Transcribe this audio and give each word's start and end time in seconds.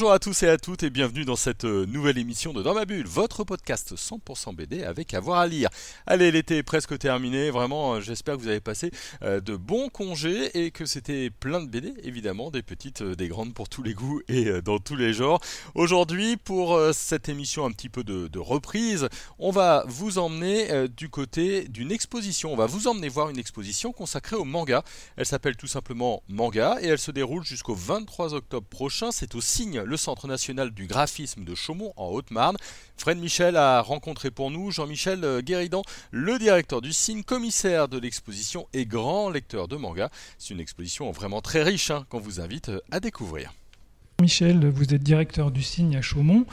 Bonjour 0.00 0.14
à 0.14 0.18
tous 0.18 0.44
et 0.44 0.48
à 0.48 0.56
toutes 0.56 0.82
et 0.82 0.88
bienvenue 0.88 1.26
dans 1.26 1.36
cette 1.36 1.66
euh, 1.66 1.84
nouvelle 1.84 2.16
émission 2.16 2.54
de 2.54 2.62
Dans 2.62 2.72
ma 2.72 2.86
bulle, 2.86 3.06
votre 3.06 3.44
podcast 3.44 3.94
100% 3.94 4.54
BD 4.54 4.82
avec 4.82 5.12
avoir 5.12 5.40
à 5.40 5.46
lire. 5.46 5.68
Allez, 6.06 6.30
l'été 6.30 6.56
est 6.56 6.62
presque 6.62 6.98
terminé, 6.98 7.50
vraiment 7.50 7.96
euh, 7.96 8.00
j'espère 8.00 8.38
que 8.38 8.40
vous 8.40 8.48
avez 8.48 8.62
passé 8.62 8.92
euh, 9.20 9.40
de 9.42 9.56
bons 9.56 9.90
congés 9.90 10.58
et 10.58 10.70
que 10.70 10.86
c'était 10.86 11.28
plein 11.28 11.60
de 11.60 11.66
BD, 11.66 11.92
évidemment, 12.02 12.50
des 12.50 12.62
petites, 12.62 13.02
des 13.02 13.28
grandes 13.28 13.52
pour 13.52 13.68
tous 13.68 13.82
les 13.82 13.92
goûts 13.92 14.22
et 14.28 14.62
dans 14.62 14.78
tous 14.78 14.96
les 14.96 15.12
genres. 15.12 15.38
Aujourd'hui, 15.74 16.38
pour 16.38 16.80
cette 16.94 17.28
émission 17.28 17.66
un 17.66 17.70
petit 17.70 17.90
peu 17.90 18.02
de, 18.02 18.26
de 18.26 18.38
reprise, 18.38 19.06
on 19.38 19.50
va 19.50 19.84
vous 19.86 20.16
emmener 20.16 20.88
du 20.88 21.10
côté 21.10 21.68
d'une 21.68 21.92
exposition. 21.92 22.54
On 22.54 22.56
va 22.56 22.64
vous 22.64 22.88
emmener 22.88 23.10
voir 23.10 23.28
une 23.28 23.38
exposition 23.38 23.92
consacrée 23.92 24.36
au 24.36 24.46
manga. 24.46 24.82
Elle 25.16 25.26
s'appelle 25.26 25.56
tout 25.56 25.66
simplement 25.66 26.22
Manga 26.28 26.78
et 26.80 26.86
elle 26.86 26.98
se 26.98 27.10
déroule 27.10 27.44
jusqu'au 27.44 27.74
23 27.74 28.32
octobre 28.32 28.66
prochain. 28.66 29.10
C'est 29.12 29.34
au 29.34 29.42
signe 29.42 29.84
le 29.90 29.96
Centre 29.96 30.28
national 30.28 30.70
du 30.70 30.86
graphisme 30.86 31.44
de 31.44 31.54
Chaumont 31.54 31.92
en 31.96 32.06
Haute-Marne. 32.06 32.56
Fred 32.96 33.18
Michel 33.18 33.56
a 33.56 33.82
rencontré 33.82 34.30
pour 34.30 34.50
nous 34.50 34.70
Jean-Michel 34.70 35.24
euh, 35.24 35.42
Guéridan, 35.42 35.82
le 36.12 36.38
directeur 36.38 36.80
du 36.80 36.92
signe, 36.92 37.24
commissaire 37.24 37.88
de 37.88 37.98
l'exposition 37.98 38.68
et 38.72 38.86
grand 38.86 39.30
lecteur 39.30 39.66
de 39.66 39.76
manga. 39.76 40.08
C'est 40.38 40.54
une 40.54 40.60
exposition 40.60 41.10
vraiment 41.10 41.40
très 41.40 41.64
riche 41.64 41.90
hein, 41.90 42.06
qu'on 42.08 42.20
vous 42.20 42.40
invite 42.40 42.68
euh, 42.68 42.80
à 42.92 43.00
découvrir. 43.00 43.52
Michel, 44.20 44.68
vous 44.68 44.94
êtes 44.94 45.02
directeur 45.02 45.50
du 45.50 45.62
signe 45.62 45.96
à 45.96 46.02
Chaumont. 46.02 46.46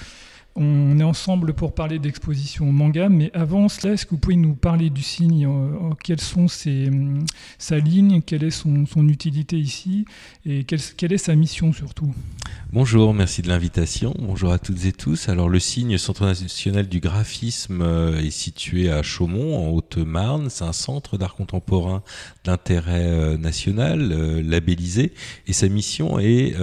On 0.60 0.98
est 0.98 1.04
ensemble 1.04 1.54
pour 1.54 1.76
parler 1.76 2.00
d'exposition 2.00 2.66
manga, 2.72 3.09
mais 3.09 3.30
avant 3.36 3.70
cela, 3.70 3.94
est-ce 3.94 4.08
que 4.08 4.12
vous 4.12 4.18
pouvez 4.18 4.38
nous 4.38 4.56
parler 4.56 4.90
du 4.90 5.04
signe 5.04 5.45
euh, 5.45 5.94
Quelles 6.04 6.20
sont 6.20 6.48
ses, 6.48 6.90
sa 7.59 7.78
ligne 7.78 8.23
Quelle 8.23 8.44
est 8.44 8.50
son, 8.50 8.88
utilité 9.08 9.56
ici 9.56 10.06
Et 10.48 10.64
quelle, 10.64 10.80
quelle, 10.98 11.14
est 11.14 11.20
sa 11.20 11.36
mission 11.36 11.73
surtout? 11.73 12.12
Bonjour, 12.73 13.14
merci 13.14 13.44
de 13.44 13.50
l'invitation. 13.50 14.16
Bonjour 14.18 14.52
à 14.52 14.58
toutes 14.58 14.84
et 14.86 14.94
tous. 14.94 15.30
Alors 15.30 15.48
le 15.48 15.59
signe 15.59 15.96
Centre 16.00 16.26
national 16.26 16.88
du 16.88 17.02
graphisme 17.02 17.84
euh, 17.84 18.18
est 18.18 18.31
situé 18.31 18.90
à 18.90 19.03
Chaumont, 19.03 19.59
en 19.59 19.70
Haute-Marne. 19.70 20.50
C'est 20.50 20.64
un 20.64 20.74
centre 20.74 21.20
d'art 21.20 21.36
contemporain 21.36 22.02
d'intérêt 22.46 23.06
euh, 23.06 23.38
national, 23.38 24.12
labellisé, 24.42 25.14
et 25.46 25.53
sa 25.53 25.70
mission 25.70 26.18
est 26.18 26.56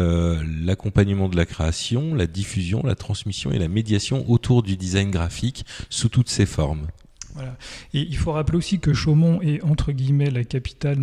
l'accompagnement 0.65 1.29
de 1.29 1.37
la 1.37 1.47
création, 1.47 2.13
la 2.13 2.27
diffusion, 2.27 2.83
la 2.83 2.97
transmission 2.97 3.53
et 3.53 3.59
la 3.59 3.69
médiation 3.69 3.84
autour 4.29 4.63
du 4.63 4.77
design 4.77 5.11
graphique 5.11 5.65
sous 5.91 6.09
toutes 6.09 6.29
ses 6.29 6.47
formes. 6.47 6.87
Voilà. 7.35 7.57
Et 7.95 8.01
il 8.01 8.17
faut 8.17 8.31
rappeler 8.31 8.59
aussi 8.59 8.79
que 8.79 8.95
Chaumont 8.95 9.43
est 9.43 9.61
entre 9.65 9.91
guillemets 9.91 10.31
la 10.31 10.45
capitale 10.45 10.99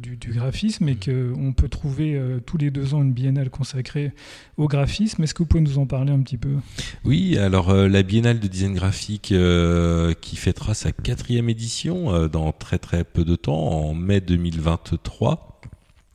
du, 0.00 0.32
graphisme 0.32 0.88
et 0.88 0.94
mm. 0.94 1.34
qu'on 1.34 1.52
peut 1.52 1.68
trouver 1.68 2.16
euh, 2.16 2.40
tous 2.44 2.58
les 2.58 2.72
deux 2.72 2.94
ans 2.94 3.02
une 3.02 3.12
biennale 3.12 3.50
consacrée 3.50 4.12
au 4.56 4.66
graphisme. 4.66 5.22
Est-ce 5.22 5.32
que 5.32 5.44
vous 5.44 5.46
pouvez 5.46 5.62
nous 5.62 5.78
en 5.78 5.86
parler 5.86 6.12
un 6.12 6.20
petit 6.20 6.38
peu? 6.38 6.56
Oui, 7.04 7.38
alors 7.38 7.70
euh, 7.70 7.88
la 7.88 8.02
biennale 8.02 8.40
de 8.40 8.48
design 8.48 8.74
graphique 8.74 9.30
euh, 9.30 10.12
qui 10.20 10.34
fêtera 10.34 10.74
sa 10.74 10.90
quatrième 10.90 11.48
édition 11.48 12.26
dans 12.26 12.50
très 12.50 12.78
très 12.78 13.04
peu 13.04 13.24
de 13.24 13.36
temps, 13.36 13.54
en 13.54 13.94
mai 13.94 14.20
2023 14.20 15.55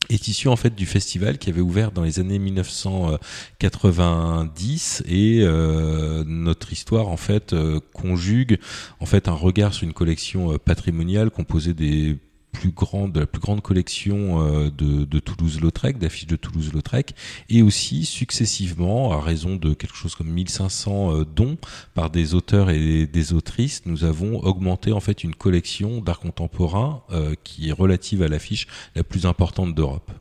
est 0.10 0.28
issu 0.28 0.48
en 0.48 0.56
fait 0.56 0.76
du 0.76 0.86
festival 0.86 1.38
qui 1.38 1.50
avait 1.50 1.62
ouvert 1.62 1.92
dans 1.92 2.04
les 2.04 2.20
années 2.20 2.40
1990 2.40 5.04
et 5.08 5.42
euh, 5.44 6.24
notre 6.26 6.74
histoire 6.74 7.08
en 7.08 7.18
fait 7.18 7.54
euh, 7.54 7.80
conjugue 7.94 8.60
en 9.00 9.06
fait 9.06 9.28
un 9.28 9.34
regard 9.34 9.74
sur 9.74 9.86
une 9.86 9.94
collection 9.94 10.54
euh, 10.54 10.58
patrimoniale 10.58 11.30
composée 11.32 11.74
des 11.74 12.18
plus 12.52 12.72
grande, 12.72 13.14
de 13.14 13.20
la 13.22 13.26
plus 13.26 13.42
grande 13.42 13.62
collection 13.62 14.42
euh, 14.42 14.70
de, 14.70 15.06
de 15.06 15.20
Toulouse-Lautrec, 15.20 15.98
d'affiches 15.98 16.28
de 16.28 16.36
Toulouse-Lautrec, 16.36 17.16
et 17.50 17.62
aussi 17.62 18.06
successivement, 18.06 19.14
à 19.14 19.22
raison 19.22 19.56
de 19.56 19.74
quelque 19.74 19.96
chose 19.96 20.16
comme 20.16 20.30
1500 20.30 21.16
euh, 21.16 21.26
dons 21.26 21.58
par 21.94 22.10
des 22.10 22.36
auteurs 22.36 22.70
et 22.70 23.08
des 23.08 23.34
autrices, 23.34 23.84
nous 23.86 24.04
avons 24.04 24.40
augmenté 24.44 24.92
en 24.92 25.00
fait 25.00 25.24
une 25.24 25.36
collection 25.36 26.02
d'art 26.02 26.20
contemporain 26.20 27.04
euh, 27.12 27.36
qui 27.44 27.70
est 27.70 27.74
relative 27.74 28.22
à 28.22 28.28
l'affiche 28.28 28.68
la 28.96 29.04
plus 29.04 29.26
importante 29.26 29.74
d'Europe. 29.74 30.12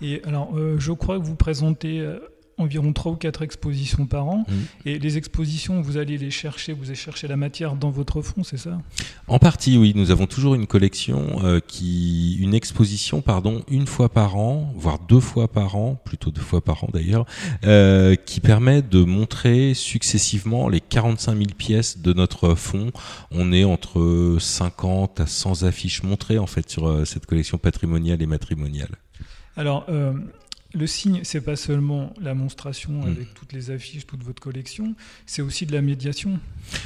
Et 0.00 0.20
alors, 0.24 0.58
je 0.78 0.90
crois 0.90 1.20
que 1.20 1.24
vous 1.24 1.36
présentez 1.36 2.04
environ 2.62 2.92
3 2.92 3.12
ou 3.12 3.16
4 3.16 3.42
expositions 3.42 4.06
par 4.06 4.26
an. 4.26 4.44
Mmh. 4.48 4.52
Et 4.86 4.98
les 4.98 5.18
expositions, 5.18 5.80
vous 5.80 5.96
allez 5.96 6.18
les 6.18 6.30
chercher, 6.30 6.72
vous 6.72 6.86
allez 6.86 6.94
chercher 6.94 7.28
la 7.28 7.36
matière 7.36 7.76
dans 7.76 7.90
votre 7.90 8.22
fond, 8.22 8.42
c'est 8.42 8.56
ça? 8.56 8.78
En 9.28 9.38
partie, 9.38 9.78
oui. 9.78 9.92
Nous 9.94 10.10
avons 10.10 10.26
toujours 10.26 10.54
une 10.54 10.66
collection, 10.66 11.40
euh, 11.44 11.60
qui, 11.66 12.36
une 12.40 12.54
exposition, 12.54 13.20
pardon, 13.20 13.62
une 13.70 13.86
fois 13.86 14.08
par 14.08 14.36
an, 14.36 14.72
voire 14.76 14.98
deux 14.98 15.20
fois 15.20 15.48
par 15.48 15.76
an, 15.76 16.00
plutôt 16.04 16.30
deux 16.30 16.40
fois 16.40 16.60
par 16.60 16.84
an 16.84 16.88
d'ailleurs, 16.92 17.26
euh, 17.64 18.14
qui 18.16 18.40
permet 18.40 18.82
de 18.82 19.04
montrer 19.04 19.74
successivement 19.74 20.68
les 20.68 20.80
45 20.80 21.36
000 21.36 21.44
pièces 21.56 21.98
de 21.98 22.12
notre 22.12 22.54
fond. 22.54 22.90
On 23.30 23.52
est 23.52 23.64
entre 23.64 24.36
50 24.38 25.20
à 25.20 25.26
100 25.26 25.62
affiches 25.64 26.02
montrées 26.02 26.38
en 26.38 26.46
fait 26.46 26.68
sur 26.68 26.88
euh, 26.88 27.04
cette 27.04 27.26
collection 27.26 27.58
patrimoniale 27.58 28.22
et 28.22 28.26
matrimoniale. 28.26 28.90
Alors, 29.56 29.86
le 30.74 30.86
signe, 30.86 31.20
c'est 31.22 31.40
pas 31.40 31.56
seulement 31.56 32.14
la 32.20 32.34
monstration 32.34 32.92
mm. 32.92 33.08
avec 33.08 33.34
toutes 33.34 33.52
les 33.52 33.70
affiches, 33.70 34.06
toute 34.06 34.22
votre 34.22 34.40
collection, 34.40 34.94
c'est 35.26 35.42
aussi 35.42 35.66
de 35.66 35.72
la 35.72 35.82
médiation. 35.82 36.38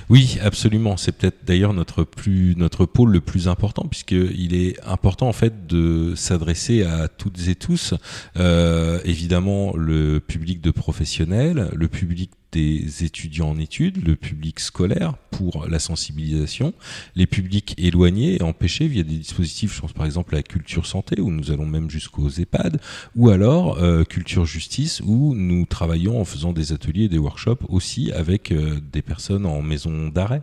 Oui, 0.08 0.38
absolument. 0.42 0.96
C'est 0.96 1.12
peut-être 1.12 1.44
d'ailleurs 1.44 1.72
notre 1.72 2.04
plus 2.04 2.54
notre 2.56 2.86
pôle 2.86 3.12
le 3.12 3.20
plus 3.20 3.48
important 3.48 3.86
puisqu'il 3.86 4.54
est 4.54 4.80
important 4.84 5.28
en 5.28 5.32
fait 5.32 5.66
de 5.66 6.14
s'adresser 6.16 6.82
à 6.82 7.08
toutes 7.08 7.48
et 7.48 7.54
tous. 7.54 7.94
Euh, 8.36 9.00
évidemment, 9.04 9.76
le 9.76 10.20
public 10.20 10.60
de 10.60 10.70
professionnels, 10.70 11.70
le 11.74 11.88
public 11.88 12.30
des 12.56 13.04
étudiants 13.04 13.50
en 13.50 13.58
études, 13.58 14.06
le 14.06 14.16
public 14.16 14.60
scolaire 14.60 15.14
pour 15.30 15.66
la 15.68 15.78
sensibilisation, 15.78 16.72
les 17.14 17.26
publics 17.26 17.74
éloignés 17.76 18.36
et 18.36 18.42
empêchés 18.42 18.88
via 18.88 19.02
des 19.02 19.18
dispositifs, 19.18 19.74
je 19.74 19.80
pense 19.82 19.92
par 19.92 20.06
exemple 20.06 20.34
à 20.34 20.38
la 20.38 20.42
culture 20.42 20.86
santé, 20.86 21.20
où 21.20 21.30
nous 21.30 21.50
allons 21.50 21.66
même 21.66 21.90
jusqu'aux 21.90 22.30
EHPAD, 22.30 22.80
ou 23.14 23.28
alors 23.28 23.78
euh, 23.78 24.04
culture 24.04 24.46
justice, 24.46 25.02
où 25.04 25.34
nous 25.34 25.66
travaillons 25.66 26.18
en 26.18 26.24
faisant 26.24 26.54
des 26.54 26.72
ateliers 26.72 27.04
et 27.04 27.08
des 27.08 27.18
workshops 27.18 27.64
aussi 27.68 28.10
avec 28.12 28.52
euh, 28.52 28.80
des 28.92 29.02
personnes 29.02 29.44
en 29.44 29.60
maison 29.60 30.08
d'arrêt. 30.08 30.42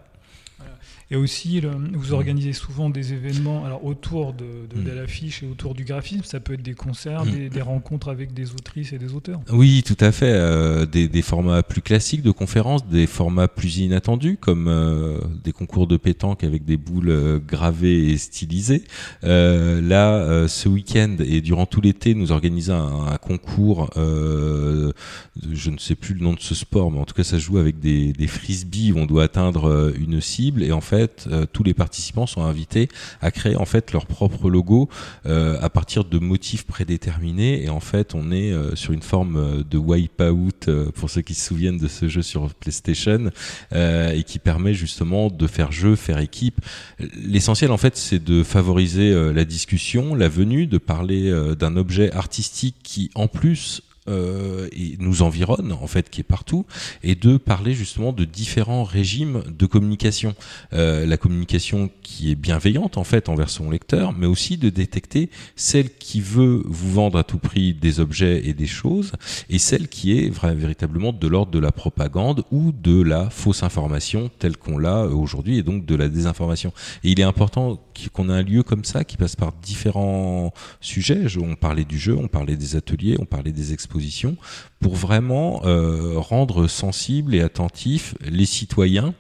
Et 1.12 1.16
aussi, 1.16 1.59
vous 1.59 2.12
mm. 2.12 2.14
organisez 2.14 2.53
souvent 2.53 2.90
des 2.90 3.14
événements 3.14 3.66
alors, 3.66 3.84
autour 3.86 4.34
de, 4.34 4.46
de, 4.74 4.81
mm. 4.81 4.96
l'affiche 4.96 5.44
et 5.44 5.47
autour 5.47 5.74
du 5.74 5.84
graphisme. 5.84 6.24
Ça 6.24 6.40
peut 6.40 6.53
être 6.53 6.64
des 6.64 6.74
concerts, 6.74 7.25
mm. 7.25 7.50
des, 7.50 7.62
rencontres 7.62 8.09
avec 8.09 8.34
des 8.34 8.52
autrices 8.52 8.94
et 8.94 8.97
des 8.97 9.14
auteurs. 9.14 9.40
Oui, 9.52 9.84
tout 9.86 9.97
à 10.00 10.12
fait. 10.12 10.31
Euh, 10.31 10.86
des, 10.86 11.08
des, 11.08 11.22
formats 11.22 11.64
plus 11.64 11.81
classiques 11.81 12.22
de 12.22 12.31
conférences, 12.31 12.88
des 12.88 13.08
formats 13.08 13.47
plus 13.47 13.78
inattendus, 13.78 14.38
comme 14.40 14.68
euh, 14.68 15.19
des 15.44 15.52
concours 15.52 15.88
de 15.88 15.97
pétanque 15.97 16.44
avec 16.44 16.66
des 16.66 16.78
boules 16.78 17.09
euh, 17.09 17.40
gravées 17.40 18.09
et 18.09 18.18
stylisées. 18.18 18.84
là, 19.22 20.47
ce 20.47 20.70
week-end 20.70 21.18
et 21.20 21.41
durant 21.41 21.66
tout 21.66 21.81
l'été, 21.81 22.16
nous 22.16 22.31
organisons 22.31 22.74
un, 22.74 23.12
un 23.12 23.18
concours. 23.18 23.90
je 23.96 25.70
ne 25.70 25.78
sais 25.78 25.96
plus 25.96 26.14
le 26.16 26.22
nom 26.22 26.34
de 26.34 26.40
ce 26.40 26.56
sport, 26.56 26.91
mais 26.91 27.00
en 27.00 27.06
tout 27.06 27.14
cas, 27.14 27.24
ça 27.24 27.38
joue 27.38 27.58
avec 27.58 27.80
des, 27.80 28.14
des 28.14 28.28
frisbees 28.28 28.91
où 28.94 29.00
on 29.00 29.06
doit 29.06 29.24
atteindre 29.24 29.94
une 30.00 30.22
cible. 30.22 30.64
Et 30.64 30.72
en 30.72 30.81
fait, 30.81 30.93
euh, 30.94 31.46
tous 31.52 31.64
les 31.64 31.74
participants 31.74 32.26
sont 32.26 32.44
invités 32.44 32.90
à 33.22 33.31
créer 33.31 33.56
en 33.56 33.66
fait 33.66 33.92
leur 33.92 34.06
propre 34.06 34.50
logo 34.50 34.90
euh, 35.26 35.58
à 35.62 35.70
partir 35.70 36.04
de 36.04 36.20
motifs 36.20 36.66
prédéterminés. 36.66 37.64
Et 37.64 37.70
en 37.70 37.80
fait, 37.80 38.16
on 38.16 38.31
est 38.31 38.52
euh, 38.52 38.76
sur 38.76 38.94
une 38.94 39.02
forme 39.02 39.64
de 39.64 39.78
wipeout 39.78 40.91
pour 40.96 41.09
ceux 41.09 41.22
qui 41.22 41.34
se 41.34 41.47
souviennent 41.47 41.78
de 41.78 41.88
ce 41.88 42.08
jeu 42.08 42.22
sur 42.22 42.53
PlayStation 42.53 43.29
et 43.73 44.23
qui 44.26 44.40
permet 44.40 44.73
justement 44.73 45.29
de 45.29 45.47
faire 45.47 45.72
jeu, 45.72 45.96
faire 45.96 46.20
équipe. 46.20 46.62
L'essentiel 47.00 47.72
en 47.72 47.78
fait, 47.78 47.97
c'est 47.97 48.23
de 48.23 48.44
favoriser 48.44 49.14
la 49.34 49.46
discussion, 49.46 50.16
la 50.16 50.29
venue, 50.29 50.67
de 50.67 50.78
parler 50.78 51.32
d'un 51.58 51.76
objet 51.76 52.12
artistique 52.12 52.76
qui 52.84 53.09
en 53.16 53.28
plus 53.28 53.82
euh, 54.09 54.67
et 54.73 54.97
nous 55.00 55.22
environne 55.22 55.72
en 55.72 55.88
fait, 55.88 56.09
qui 56.09 56.22
est 56.22 56.26
partout, 56.26 56.66
et 57.03 57.16
de 57.16 57.38
parler 57.38 57.73
justement 57.73 58.11
de 58.11 58.26
différents 58.26 58.84
régimes 58.84 59.44
de 59.47 59.66
communication. 59.66 60.35
Euh, 60.73 61.05
la 61.05 61.17
communication 61.17 61.90
qui 62.02 62.29
est 62.32 62.35
bienveillante 62.35 62.97
en 62.97 63.05
fait 63.05 63.29
envers 63.29 63.50
son 63.50 63.70
lecteur, 63.70 64.11
mais 64.11 64.26
aussi 64.26 64.58
de 64.58 64.70
détecter 64.70 65.29
celle 65.55 65.90
qui 65.90 66.20
veut 66.20 66.64
vous 66.66 66.91
vendre 66.91 67.17
à 67.17 67.23
tout 67.23 67.38
prix 67.38 67.73
des 67.73 68.02
objets 68.02 68.46
et 68.46 68.53
des 68.53 68.67
choses, 68.67 69.14
et 69.50 69.58
celle 69.58 69.88
qui 69.88 70.17
est 70.17 70.29
véritablement 70.53 71.14
de 71.14 71.28
l'ordre 71.28 71.52
de 71.52 71.59
la 71.59 71.72
propagande 71.72 72.44
ou 72.52 72.73
de 72.73 73.02
la 73.02 73.29
fausse 73.29 73.64
information 73.64 74.29
telle 74.40 74.58
qu'on 74.58 74.78
l'a 74.78 75.05
aujourd'hui, 75.05 75.58
et 75.58 75.64
donc 75.64 75.85
de 75.85 75.96
la 75.96 76.09
désinformation. 76.09 76.73
Et 77.03 77.11
il 77.11 77.20
est 77.20 77.23
important 77.23 77.79
qu'on 78.11 78.29
ait 78.29 78.34
un 78.34 78.44
lieu 78.44 78.64
comme 78.64 78.84
ça 78.84 79.03
qui 79.03 79.16
passe 79.16 79.35
par 79.35 79.53
différents 79.61 80.53
sujets. 80.82 81.22
On 81.41 81.55
parlait 81.55 81.85
du 81.85 81.97
jeu, 81.97 82.17
on 82.17 82.28
parlait 82.28 82.58
des 82.58 82.76
ateliers, 82.76 83.16
on 83.20 83.26
parlait 83.26 83.52
des 83.52 83.72
expositions 83.72 83.92
pour 84.79 84.95
vraiment 84.95 85.61
rendre 86.16 86.67
sensibles 86.67 87.35
et 87.35 87.41
attentifs 87.41 88.16
les 88.22 88.45
citoyens 88.45 89.13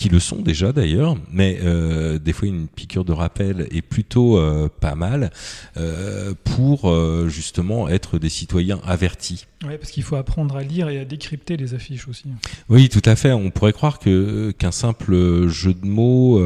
qui 0.00 0.08
le 0.08 0.18
sont 0.18 0.40
déjà 0.40 0.72
d'ailleurs, 0.72 1.14
mais 1.30 1.58
euh, 1.62 2.18
des 2.18 2.32
fois 2.32 2.48
une 2.48 2.68
piqûre 2.68 3.04
de 3.04 3.12
rappel 3.12 3.68
est 3.70 3.82
plutôt 3.82 4.38
euh, 4.38 4.70
pas 4.80 4.94
mal 4.94 5.30
euh, 5.76 6.32
pour 6.42 6.90
justement 7.28 7.86
être 7.86 8.18
des 8.18 8.30
citoyens 8.30 8.80
avertis. 8.86 9.44
Oui, 9.62 9.76
parce 9.78 9.90
qu'il 9.90 10.02
faut 10.02 10.16
apprendre 10.16 10.56
à 10.56 10.62
lire 10.62 10.88
et 10.88 10.98
à 10.98 11.04
décrypter 11.04 11.58
les 11.58 11.74
affiches 11.74 12.08
aussi. 12.08 12.24
Oui, 12.70 12.88
tout 12.88 13.02
à 13.04 13.14
fait. 13.14 13.32
On 13.32 13.50
pourrait 13.50 13.74
croire 13.74 13.98
que 13.98 14.52
qu'un 14.52 14.72
simple 14.72 15.48
jeu 15.48 15.74
de 15.74 15.84
mots 15.84 16.42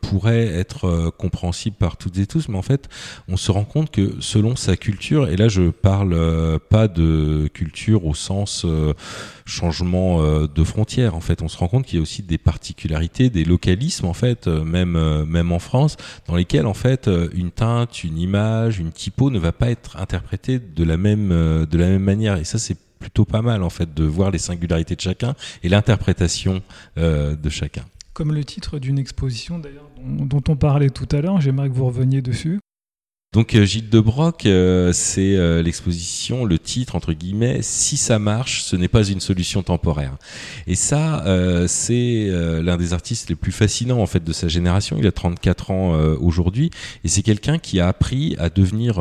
pourrait 0.00 0.46
être 0.46 1.10
compréhensible 1.18 1.76
par 1.76 1.98
toutes 1.98 2.16
et 2.16 2.26
tous, 2.26 2.48
mais 2.48 2.56
en 2.56 2.62
fait, 2.62 2.88
on 3.28 3.36
se 3.36 3.52
rend 3.52 3.64
compte 3.64 3.90
que 3.90 4.14
selon 4.20 4.56
sa 4.56 4.78
culture, 4.78 5.28
et 5.28 5.36
là 5.36 5.48
je 5.48 5.68
parle 5.68 6.58
pas 6.70 6.88
de 6.88 7.50
culture 7.52 8.06
au 8.06 8.14
sens 8.14 8.64
changement 9.44 10.46
de 10.46 10.64
frontières. 10.64 11.14
En 11.14 11.20
fait, 11.20 11.42
on 11.42 11.48
se 11.48 11.58
rend 11.58 11.68
compte 11.68 11.84
qu'il 11.84 11.96
y 11.96 12.00
a 12.00 12.02
aussi 12.02 12.22
des 12.22 12.38
des 12.86 13.44
localismes 13.44 14.06
en 14.06 14.14
fait, 14.14 14.46
euh, 14.46 14.64
même 14.64 14.96
euh, 14.96 15.24
même 15.24 15.52
en 15.52 15.58
France, 15.58 15.96
dans 16.26 16.36
lesquels 16.36 16.66
en 16.66 16.74
fait 16.74 17.08
euh, 17.08 17.28
une 17.34 17.50
teinte, 17.50 18.04
une 18.04 18.18
image, 18.18 18.78
une 18.78 18.92
typo 18.92 19.30
ne 19.30 19.38
va 19.38 19.52
pas 19.52 19.70
être 19.70 19.96
interprétée 19.96 20.58
de 20.58 20.84
la 20.84 20.96
même 20.96 21.28
de 21.28 21.78
la 21.78 21.86
même 21.86 22.02
manière. 22.02 22.36
Et 22.36 22.44
ça 22.44 22.58
c'est 22.58 22.76
plutôt 22.98 23.24
pas 23.24 23.42
mal 23.42 23.62
en 23.62 23.70
fait 23.70 23.94
de 23.94 24.04
voir 24.04 24.30
les 24.30 24.38
singularités 24.38 24.96
de 24.96 25.00
chacun 25.00 25.34
et 25.62 25.68
l'interprétation 25.68 26.62
de 26.96 27.48
chacun. 27.48 27.84
Comme 28.12 28.34
le 28.34 28.44
titre 28.44 28.78
d'une 28.78 28.98
exposition 28.98 29.58
d'ailleurs 29.58 29.88
dont, 30.04 30.42
on 30.48 30.56
parlait 30.56 30.90
tout 30.90 31.08
à 31.12 31.20
l'heure, 31.20 31.40
j'aimerais 31.40 31.68
que 31.68 31.74
vous 31.74 31.86
reveniez 31.86 32.22
dessus. 32.22 32.58
Donc 33.34 33.54
euh, 33.54 33.66
Gilles 33.66 33.90
de 33.90 34.00
Broc, 34.00 34.46
euh, 34.46 34.90
c'est 34.94 35.36
euh, 35.36 35.62
l'exposition, 35.62 36.46
le 36.46 36.58
titre 36.58 36.96
entre 36.96 37.12
guillemets, 37.12 37.58
si 37.60 37.98
ça 37.98 38.18
marche, 38.18 38.62
ce 38.62 38.74
n'est 38.74 38.88
pas 38.88 39.04
une 39.04 39.20
solution 39.20 39.62
temporaire. 39.62 40.16
Et 40.66 40.74
ça, 40.74 41.24
c'est 41.66 42.28
l'un 42.30 42.76
des 42.76 42.92
artistes 42.92 43.28
les 43.28 43.34
plus 43.34 43.52
fascinants 43.52 44.00
en 44.00 44.06
fait 44.06 44.22
de 44.24 44.32
sa 44.32 44.48
génération. 44.48 44.96
Il 44.98 45.06
a 45.06 45.12
34 45.12 45.70
ans 45.70 45.92
aujourd'hui, 46.20 46.70
et 47.04 47.08
c'est 47.08 47.22
quelqu'un 47.22 47.58
qui 47.58 47.80
a 47.80 47.88
appris 47.88 48.34
à 48.38 48.50
devenir 48.50 48.98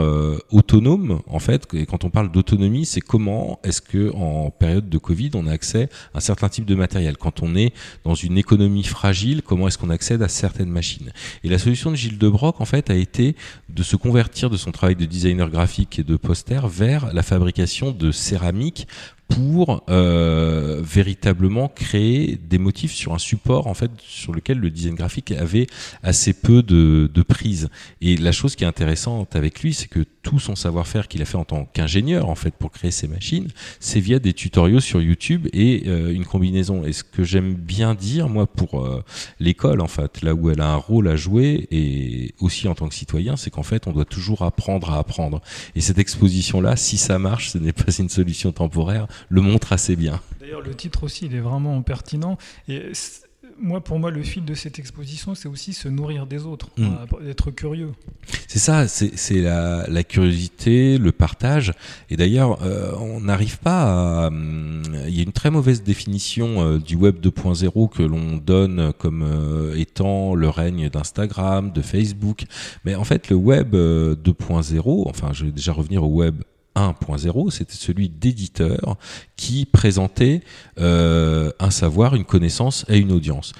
autonome 0.51 1.21
en 1.27 1.39
fait. 1.39 1.67
Et 1.73 1.85
quand 1.85 2.03
on 2.03 2.09
parle 2.09 2.31
d'autonomie, 2.31 2.85
c'est 2.85 3.01
comment 3.01 3.59
est-ce 3.63 3.81
que 3.81 4.13
en 4.13 4.49
période 4.49 4.89
de 4.89 4.97
Covid, 4.97 5.31
on 5.35 5.47
a 5.47 5.51
accès 5.51 5.89
à 6.13 6.17
un 6.17 6.21
certain 6.21 6.49
type 6.49 6.65
de 6.65 6.75
matériel. 6.75 7.17
Quand 7.17 7.41
on 7.41 7.55
est 7.55 7.73
dans 8.03 8.15
une 8.15 8.37
économie 8.37 8.83
fragile, 8.83 9.41
comment 9.41 9.67
est-ce 9.67 9.77
qu'on 9.77 9.89
accède 9.89 10.21
à 10.21 10.29
certaines 10.29 10.69
machines? 10.69 11.11
Et 11.43 11.49
la 11.49 11.59
solution 11.59 11.91
de 11.91 11.95
Gilles 11.95 12.17
de 12.17 12.29
Broc 12.29 12.61
en 12.61 12.65
fait 12.65 12.89
a 12.89 12.95
été 12.95 13.35
de 13.69 13.83
se 13.83 13.95
convertir 13.95 14.16
de 14.17 14.57
son 14.57 14.71
travail 14.71 14.95
de 14.95 15.05
designer 15.05 15.47
graphique 15.47 15.99
et 15.99 16.03
de 16.03 16.15
poster 16.15 16.67
vers 16.67 17.13
la 17.13 17.21
fabrication 17.21 17.91
de 17.91 18.11
céramique 18.11 18.87
pour 19.27 19.83
euh, 19.89 20.81
véritablement 20.83 21.67
créer 21.67 22.39
des 22.41 22.57
motifs 22.57 22.93
sur 22.93 23.13
un 23.13 23.17
support 23.17 23.67
en 23.67 23.73
fait 23.73 23.91
sur 23.99 24.33
lequel 24.33 24.59
le 24.59 24.69
design 24.69 24.95
graphique 24.95 25.31
avait 25.31 25.67
assez 26.01 26.33
peu 26.33 26.63
de, 26.63 27.09
de 27.13 27.21
prise. 27.21 27.69
Et 28.01 28.17
la 28.17 28.31
chose 28.31 28.55
qui 28.55 28.63
est 28.63 28.67
intéressante 28.67 29.35
avec 29.35 29.61
lui, 29.61 29.73
c'est 29.73 29.87
que 29.87 30.05
tout 30.23 30.39
son 30.39 30.55
savoir-faire 30.55 31.07
qu'il 31.07 31.21
a 31.21 31.25
fait 31.25 31.37
en 31.37 31.45
tant 31.45 31.65
qu'ingénieur 31.65 32.29
en 32.29 32.35
fait 32.35 32.53
pour 32.53 32.71
créer 32.71 32.91
ces 32.91 33.07
machines, 33.07 33.47
c'est 33.79 33.99
via 33.99 34.19
des 34.19 34.33
tutoriaux 34.33 34.79
sur 34.79 35.01
YouTube 35.01 35.47
et 35.53 35.83
euh, 35.87 36.13
une 36.13 36.25
combinaison. 36.25 36.85
Et 36.85 36.93
ce 36.93 37.03
que 37.03 37.23
j'aime 37.23 37.53
bien 37.53 37.95
dire 37.95 38.29
moi 38.29 38.47
pour 38.47 38.85
euh, 38.85 39.03
l'école 39.39 39.81
en 39.81 39.87
fait, 39.87 40.21
là 40.21 40.33
où 40.33 40.49
elle 40.49 40.61
a 40.61 40.71
un 40.71 40.75
rôle 40.75 41.07
à 41.07 41.15
jouer 41.15 41.67
et 41.71 42.33
aussi 42.39 42.67
en 42.67 42.75
tant 42.75 42.87
que 42.87 42.95
citoyen, 42.95 43.35
c'est 43.37 43.49
qu'en 43.49 43.63
fait 43.63 43.87
on 43.87 43.91
doit 43.91 44.05
toujours 44.05 44.41
apprendre 44.41 44.91
à 44.91 44.99
apprendre. 44.99 45.41
Et 45.75 45.81
cette 45.81 45.97
exposition 45.97 46.61
là, 46.61 46.75
si 46.75 46.97
ça 46.97 47.19
marche, 47.19 47.49
ce 47.51 47.57
n'est 47.57 47.73
pas 47.73 47.91
une 47.97 48.09
solution 48.09 48.51
temporaire 48.51 49.07
le 49.29 49.41
montre 49.41 49.73
assez 49.73 49.95
bien. 49.95 50.21
D'ailleurs, 50.39 50.61
le 50.61 50.75
titre 50.75 51.03
aussi, 51.03 51.25
il 51.25 51.35
est 51.35 51.39
vraiment 51.39 51.81
pertinent. 51.81 52.37
Et 52.67 52.91
moi, 53.59 53.81
pour 53.81 53.99
moi, 53.99 54.11
le 54.11 54.21
fil 54.23 54.45
de 54.45 54.53
cette 54.53 54.79
exposition, 54.79 55.35
c'est 55.35 55.47
aussi 55.47 55.73
se 55.73 55.87
nourrir 55.87 56.27
des 56.27 56.45
autres, 56.45 56.69
mm. 56.77 57.29
être 57.29 57.51
curieux. 57.51 57.91
C'est 58.47 58.59
ça, 58.59 58.87
c'est 58.87 59.41
la, 59.41 60.03
curiosité, 60.03 60.97
le 60.97 61.11
partage. 61.11 61.73
Et 62.09 62.17
d'ailleurs, 62.17 62.59
euh, 62.61 62.93
on 62.99 63.21
n'arrive 63.21 63.59
pas 63.59 64.25
à. 64.25 64.27
Hum, 64.27 64.83
il 65.07 65.15
y 65.15 65.19
a 65.19 65.23
une 65.23 65.31
très 65.31 65.49
mauvaise 65.51 65.83
définition 65.83 66.61
euh, 66.61 66.79
du 66.79 66.95
web 66.95 67.19
2.0 67.19 67.89
que 67.89 68.03
l'on 68.03 68.37
donne 68.37 68.93
comme 68.97 69.23
euh, 69.23 69.75
étant 69.75 70.35
le 70.35 70.49
règne 70.49 70.89
d'Instagram, 70.89 71.71
de 71.71 71.81
Facebook. 71.81 72.43
Mais 72.85 72.95
en 72.95 73.03
fait, 73.03 73.29
le 73.29 73.35
web 73.35 73.75
2.0, 73.75 75.09
enfin, 75.09 75.31
je 75.33 75.45
vais 75.45 75.51
déjà 75.51 75.73
revenir 75.73 76.03
au 76.03 76.07
web 76.07 76.43
1.0, 76.77 77.51
c'était 77.51 77.75
celui 77.75 78.09
d'éditeur 78.09 78.97
qui 79.35 79.65
présentait 79.65 80.41
euh, 80.79 81.51
un 81.59 81.71
savoir, 81.71 82.15
une 82.15 82.25
connaissance 82.25 82.85
et 82.87 82.97
une 82.97 83.11
audience. 83.11 83.53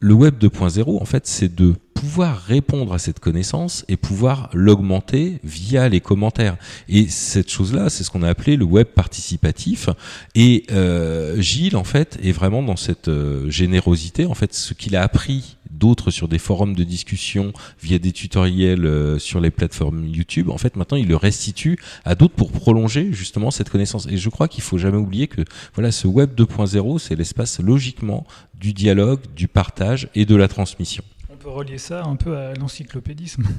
Le 0.00 0.14
web 0.14 0.36
2.0, 0.42 1.00
en 1.00 1.04
fait, 1.04 1.28
c'est 1.28 1.54
de 1.54 1.74
pouvoir 1.94 2.42
répondre 2.42 2.92
à 2.92 2.98
cette 2.98 3.20
connaissance 3.20 3.84
et 3.86 3.96
pouvoir 3.96 4.50
l'augmenter 4.52 5.38
via 5.44 5.88
les 5.88 6.00
commentaires. 6.00 6.56
Et 6.88 7.06
cette 7.06 7.48
chose-là, 7.48 7.88
c'est 7.88 8.02
ce 8.02 8.10
qu'on 8.10 8.24
a 8.24 8.28
appelé 8.28 8.56
le 8.56 8.64
web 8.64 8.88
participatif. 8.88 9.88
Et 10.34 10.66
euh, 10.72 11.40
Gilles, 11.40 11.76
en 11.76 11.84
fait, 11.84 12.18
est 12.20 12.32
vraiment 12.32 12.64
dans 12.64 12.74
cette 12.74 13.06
euh, 13.06 13.48
générosité. 13.48 14.26
En 14.26 14.34
fait, 14.34 14.52
ce 14.52 14.74
qu'il 14.74 14.96
a 14.96 15.02
appris 15.02 15.56
d'autres 15.72 16.10
sur 16.10 16.28
des 16.28 16.38
forums 16.38 16.74
de 16.74 16.84
discussion 16.84 17.52
via 17.82 17.98
des 17.98 18.12
tutoriels 18.12 18.86
euh, 18.86 19.18
sur 19.18 19.40
les 19.40 19.50
plateformes 19.50 20.06
YouTube. 20.06 20.50
En 20.50 20.58
fait, 20.58 20.76
maintenant, 20.76 20.96
il 20.96 21.08
le 21.08 21.16
restitue 21.16 21.78
à 22.04 22.14
d'autres 22.14 22.34
pour 22.34 22.52
prolonger 22.52 23.12
justement 23.12 23.50
cette 23.50 23.70
connaissance. 23.70 24.06
Et 24.10 24.16
je 24.16 24.28
crois 24.28 24.48
qu'il 24.48 24.62
faut 24.62 24.78
jamais 24.78 24.98
oublier 24.98 25.28
que 25.28 25.42
voilà, 25.74 25.92
ce 25.92 26.06
web 26.06 26.34
2.0, 26.34 26.98
c'est 26.98 27.16
l'espace 27.16 27.60
logiquement 27.60 28.26
du 28.54 28.72
dialogue, 28.72 29.20
du 29.34 29.48
partage 29.48 30.08
et 30.14 30.24
de 30.24 30.36
la 30.36 30.48
transmission 30.48 31.02
peut 31.42 31.50
relier 31.50 31.78
ça 31.78 32.04
un 32.04 32.16
peu 32.16 32.36
à 32.36 32.54
l'encyclopédisme. 32.54 33.44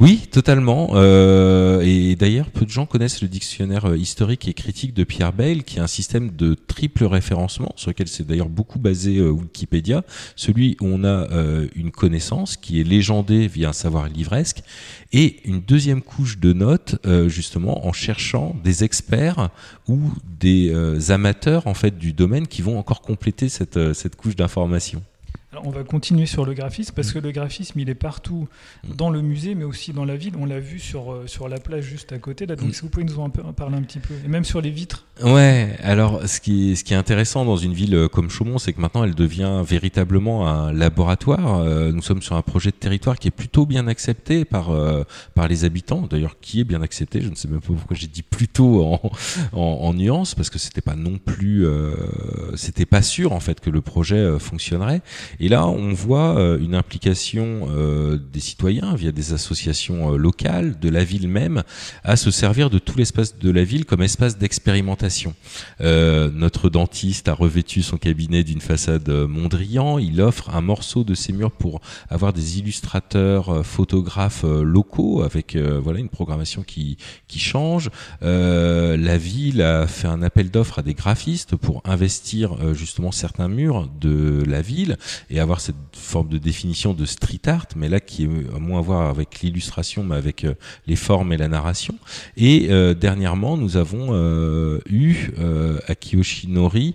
Oui, 0.00 0.28
totalement. 0.30 0.90
Euh, 0.94 1.80
et 1.82 2.16
d'ailleurs, 2.16 2.50
peu 2.50 2.64
de 2.64 2.70
gens 2.70 2.86
connaissent 2.86 3.22
le 3.22 3.28
dictionnaire 3.28 3.86
euh, 3.86 3.96
historique 3.96 4.48
et 4.48 4.54
critique 4.54 4.92
de 4.92 5.04
Pierre 5.04 5.32
Bayle, 5.32 5.62
qui 5.62 5.78
est 5.78 5.80
un 5.80 5.86
système 5.86 6.30
de 6.34 6.54
triple 6.54 7.04
référencement, 7.04 7.72
sur 7.76 7.90
lequel 7.90 8.08
c'est 8.08 8.26
d'ailleurs 8.26 8.48
beaucoup 8.48 8.78
basé 8.78 9.18
euh, 9.18 9.28
Wikipédia. 9.30 10.02
Celui 10.36 10.76
où 10.80 10.86
on 10.86 11.04
a 11.04 11.28
une 11.74 11.90
connaissance 11.90 12.56
qui 12.56 12.80
est 12.80 12.84
légendée 12.84 13.46
via 13.46 13.70
un 13.70 13.72
savoir 13.72 14.08
livresque, 14.08 14.62
et 15.12 15.36
une 15.44 15.60
deuxième 15.60 16.02
couche 16.02 16.38
de 16.38 16.52
notes, 16.52 16.96
justement, 17.28 17.86
en 17.86 17.92
cherchant 17.92 18.56
des 18.64 18.84
experts 18.84 19.50
ou 19.86 19.98
des 20.40 20.72
amateurs 21.10 21.66
en 21.66 21.74
fait 21.74 21.98
du 21.98 22.12
domaine 22.12 22.46
qui 22.46 22.62
vont 22.62 22.78
encore 22.78 23.00
compléter 23.00 23.48
cette, 23.48 23.94
cette 23.94 24.16
couche 24.16 24.36
d'information 24.36 25.02
on 25.64 25.70
va 25.70 25.84
continuer 25.84 26.26
sur 26.26 26.44
le 26.44 26.54
graphisme 26.54 26.92
parce 26.94 27.12
que 27.12 27.18
le 27.18 27.32
graphisme, 27.32 27.78
il 27.80 27.90
est 27.90 27.94
partout 27.94 28.48
dans 28.84 29.10
le 29.10 29.22
musée, 29.22 29.54
mais 29.54 29.64
aussi 29.64 29.92
dans 29.92 30.04
la 30.04 30.16
ville. 30.16 30.34
On 30.38 30.46
l'a 30.46 30.60
vu 30.60 30.78
sur, 30.78 31.12
euh, 31.12 31.26
sur 31.26 31.48
la 31.48 31.58
plage 31.58 31.84
juste 31.84 32.12
à 32.12 32.18
côté. 32.18 32.46
Là. 32.46 32.56
Donc, 32.56 32.74
si 32.74 32.82
vous 32.82 32.88
pouvez 32.88 33.04
nous 33.04 33.18
en 33.18 33.30
parler 33.30 33.76
un 33.76 33.82
petit 33.82 33.98
peu, 33.98 34.14
et 34.24 34.28
même 34.28 34.44
sur 34.44 34.60
les 34.60 34.70
vitres. 34.70 35.06
Ouais, 35.22 35.76
alors 35.82 36.26
ce 36.28 36.40
qui, 36.40 36.76
ce 36.76 36.84
qui 36.84 36.94
est 36.94 36.96
intéressant 36.96 37.44
dans 37.44 37.56
une 37.56 37.72
ville 37.72 37.94
euh, 37.94 38.08
comme 38.08 38.30
Chaumont, 38.30 38.58
c'est 38.58 38.72
que 38.72 38.80
maintenant 38.80 39.04
elle 39.04 39.14
devient 39.14 39.62
véritablement 39.64 40.48
un 40.48 40.72
laboratoire. 40.72 41.58
Euh, 41.58 41.92
nous 41.92 42.02
sommes 42.02 42.22
sur 42.22 42.36
un 42.36 42.42
projet 42.42 42.70
de 42.70 42.76
territoire 42.76 43.18
qui 43.18 43.28
est 43.28 43.32
plutôt 43.32 43.66
bien 43.66 43.86
accepté 43.88 44.44
par, 44.44 44.70
par 45.34 45.48
les 45.48 45.64
habitants. 45.64 46.06
D'ailleurs, 46.08 46.38
qui 46.40 46.60
est 46.60 46.64
bien 46.64 46.82
accepté? 46.82 47.20
Je 47.20 47.28
ne 47.28 47.34
sais 47.34 47.48
même 47.48 47.60
pas 47.60 47.66
pourquoi 47.68 47.96
j'ai 47.96 48.06
dit 48.06 48.22
plutôt 48.22 48.84
en, 48.84 49.00
en, 49.52 49.94
nuance, 49.94 50.34
parce 50.34 50.50
que 50.50 50.58
c'était 50.58 50.80
pas 50.80 50.94
non 50.94 51.18
plus, 51.18 51.66
c'était 52.54 52.86
pas 52.86 53.02
sûr 53.02 53.32
en 53.32 53.40
fait 53.40 53.60
que 53.60 53.70
le 53.70 53.80
projet 53.80 54.38
fonctionnerait. 54.38 55.02
Et 55.40 55.47
là, 55.48 55.66
on 55.66 55.92
voit 55.92 56.38
euh, 56.38 56.58
une 56.58 56.74
implication 56.74 57.68
euh, 57.70 58.18
des 58.32 58.40
citoyens 58.40 58.94
via 58.94 59.12
des 59.12 59.32
associations 59.32 60.14
euh, 60.14 60.16
locales, 60.16 60.78
de 60.78 60.88
la 60.88 61.04
ville 61.04 61.28
même, 61.28 61.62
à 62.04 62.16
se 62.16 62.30
servir 62.30 62.70
de 62.70 62.78
tout 62.78 62.98
l'espace 62.98 63.38
de 63.38 63.50
la 63.50 63.64
ville 63.64 63.84
comme 63.84 64.02
espace 64.02 64.38
d'expérimentation. 64.38 65.34
notre 65.80 66.68
dentiste 66.68 67.28
a 67.28 67.34
revêtu 67.34 67.82
son 67.82 67.96
cabinet 67.96 68.44
d'une 68.44 68.60
façade 68.60 69.08
Mondrian. 69.08 69.98
Il 69.98 70.20
offre 70.20 70.54
un 70.54 70.60
morceau 70.60 71.04
de 71.04 71.14
ses 71.14 71.32
murs 71.32 71.50
pour 71.50 71.80
avoir 72.10 72.32
des 72.32 72.58
illustrateurs, 72.58 73.64
photographes 73.64 74.44
locaux 74.44 75.22
avec 75.22 75.56
voilà 75.56 75.98
une 76.00 76.08
programmation 76.08 76.62
qui 76.62 76.96
change. 77.36 77.90
la 78.20 79.18
ville 79.18 79.62
a 79.62 79.86
fait 79.86 80.08
un 80.08 80.22
appel 80.22 80.50
d'offres 80.50 80.80
à 80.80 80.82
des 80.82 80.94
graphistes 80.94 81.56
pour 81.56 81.82
investir 81.84 82.74
justement 82.74 83.12
certains 83.12 83.48
murs 83.48 83.88
de 84.00 84.42
la 84.46 84.62
ville 84.62 84.96
et 85.30 85.37
avoir 85.38 85.60
cette 85.60 85.76
forme 85.92 86.28
de 86.28 86.38
définition 86.38 86.94
de 86.94 87.04
street 87.04 87.40
art, 87.46 87.66
mais 87.76 87.88
là 87.88 88.00
qui 88.00 88.24
est 88.24 88.28
moins 88.58 88.78
à 88.78 88.82
voir 88.82 89.08
avec 89.08 89.40
l'illustration, 89.40 90.04
mais 90.04 90.16
avec 90.16 90.44
euh, 90.44 90.54
les 90.86 90.96
formes 90.96 91.32
et 91.32 91.36
la 91.36 91.48
narration. 91.48 91.94
Et 92.36 92.68
euh, 92.70 92.94
dernièrement, 92.94 93.56
nous 93.56 93.76
avons 93.76 94.08
euh, 94.10 94.78
eu 94.88 95.30
Akiyoshi 95.86 96.48
Nori, 96.48 96.94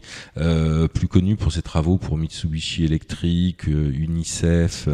plus 0.93 1.07
connu 1.07 1.35
pour 1.35 1.51
ses 1.51 1.61
travaux 1.61 1.97
pour 1.97 2.17
Mitsubishi 2.17 2.85
Electric, 2.85 3.67
UNICEF 3.67 4.87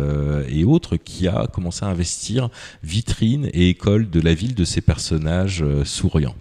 et 0.50 0.64
autres, 0.64 0.98
qui 0.98 1.28
a 1.28 1.48
commencé 1.48 1.86
à 1.86 1.90
investir 1.90 2.50
vitrine 2.84 3.50
et 3.54 3.70
école 3.70 4.10
de 4.10 4.20
la 4.20 4.34
ville 4.34 4.56
de 4.56 4.66
ces 4.66 4.82
personnages 4.82 5.64
souriants 5.84 6.36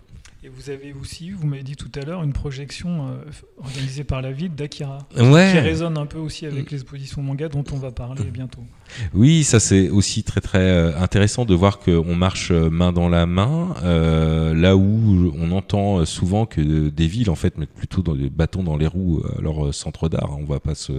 vous 0.59 0.71
avez 0.71 0.93
aussi, 0.93 1.31
vous 1.31 1.47
m'avez 1.47 1.62
dit 1.62 1.77
tout 1.77 1.91
à 1.95 2.05
l'heure, 2.05 2.23
une 2.25 2.33
projection 2.33 3.09
euh, 3.09 3.15
organisée 3.59 4.03
par 4.05 4.23
la 4.23 4.33
ville 4.33 4.55
d'Akira, 4.55 4.99
Ouais. 5.17 5.50
qui 5.53 5.59
résonne 5.59 5.97
un 5.97 6.07
peu 6.07 6.19
aussi 6.19 6.47
avec 6.47 6.71
l'exposition 6.71 7.23
manga 7.23 7.49
dont 7.49 7.65
on 7.73 7.77
va 7.77 7.93
parler 7.93 8.25
bientôt. 8.25 8.65
Oui, 9.14 9.45
ça 9.45 9.61
c'est 9.61 9.88
aussi 9.90 10.23
très 10.23 10.40
très 10.40 10.59
euh, 10.59 10.99
intéressant 10.99 11.45
de 11.45 11.54
voir 11.54 11.78
qu'on 11.78 12.14
marche 12.14 12.50
euh, 12.50 12.71
main 12.71 12.92
dans 12.92 13.09
la 13.09 13.26
main, 13.26 13.75
euh, 13.85 14.54
là 14.54 14.76
où 14.76 15.33
on 15.38 15.52
entend 15.52 16.04
souvent 16.04 16.47
que 16.47 16.88
des 16.88 17.07
villes 17.07 17.30
en 17.30 17.35
fait 17.35 17.59
mettent 17.59 17.73
plutôt 17.75 18.02
des 18.02 18.30
bâtons 18.30 18.62
dans 18.62 18.76
les 18.76 18.87
roues 18.87 19.23
leur 19.40 19.66
euh, 19.66 19.73
centre 19.73 20.09
d'art. 20.09 20.30
hein. 20.33 20.38
On 20.40 20.45
va 20.45 20.61
pas 20.61 20.75
se, 20.75 20.92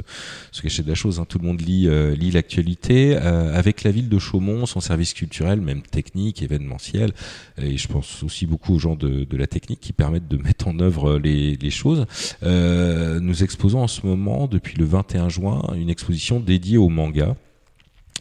se 0.52 0.62
cacher 0.62 0.84
de 0.84 0.90
la 0.90 0.96
chose. 0.96 1.20
hein. 1.20 1.26
Tout 1.28 1.40
le 1.40 1.48
monde 1.48 1.62
lit, 1.62 1.88
euh, 1.88 2.16
lit 2.16 2.32
l'actualité. 2.32 3.18
Euh, 3.22 3.58
avec 3.58 3.84
la 3.84 3.92
ville 3.92 4.10
de 4.10 4.20
Chaumont, 4.20 4.66
son 4.66 4.80
service 4.80 5.14
culturel, 5.14 5.60
même 5.62 5.82
technique, 5.82 6.42
événementiel, 6.42 7.12
et 7.62 7.78
je 7.78 7.88
pense 7.88 8.24
aussi 8.24 8.46
beaucoup 8.46 8.74
aux 8.76 8.80
gens 8.80 8.96
de, 8.96 9.24
de 9.24 9.38
la 9.38 9.48
technique 9.48 9.80
qui 9.80 9.94
permettent 9.94 10.28
de 10.28 10.38
mettre 10.38 10.68
en 10.68 10.80
œuvre 10.80 11.18
les, 11.18 11.56
les 11.56 11.70
choses. 11.70 12.06
Euh, 12.44 13.20
nous 13.20 13.44
exposons 13.44 13.80
en 13.82 13.88
ce 13.88 14.06
moment, 14.06 14.48
depuis 14.48 14.78
le 14.78 14.86
21 14.86 15.30
juin, 15.30 15.62
une 15.76 15.90
exposition 15.90 16.40
dédiée 16.40 16.78
au 16.78 16.90
manga. 16.90 17.36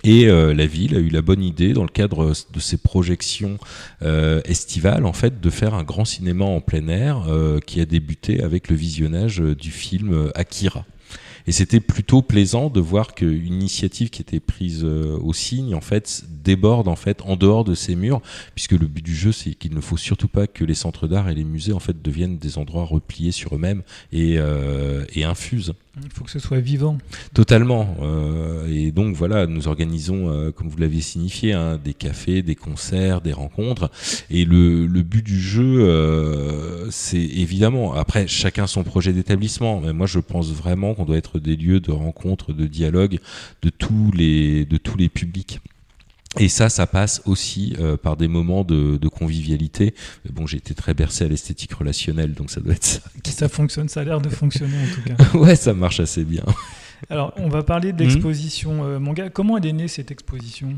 Et 0.04 0.26
euh, 0.26 0.54
la 0.54 0.66
ville 0.66 0.96
a 0.96 1.00
eu 1.00 1.08
la 1.08 1.22
bonne 1.22 1.42
idée, 1.42 1.72
dans 1.72 1.82
le 1.82 1.88
cadre 1.88 2.32
de 2.52 2.60
ses 2.60 2.76
projections 2.76 3.58
euh, 4.02 4.40
estivales, 4.44 5.04
en 5.04 5.12
fait, 5.12 5.40
de 5.40 5.50
faire 5.50 5.74
un 5.74 5.82
grand 5.82 6.04
cinéma 6.04 6.44
en 6.44 6.60
plein 6.60 6.88
air 6.88 7.24
euh, 7.28 7.58
qui 7.60 7.80
a 7.80 7.84
débuté 7.84 8.42
avec 8.42 8.68
le 8.68 8.76
visionnage 8.76 9.40
euh, 9.40 9.54
du 9.54 9.70
film 9.70 10.12
euh, 10.12 10.30
Akira. 10.34 10.84
Et 11.48 11.52
c'était 11.52 11.80
plutôt 11.80 12.20
plaisant 12.20 12.68
de 12.68 12.78
voir 12.78 13.14
qu'une 13.14 13.46
initiative 13.46 14.10
qui 14.10 14.20
était 14.20 14.38
prise 14.38 14.82
euh, 14.84 15.16
au 15.22 15.32
signe, 15.32 15.74
en 15.74 15.80
fait, 15.80 16.24
déborde 16.44 16.88
en 16.88 16.96
fait 16.96 17.22
en 17.22 17.36
dehors 17.36 17.64
de 17.64 17.74
ces 17.74 17.96
murs, 17.96 18.20
puisque 18.54 18.72
le 18.72 18.86
but 18.86 19.02
du 19.02 19.16
jeu, 19.16 19.32
c'est 19.32 19.54
qu'il 19.54 19.74
ne 19.74 19.80
faut 19.80 19.96
surtout 19.96 20.28
pas 20.28 20.46
que 20.46 20.62
les 20.62 20.74
centres 20.74 21.08
d'art 21.08 21.30
et 21.30 21.34
les 21.34 21.44
musées 21.44 21.72
en 21.72 21.78
fait 21.78 22.02
deviennent 22.02 22.36
des 22.36 22.58
endroits 22.58 22.84
repliés 22.84 23.32
sur 23.32 23.54
eux-mêmes 23.54 23.82
et, 24.12 24.34
euh, 24.36 25.06
et 25.14 25.24
infusent. 25.24 25.72
Il 26.02 26.10
faut 26.10 26.24
que 26.24 26.30
ce 26.30 26.38
soit 26.38 26.60
vivant. 26.60 26.98
Totalement. 27.34 27.96
Euh, 28.02 28.66
et 28.68 28.92
donc 28.92 29.14
voilà, 29.14 29.46
nous 29.46 29.68
organisons, 29.68 30.30
euh, 30.30 30.50
comme 30.50 30.68
vous 30.68 30.78
l'aviez 30.78 31.00
signifié, 31.00 31.52
hein, 31.52 31.78
des 31.82 31.94
cafés, 31.94 32.42
des 32.42 32.54
concerts, 32.54 33.20
des 33.20 33.32
rencontres. 33.32 33.90
Et 34.30 34.44
le, 34.44 34.86
le 34.86 35.02
but 35.02 35.24
du 35.24 35.40
jeu, 35.40 35.80
euh, 35.80 36.90
c'est 36.90 37.18
évidemment, 37.18 37.94
après 37.94 38.26
chacun 38.26 38.66
son 38.66 38.84
projet 38.84 39.12
d'établissement, 39.12 39.80
mais 39.80 39.92
moi 39.92 40.06
je 40.06 40.18
pense 40.18 40.52
vraiment 40.52 40.94
qu'on 40.94 41.04
doit 41.04 41.16
être 41.16 41.38
des 41.38 41.56
lieux 41.56 41.80
de 41.80 41.92
rencontre, 41.92 42.52
de 42.52 42.66
dialogue 42.66 43.18
de 43.62 43.70
tous 43.70 44.10
les, 44.14 44.64
de 44.64 44.76
tous 44.76 44.96
les 44.96 45.08
publics. 45.08 45.60
Et 46.38 46.49
ça, 46.49 46.68
ça 46.68 46.87
passe 46.87 47.23
aussi 47.25 47.75
euh, 47.78 47.97
par 47.97 48.16
des 48.16 48.28
moments 48.28 48.62
de, 48.62 48.97
de 48.97 49.08
convivialité. 49.08 49.94
Mais 50.25 50.30
bon, 50.30 50.47
j'ai 50.47 50.58
été 50.58 50.75
très 50.75 50.94
bercé 50.94 51.25
à 51.25 51.28
l'esthétique 51.28 51.73
relationnelle, 51.73 52.35
donc 52.35 52.50
ça 52.50 52.61
doit 52.61 52.75
être 52.75 52.85
ça. 52.85 53.00
Ça 53.25 53.49
fonctionne, 53.49 53.88
ça 53.88 54.00
a 54.00 54.04
l'air 54.04 54.20
de 54.20 54.28
fonctionner 54.28 54.76
en 54.76 54.94
tout 54.94 55.02
cas. 55.02 55.38
ouais, 55.38 55.56
ça 55.56 55.73
marche 55.73 56.00
assez 56.00 56.25
bien. 56.25 56.44
Alors, 57.11 57.32
on 57.37 57.49
va 57.49 57.62
parler 57.62 57.92
de 57.92 58.02
l'exposition 58.02 58.85
euh, 58.85 58.99
manga. 58.99 59.30
Comment 59.30 59.56
elle 59.56 59.66
est 59.66 59.73
née 59.73 59.88
cette 59.88 60.11
exposition? 60.11 60.76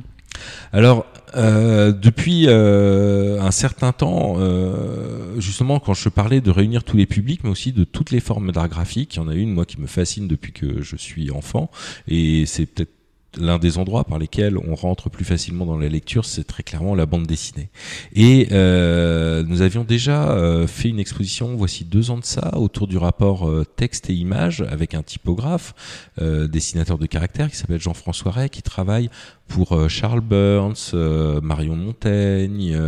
Alors, 0.72 1.06
euh, 1.36 1.92
depuis 1.92 2.44
euh, 2.46 3.40
un 3.40 3.50
certain 3.50 3.92
temps, 3.92 4.36
euh, 4.38 5.40
justement, 5.40 5.80
quand 5.80 5.94
je 5.94 6.08
parlais 6.08 6.40
de 6.40 6.50
réunir 6.50 6.84
tous 6.84 6.96
les 6.96 7.06
publics, 7.06 7.42
mais 7.44 7.50
aussi 7.50 7.72
de 7.72 7.84
toutes 7.84 8.10
les 8.10 8.20
formes 8.20 8.52
d'art 8.52 8.68
graphique, 8.68 9.14
il 9.14 9.18
y 9.18 9.20
en 9.20 9.28
a 9.28 9.34
une, 9.34 9.52
moi, 9.52 9.64
qui 9.64 9.80
me 9.80 9.86
fascine 9.86 10.28
depuis 10.28 10.52
que 10.52 10.82
je 10.82 10.96
suis 10.96 11.30
enfant, 11.30 11.70
et 12.08 12.46
c'est 12.46 12.66
peut-être 12.66 12.92
l'un 13.38 13.58
des 13.58 13.78
endroits 13.78 14.04
par 14.04 14.18
lesquels 14.18 14.58
on 14.58 14.74
rentre 14.74 15.08
plus 15.08 15.24
facilement 15.24 15.66
dans 15.66 15.78
la 15.78 15.88
lecture, 15.88 16.24
c'est 16.24 16.44
très 16.44 16.62
clairement 16.62 16.94
la 16.94 17.06
bande 17.06 17.26
dessinée. 17.26 17.68
Et 18.14 18.48
euh, 18.52 19.42
nous 19.46 19.62
avions 19.62 19.84
déjà 19.84 20.30
euh, 20.30 20.66
fait 20.66 20.88
une 20.88 20.98
exposition, 20.98 21.54
voici 21.54 21.84
deux 21.84 22.10
ans 22.10 22.18
de 22.18 22.24
ça, 22.24 22.56
autour 22.56 22.86
du 22.86 22.98
rapport 22.98 23.48
euh, 23.48 23.64
texte 23.64 24.10
et 24.10 24.14
image, 24.14 24.64
avec 24.68 24.94
un 24.94 25.02
typographe, 25.02 25.74
euh, 26.20 26.48
dessinateur 26.48 26.98
de 26.98 27.06
caractère, 27.06 27.50
qui 27.50 27.56
s'appelle 27.56 27.80
Jean-François 27.80 28.32
Ray, 28.32 28.50
qui 28.50 28.62
travaille 28.62 29.10
pour 29.48 29.88
Charles 29.88 30.20
Burns, 30.20 30.94
Marion 31.42 31.74
Montaigne, 31.74 32.78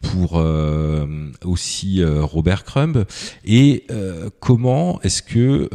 pour 0.00 0.32
euh, 0.34 1.06
aussi 1.44 2.02
euh, 2.02 2.22
Robert 2.22 2.64
Crumb. 2.64 3.04
Et 3.44 3.84
euh, 3.90 4.30
comment 4.40 5.00
est-ce 5.02 5.22
que 5.22 5.68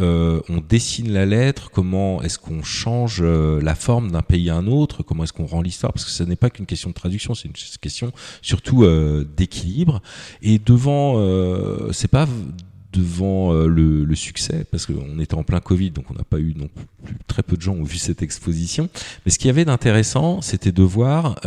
on 0.49 0.61
dessine 0.67 1.11
la 1.11 1.25
lettre? 1.25 1.69
Comment 1.71 2.21
est-ce 2.21 2.39
qu'on 2.39 2.63
change 2.63 3.21
la 3.21 3.75
forme 3.75 4.11
d'un 4.11 4.21
pays 4.21 4.49
à 4.49 4.55
un 4.55 4.67
autre? 4.67 5.03
Comment 5.03 5.23
est-ce 5.23 5.33
qu'on 5.33 5.45
rend 5.45 5.61
l'histoire? 5.61 5.93
Parce 5.93 6.05
que 6.05 6.11
ce 6.11 6.23
n'est 6.23 6.35
pas 6.35 6.49
qu'une 6.49 6.65
question 6.65 6.89
de 6.89 6.95
traduction 6.95 7.33
c'est 7.33 7.47
une 7.47 7.53
question 7.79 8.11
surtout 8.41 8.85
d'équilibre. 9.37 10.01
Et 10.41 10.59
devant 10.59 11.21
c'est 11.91 12.09
pas 12.09 12.27
devant 12.93 13.53
le, 13.53 14.15
succès, 14.15 14.65
parce 14.69 14.85
qu'on 14.85 15.19
était 15.19 15.35
en 15.35 15.43
plein 15.43 15.61
Covid, 15.61 15.91
donc 15.91 16.05
on 16.11 16.13
n'a 16.13 16.25
pas 16.25 16.39
eu 16.39 16.53
non 16.55 16.69
plus 17.05 17.15
très 17.27 17.41
peu 17.41 17.55
de 17.55 17.61
gens 17.61 17.73
ont 17.73 17.83
vu 17.83 17.97
cette 17.97 18.21
exposition. 18.21 18.89
Mais 19.25 19.31
ce 19.31 19.39
qu'il 19.39 19.47
y 19.47 19.49
avait 19.49 19.65
d'intéressant, 19.65 20.41
c'était 20.41 20.71
de 20.71 20.83
voir 20.83 21.39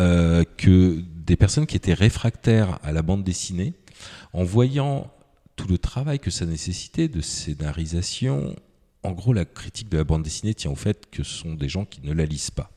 que 0.56 1.02
des 1.26 1.36
personnes 1.36 1.66
qui 1.66 1.76
étaient 1.76 1.94
réfractaires 1.94 2.78
à 2.82 2.92
la 2.92 3.02
bande 3.02 3.24
dessinée, 3.24 3.74
en 4.32 4.44
voyant 4.44 5.10
tout 5.56 5.68
le 5.68 5.78
travail 5.78 6.18
que 6.18 6.30
ça 6.30 6.46
nécessitait 6.46 7.08
de 7.08 7.20
scénarisation, 7.20 8.56
en 9.04 9.12
gros, 9.12 9.34
la 9.34 9.44
critique 9.44 9.90
de 9.90 9.98
la 9.98 10.04
bande 10.04 10.22
dessinée 10.22 10.54
tient 10.54 10.70
au 10.70 10.76
fait 10.76 11.10
que 11.10 11.22
ce 11.22 11.34
sont 11.34 11.54
des 11.54 11.68
gens 11.68 11.84
qui 11.84 12.00
ne 12.02 12.12
la 12.14 12.24
lisent 12.24 12.50
pas, 12.50 12.70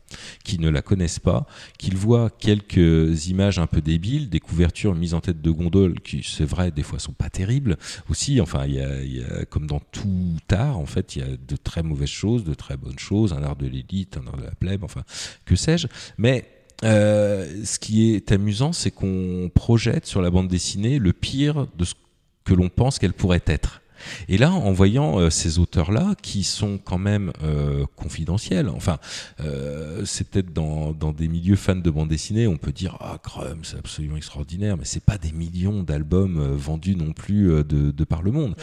qui 0.43 0.59
ne 0.59 0.69
la 0.69 0.81
connaissent 0.81 1.19
pas, 1.19 1.47
qu'ils 1.77 1.95
voient 1.95 2.29
quelques 2.29 3.27
images 3.27 3.59
un 3.59 3.65
peu 3.65 3.81
débiles, 3.81 4.29
des 4.29 4.41
couvertures 4.41 4.93
mises 4.93 5.13
en 5.13 5.21
tête 5.21 5.41
de 5.41 5.49
gondole 5.49 6.01
qui, 6.01 6.23
c'est 6.23 6.45
vrai, 6.45 6.69
des 6.71 6.83
fois 6.83 6.99
sont 6.99 7.13
pas 7.13 7.29
terribles 7.29 7.77
aussi. 8.09 8.41
Enfin, 8.41 8.65
il 8.65 8.73
y 8.73 8.81
a, 8.81 9.03
y 9.03 9.23
a 9.23 9.45
comme 9.45 9.67
dans 9.67 9.79
tout 9.79 10.37
art, 10.49 10.77
en 10.77 10.85
fait, 10.85 11.15
il 11.15 11.19
y 11.19 11.23
a 11.23 11.37
de 11.37 11.55
très 11.55 11.81
mauvaises 11.81 12.09
choses, 12.09 12.43
de 12.43 12.53
très 12.53 12.75
bonnes 12.75 12.99
choses, 12.99 13.31
un 13.31 13.41
art 13.41 13.55
de 13.55 13.65
l'élite, 13.65 14.17
un 14.17 14.27
art 14.27 14.37
de 14.37 14.43
la 14.43 14.51
plèbe, 14.51 14.83
enfin, 14.83 15.03
que 15.45 15.55
sais-je. 15.55 15.87
Mais 16.17 16.56
euh, 16.83 17.63
ce 17.65 17.79
qui 17.79 18.13
est 18.13 18.31
amusant, 18.31 18.73
c'est 18.73 18.91
qu'on 18.91 19.49
projette 19.53 20.05
sur 20.05 20.21
la 20.21 20.29
bande 20.29 20.47
dessinée 20.47 20.99
le 20.99 21.13
pire 21.13 21.67
de 21.75 21.85
ce 21.85 21.95
que 22.43 22.53
l'on 22.53 22.69
pense 22.69 22.99
qu'elle 22.99 23.13
pourrait 23.13 23.43
être. 23.45 23.81
Et 24.29 24.37
là, 24.37 24.51
en 24.51 24.71
voyant 24.71 25.19
euh, 25.19 25.29
ces 25.29 25.59
auteurs-là, 25.59 26.15
qui 26.21 26.43
sont 26.43 26.77
quand 26.77 26.97
même 26.97 27.31
euh, 27.43 27.85
confidentiels, 27.95 28.69
enfin, 28.69 28.99
euh, 29.39 30.03
c'est 30.05 30.29
peut-être 30.29 30.53
dans, 30.53 30.91
dans 30.93 31.11
des 31.11 31.27
milieux 31.27 31.55
fans 31.55 31.75
de 31.75 31.89
bande 31.89 32.09
dessinée, 32.09 32.47
on 32.47 32.57
peut 32.57 32.71
dire 32.71 32.97
ah 32.99 33.17
Crumb, 33.23 33.59
c'est 33.63 33.77
absolument 33.77 34.17
extraordinaire, 34.17 34.77
mais 34.77 34.85
c'est 34.85 35.03
pas 35.03 35.17
des 35.17 35.31
millions 35.31 35.83
d'albums 35.83 36.55
vendus 36.55 36.95
non 36.95 37.13
plus 37.13 37.47
de, 37.47 37.91
de, 37.91 38.03
par 38.03 38.21
le 38.21 38.31
monde. 38.31 38.55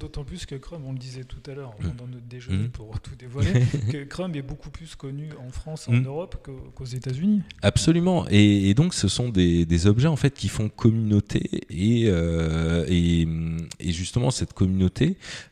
D'autant 0.00 0.24
plus 0.24 0.46
que 0.46 0.54
Crumb, 0.54 0.82
on 0.86 0.92
le 0.92 0.98
disait 0.98 1.24
tout 1.24 1.50
à 1.50 1.54
l'heure 1.54 1.74
pendant 1.76 2.06
notre 2.10 2.26
déjeuner 2.28 2.68
mmh. 2.68 2.70
pour 2.70 3.00
tout 3.02 3.14
dévoiler, 3.18 3.52
que 3.92 4.04
Crumb 4.04 4.34
est 4.36 4.42
beaucoup 4.42 4.70
plus 4.70 4.94
connu 4.94 5.28
en 5.46 5.50
France, 5.50 5.88
en 5.88 5.92
mmh. 5.92 6.06
Europe 6.06 6.48
qu'aux 6.74 6.84
États-Unis. 6.84 7.42
Absolument. 7.62 8.26
Et, 8.30 8.70
et, 8.70 8.74
donc, 8.74 8.94
ce 8.94 9.08
sont 9.08 9.28
des, 9.28 9.66
des, 9.66 9.86
objets 9.86 10.08
en 10.08 10.16
fait 10.16 10.34
qui 10.34 10.48
font 10.48 10.68
communauté 10.68 11.64
et, 11.70 12.04
et, 12.88 13.28
et 13.80 13.92
justement 13.92 14.30
cette 14.30 14.52
communauté 14.52 14.77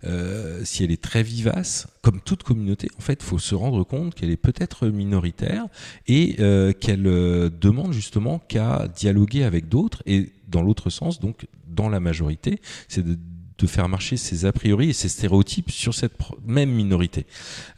euh, 0.04 0.64
si 0.64 0.84
elle 0.84 0.90
est 0.90 1.02
très 1.02 1.22
vivace, 1.22 1.86
comme 2.02 2.20
toute 2.20 2.42
communauté, 2.42 2.88
en 2.98 3.00
fait, 3.00 3.22
faut 3.22 3.38
se 3.38 3.54
rendre 3.54 3.84
compte 3.84 4.14
qu'elle 4.14 4.30
est 4.30 4.36
peut-être 4.36 4.88
minoritaire 4.88 5.66
et 6.06 6.36
euh, 6.40 6.72
qu'elle 6.72 7.06
euh, 7.06 7.50
demande 7.50 7.92
justement 7.92 8.38
qu'à 8.38 8.88
dialoguer 8.88 9.44
avec 9.44 9.68
d'autres. 9.68 10.02
Et 10.06 10.32
dans 10.48 10.62
l'autre 10.62 10.90
sens, 10.90 11.20
donc 11.20 11.46
dans 11.66 11.88
la 11.88 12.00
majorité, 12.00 12.60
c'est 12.88 13.04
de 13.04 13.18
de 13.58 13.66
faire 13.66 13.88
marcher 13.88 14.16
ses 14.16 14.44
a 14.44 14.52
priori 14.52 14.90
et 14.90 14.92
ses 14.92 15.08
stéréotypes 15.08 15.70
sur 15.70 15.94
cette 15.94 16.12
même 16.46 16.70
minorité. 16.70 17.26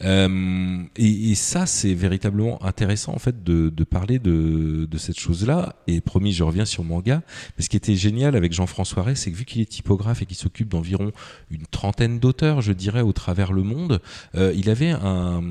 Euh, 0.03 0.83
et, 0.97 1.35
ça, 1.35 1.67
c'est 1.67 1.95
véritablement 1.95 2.63
intéressant 2.65 3.15
en 3.15 3.19
fait 3.19 3.45
de, 3.45 3.85
parler 3.85 4.19
de, 4.19 4.89
cette 4.99 5.19
chose-là. 5.19 5.77
Et 5.87 6.01
promis, 6.01 6.33
je 6.33 6.43
reviens 6.43 6.65
sur 6.65 6.83
manga. 6.85 7.23
Mais 7.57 7.65
ce 7.65 7.69
qui 7.69 7.77
était 7.77 7.95
génial 7.95 8.35
avec 8.35 8.53
Jean-François 8.53 9.05
Ray, 9.05 9.17
c'est 9.17 9.31
que 9.31 9.37
vu 9.37 9.45
qu'il 9.45 9.61
est 9.61 9.67
typographe 9.67 10.23
et 10.23 10.27
qu'il 10.27 10.37
s'occupe 10.37 10.69
d'environ 10.69 11.13
une 11.51 11.67
trentaine 11.67 12.19
d'auteurs, 12.19 12.61
je 12.61 12.73
dirais, 12.73 13.03
au 13.03 13.13
travers 13.13 13.53
le 13.53 13.63
monde, 13.63 14.01
euh, 14.35 14.53
il 14.57 14.71
avait 14.71 14.91
un, 14.91 15.43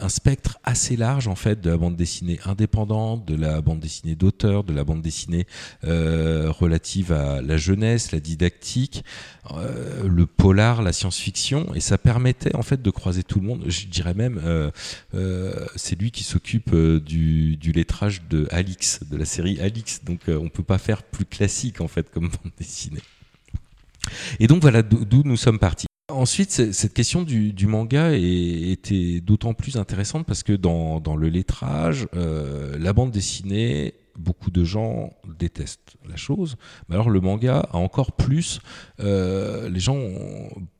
un, 0.00 0.08
spectre 0.08 0.58
assez 0.64 0.96
large 0.96 1.28
en 1.28 1.36
fait 1.36 1.60
de 1.60 1.70
la 1.70 1.76
bande 1.76 1.96
dessinée 1.96 2.40
indépendante, 2.44 3.24
de 3.24 3.36
la 3.36 3.60
bande 3.60 3.80
dessinée 3.80 4.16
d'auteur, 4.16 4.64
de 4.64 4.72
la 4.72 4.82
bande 4.82 5.02
dessinée 5.02 5.46
euh, 5.84 6.50
relative 6.50 7.12
à 7.12 7.40
la 7.40 7.56
jeunesse, 7.56 8.12
la 8.12 8.20
didactique 8.20 9.04
euh, 9.60 10.08
le 10.08 10.26
polar, 10.26 10.82
la 10.82 10.92
science-fiction, 10.92 11.74
et 11.74 11.80
ça 11.80 11.98
permettait 11.98 12.54
en 12.56 12.62
fait 12.62 12.82
de 12.82 12.90
croiser 12.90 13.22
tout 13.22 13.40
le 13.40 13.46
monde. 13.46 13.64
Je 13.66 13.86
dirais 13.86 14.14
même, 14.14 14.40
euh, 14.44 14.70
euh, 15.14 15.66
c'est 15.76 15.98
lui 15.98 16.10
qui 16.10 16.24
s'occupe 16.24 16.74
du, 16.74 17.58
lettrage 17.74 18.22
de 18.28 18.46
Alix, 18.50 19.00
de 19.10 19.16
la 19.16 19.24
série 19.24 19.60
Alix. 19.60 20.02
Donc 20.04 20.20
on 20.28 20.48
peut 20.48 20.62
pas 20.62 20.78
faire 20.78 21.02
plus 21.02 21.24
classique 21.24 21.80
en 21.80 21.88
fait 21.88 22.10
comme 22.10 22.28
bande 22.42 22.52
dessinée. 22.58 23.02
Et 24.38 24.46
donc 24.46 24.62
voilà 24.62 24.82
d'où 24.82 25.22
nous 25.24 25.36
sommes 25.36 25.58
partis. 25.58 25.86
Ensuite, 26.10 26.72
cette 26.72 26.92
question 26.92 27.22
du, 27.22 27.66
manga 27.66 28.12
était 28.12 29.20
d'autant 29.20 29.54
plus 29.54 29.76
intéressante 29.76 30.26
parce 30.26 30.42
que 30.42 30.54
dans 30.54 31.16
le 31.16 31.28
lettrage, 31.28 32.08
la 32.12 32.92
bande 32.92 33.12
dessinée 33.12 33.94
beaucoup 34.20 34.50
de 34.50 34.62
gens 34.64 35.12
détestent 35.38 35.96
la 36.08 36.16
chose. 36.16 36.56
Mais 36.88 36.94
alors 36.94 37.10
le 37.10 37.20
manga 37.20 37.60
a 37.72 37.76
encore 37.76 38.12
plus, 38.12 38.60
euh, 39.00 39.68
les 39.68 39.80
gens, 39.80 39.98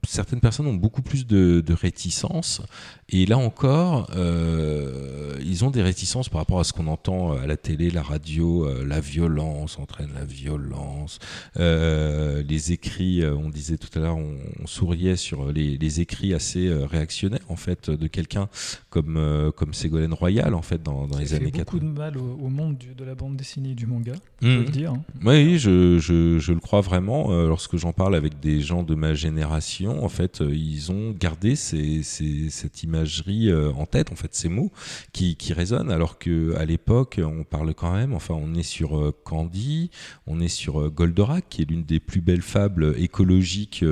certaines 0.07 0.41
personnes 0.41 0.67
ont 0.67 0.75
beaucoup 0.75 1.03
plus 1.03 1.27
de, 1.27 1.61
de 1.61 1.73
réticence. 1.75 2.63
Et 3.09 3.27
là 3.27 3.39
encore, 3.39 4.09
euh, 4.15 5.35
ils 5.45 5.65
ont 5.65 5.71
des 5.71 5.83
réticences 5.83 6.29
par 6.29 6.41
rapport 6.41 6.61
à 6.61 6.65
ce 6.65 6.73
qu'on 6.73 6.87
entend 6.87 7.33
à 7.33 7.47
la 7.47 7.57
télé, 7.57 7.91
la 7.91 8.03
radio, 8.03 8.67
euh, 8.67 8.85
la 8.85 9.01
violence 9.01 9.79
entraîne 9.79 10.11
la 10.15 10.25
violence. 10.25 11.19
Euh, 11.59 12.43
les 12.43 12.73
écrits, 12.73 13.23
euh, 13.23 13.35
on 13.35 13.49
disait 13.51 13.77
tout 13.79 13.89
à 13.99 14.03
l'heure, 14.03 14.17
on, 14.17 14.37
on, 14.63 14.67
souriait 14.67 15.17
sur 15.17 15.53
les, 15.53 15.77
les 15.77 16.01
écrits 16.01 16.35
assez 16.35 16.69
euh, 16.69 16.87
réactionnaires 16.87 17.41
en 17.49 17.57
fait 17.57 17.91
de 17.91 18.07
quelqu'un 18.07 18.49
comme 18.89 19.17
euh, 19.17 19.51
comme 19.51 19.75
Ségolène 19.75 20.15
Royal 20.15 20.55
en 20.55 20.63
fait 20.63 20.83
dans, 20.83 21.07
dans 21.07 21.19
les 21.19 21.27
Ça 21.27 21.37
années 21.37 21.47
fait 21.47 21.51
80. 21.59 21.65
beaucoup 21.65 21.93
de 21.95 21.99
mal 21.99 22.17
au, 22.19 22.39
au 22.43 22.49
monde 22.49 22.77
du- 22.79 22.95
de 22.95 23.05
la 23.05 23.15
bande 23.15 23.30
dessinée 23.35 23.71
et 23.71 23.75
du 23.75 23.87
manga, 23.87 24.13
Mmh. 24.43 24.47
on 24.49 24.57
peut 24.61 24.65
le 24.65 24.71
dire. 24.71 24.93
hein. 24.93 25.03
Oui, 25.25 25.59
je, 25.59 25.99
je, 25.99 26.39
je 26.39 26.53
le 26.53 26.61
crois 26.61 26.81
vraiment. 26.81 27.31
Euh, 27.31 27.47
lorsque 27.47 27.77
j'en 27.77 27.93
parle 27.93 28.15
avec 28.15 28.41
des 28.41 28.61
gens 28.63 28.83
de 28.83 28.95
ma 28.95 29.13
génération, 29.13 30.03
en 30.03 30.09
fait, 30.09 30.41
euh, 30.41 30.55
ils 30.55 30.91
ont 30.91 31.11
gardé 31.11 31.57
ces, 31.57 32.03
ces- 32.03 32.49
cette 32.49 32.83
imagerie 32.83 33.51
euh, 33.51 33.71
en 33.73 33.85
tête, 33.85 34.11
en 34.13 34.15
fait, 34.17 34.35
ces 34.35 34.49
mots 34.49 34.73
qui, 35.13 35.37
qui 35.37 35.53
résonnent, 35.53 35.91
alors 35.91 36.19
que 36.19 36.55
à 36.57 36.65
l'époque, 36.65 37.21
on 37.23 37.45
parle 37.45 37.75
quand 37.75 37.93
même. 37.93 38.15
Enfin, 38.15 38.35
on 38.35 38.55
est 38.55 38.63
sur 38.63 39.13
Candy, 39.25 39.91
on 40.27 40.41
est 40.41 40.49
sur 40.49 40.91
Goldorak, 40.91 41.45
qui 41.51 41.61
est 41.63 41.71
l'une 41.71 41.85
des 41.85 42.01
plus 42.01 42.23
belles 42.23 42.41
fables 42.43 42.95
écologiques 42.97 43.85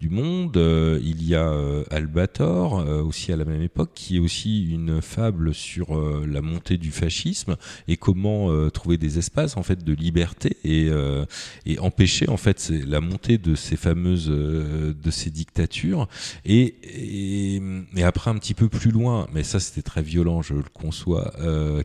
du 0.00 0.08
monde. 0.08 0.56
Il 1.02 1.24
y 1.26 1.34
a 1.34 1.52
Albator, 1.90 2.74
aussi 3.04 3.32
à 3.32 3.36
la 3.36 3.44
même 3.44 3.62
époque, 3.62 3.90
qui 3.94 4.16
est 4.16 4.20
aussi 4.20 4.70
une 4.70 5.02
fable 5.02 5.54
sur 5.54 5.86
la 6.26 6.40
montée 6.40 6.78
du 6.78 6.90
fascisme 6.92 7.56
et 7.88 7.96
comment 7.96 8.45
euh, 8.50 8.70
trouver 8.70 8.96
des 8.96 9.18
espaces 9.18 9.56
en 9.56 9.62
fait 9.62 9.84
de 9.84 9.92
liberté 9.92 10.56
et, 10.64 10.88
euh, 10.88 11.24
et 11.64 11.78
empêcher 11.78 12.28
en 12.28 12.36
fait 12.36 12.70
la 12.70 13.00
montée 13.00 13.38
de 13.38 13.54
ces 13.54 13.76
fameuses 13.76 14.28
euh, 14.30 14.94
de 14.94 15.10
ces 15.10 15.30
dictatures. 15.30 16.08
Et, 16.44 16.76
et, 16.82 17.62
et 17.96 18.02
après 18.02 18.30
un 18.30 18.36
petit 18.36 18.54
peu 18.54 18.68
plus 18.68 18.90
loin 18.90 19.28
mais 19.32 19.42
ça 19.42 19.60
c'était 19.60 19.82
très 19.82 20.02
violent 20.02 20.42
je 20.42 20.54
le 20.54 20.64
conçois 20.72 21.32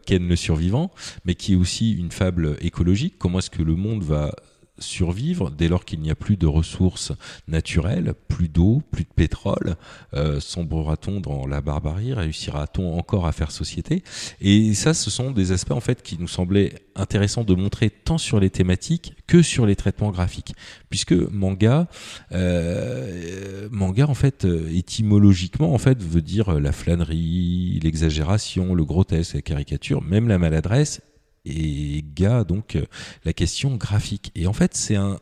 Ken 0.06 0.28
le 0.28 0.36
survivant 0.36 0.92
mais 1.26 1.36
qui 1.36 1.54
est 1.54 1.56
aussi 1.56 1.94
une 1.94 2.12
fable 2.12 2.58
écologique. 2.62 3.16
Comment 3.18 3.40
est-ce 3.40 3.50
que 3.50 3.64
le 3.64 3.76
monde 3.76 4.04
va 4.04 4.34
survivre 4.80 5.52
dès 5.52 5.68
lors 5.68 5.86
qu'il 5.86 6.00
n'y 6.00 6.12
a 6.12 6.16
plus 6.16 6.38
de 6.38 6.48
ressources 6.48 7.12
naturelles, 7.48 8.14
plus 8.28 8.50
d'eau, 8.50 8.82
plus 8.92 9.04
de 9.04 9.10
pétrole, 9.16 9.76
euh, 10.14 10.40
sombrera-t-on 10.40 11.20
dans 11.20 11.46
la 11.46 11.62
barbarie, 11.62 12.14
réussira-t-on 12.14 12.98
encore 12.98 13.28
à 13.28 13.32
faire 13.32 13.52
société? 13.52 14.04
Et 14.40 14.74
ça, 14.74 14.94
ce 14.94 15.10
sont 15.10 15.32
des 15.32 15.52
aspects 15.52 15.72
en 15.72 15.80
fait 15.80 16.02
qui 16.02 16.18
nous 16.20 16.28
semblaient 16.28 16.74
intéressants 16.96 17.44
de 17.44 17.54
montrer 17.54 17.90
tant 17.90 18.18
sur 18.18 18.40
les 18.40 18.50
thématiques 18.50 19.14
que 19.28 19.42
sur 19.42 19.66
les 19.66 19.76
traitements 19.76 20.12
graphiques, 20.12 20.54
puisque 20.90 21.14
manga, 21.14 21.88
euh, 22.32 23.70
manga 23.72 24.08
en 24.08 24.14
fait 24.14 24.46
euh, 24.46 24.70
étymologiquement 24.74 25.74
en 25.74 25.78
fait 25.78 26.02
veut 26.02 26.22
dire 26.22 26.60
la 26.60 26.72
flânerie, 26.72 27.80
l'exagération, 27.84 28.74
le 28.74 28.84
grotesque, 28.84 29.36
la 29.36 29.42
caricature, 29.42 30.02
même 30.02 30.28
la 30.28 30.38
maladresse 30.38 31.02
et 31.46 32.04
ga 32.16 32.44
donc 32.44 32.76
euh, 32.76 32.86
la 33.26 33.34
question 33.34 33.76
graphique. 33.76 34.32
Et 34.36 34.48
en 34.48 34.54
fait, 34.54 34.76
c'est 34.76 34.96
un 34.96 35.20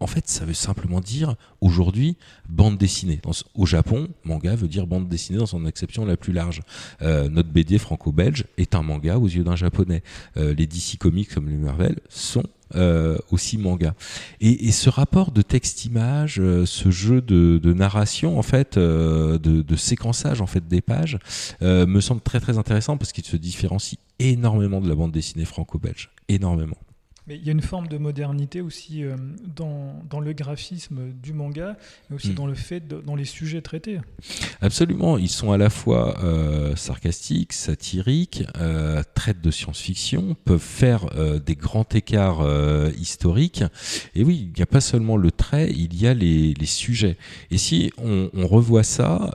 en 0.00 0.06
fait, 0.06 0.28
ça 0.28 0.44
veut 0.44 0.52
simplement 0.54 1.00
dire 1.00 1.34
aujourd'hui 1.62 2.18
bande 2.48 2.76
dessinée. 2.76 3.22
Au 3.54 3.64
Japon, 3.64 4.08
manga 4.24 4.54
veut 4.54 4.68
dire 4.68 4.86
bande 4.86 5.08
dessinée 5.08 5.38
dans 5.38 5.46
son 5.46 5.64
acception 5.64 6.04
la 6.04 6.18
plus 6.18 6.32
large. 6.32 6.60
Euh, 7.00 7.28
notre 7.30 7.48
BD 7.48 7.78
franco-belge 7.78 8.44
est 8.58 8.74
un 8.74 8.82
manga 8.82 9.18
aux 9.18 9.28
yeux 9.28 9.44
d'un 9.44 9.56
japonais. 9.56 10.02
Euh, 10.36 10.52
les 10.52 10.66
DC 10.66 10.98
Comics 10.98 11.32
comme 11.32 11.48
les 11.48 11.56
Marvel 11.56 12.00
sont 12.10 12.42
euh, 12.74 13.18
aussi 13.30 13.58
manga. 13.58 13.94
Et, 14.40 14.68
et 14.68 14.72
ce 14.72 14.90
rapport 14.90 15.30
de 15.30 15.42
texte-image, 15.42 16.40
euh, 16.40 16.66
ce 16.66 16.90
jeu 16.90 17.20
de, 17.20 17.58
de 17.58 17.72
narration 17.72 18.38
en 18.38 18.42
fait, 18.42 18.76
euh, 18.76 19.38
de, 19.38 19.62
de 19.62 19.76
séquençage 19.76 20.40
en 20.40 20.46
fait 20.46 20.66
des 20.66 20.80
pages, 20.80 21.18
euh, 21.62 21.86
me 21.86 22.00
semble 22.00 22.20
très 22.20 22.40
très 22.40 22.58
intéressant 22.58 22.96
parce 22.96 23.12
qu'il 23.12 23.24
se 23.24 23.36
différencie 23.36 23.98
énormément 24.18 24.80
de 24.80 24.88
la 24.88 24.94
bande 24.94 25.12
dessinée 25.12 25.44
franco-belge, 25.44 26.10
énormément. 26.28 26.76
Mais 27.26 27.36
il 27.36 27.44
y 27.44 27.48
a 27.48 27.52
une 27.52 27.62
forme 27.62 27.86
de 27.88 27.96
modernité 27.96 28.60
aussi 28.60 29.02
euh, 29.02 29.16
dans, 29.56 30.02
dans 30.10 30.20
le 30.20 30.34
graphisme 30.34 31.10
du 31.22 31.32
manga, 31.32 31.76
mais 32.10 32.16
aussi 32.16 32.30
Mm. 32.32 32.34
dans 32.34 32.46
le 32.46 32.54
fait, 32.54 32.86
de- 32.86 33.00
dans 33.00 33.16
les 33.16 33.24
sujets 33.24 33.62
traités. 33.62 33.98
Absolument, 34.60 35.16
ils 35.16 35.30
sont 35.30 35.50
à 35.50 35.56
la 35.56 35.70
fois 35.70 36.22
euh, 36.22 36.76
sarcastiques, 36.76 37.54
satiriques, 37.54 38.44
euh, 38.58 39.02
traitent 39.14 39.40
de 39.40 39.50
science-fiction, 39.50 40.36
peuvent 40.44 40.58
faire 40.60 41.06
euh, 41.16 41.38
des 41.38 41.54
grands 41.56 41.86
écarts 41.94 42.42
historiques. 42.98 43.62
Et 44.14 44.22
oui, 44.22 44.50
il 44.50 44.56
n'y 44.56 44.62
a 44.62 44.66
pas 44.66 44.80
seulement 44.82 45.16
le 45.16 45.30
trait, 45.30 45.70
il 45.70 45.98
y 45.98 46.06
a 46.06 46.12
les, 46.14 46.52
les 46.54 46.66
sujets. 46.66 47.16
Et 47.50 47.56
si 47.58 47.90
on, 47.98 48.28
on 48.34 48.46
revoit 48.46 48.82
ça, 48.82 49.30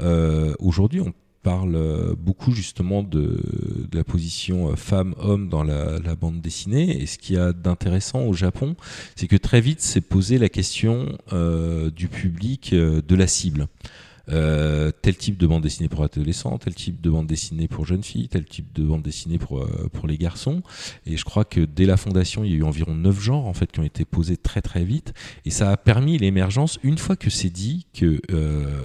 aujourd'hui, 0.60 1.02
on 1.02 1.14
parle 1.42 1.76
euh, 1.76 2.16
beaucoup 2.18 2.52
justement 2.52 3.04
de, 3.04 3.42
de 3.90 3.98
la 3.98 4.04
position 4.04 4.72
euh, 4.72 4.76
femme-homme 4.76 5.50
dans 5.50 5.64
la, 5.64 6.00
la 6.00 6.16
bande 6.16 6.42
dessinée. 6.42 7.02
Et 7.02 7.06
ce 7.06 7.18
qu'il 7.18 7.36
y 7.36 7.40
a 7.40 7.54
d'intéressant 7.54 8.24
au 8.26 8.34
Japon, 8.34 8.76
c'est 9.16 9.28
que 9.28 9.38
très 9.38 9.62
vite 9.62 9.82
s'est 9.82 10.02
posé 10.02 10.38
la 10.38 10.50
question 10.50 11.18
euh, 11.34 11.90
du 11.90 12.08
public, 12.08 12.72
euh, 12.74 13.02
de 13.08 13.16
la 13.16 13.28
cible. 13.28 13.68
Euh, 14.32 14.92
tel 15.02 15.18
type 15.18 15.40
de 15.40 15.48
bande 15.48 15.64
dessinée 15.64 15.90
pour 15.90 16.04
adolescents, 16.04 16.60
tel 16.60 16.76
type 16.76 17.02
de 17.02 17.10
bande 17.10 17.26
dessinée 17.26 17.68
pour 17.68 17.88
jeunes 17.88 18.04
filles, 18.04 18.28
tel 18.28 18.46
type 18.46 18.72
de 18.76 18.84
bande 18.84 19.02
dessinée 19.02 19.40
pour 19.40 19.58
euh, 19.58 19.90
pour 19.92 20.08
les 20.08 20.20
garçons. 20.20 20.62
Et 21.08 21.18
je 21.18 21.26
crois 21.26 21.46
que 21.46 21.62
dès 21.62 21.86
la 21.86 21.98
fondation, 21.98 22.44
il 22.44 22.52
y 22.52 22.54
a 22.54 22.58
eu 22.58 22.64
environ 22.64 22.94
neuf 22.94 23.20
genres 23.20 23.48
en 23.48 23.54
fait 23.54 23.72
qui 23.72 23.80
ont 23.80 23.84
été 23.84 24.06
posés 24.06 24.38
très 24.38 24.62
très 24.62 24.84
vite, 24.84 25.16
et 25.46 25.50
ça 25.50 25.72
a 25.72 25.78
permis 25.78 26.20
l'émergence. 26.20 26.78
Une 26.84 27.00
fois 27.00 27.16
que 27.16 27.32
c'est 27.32 27.50
dit 27.50 27.88
que 27.92 28.22
euh, 28.32 28.84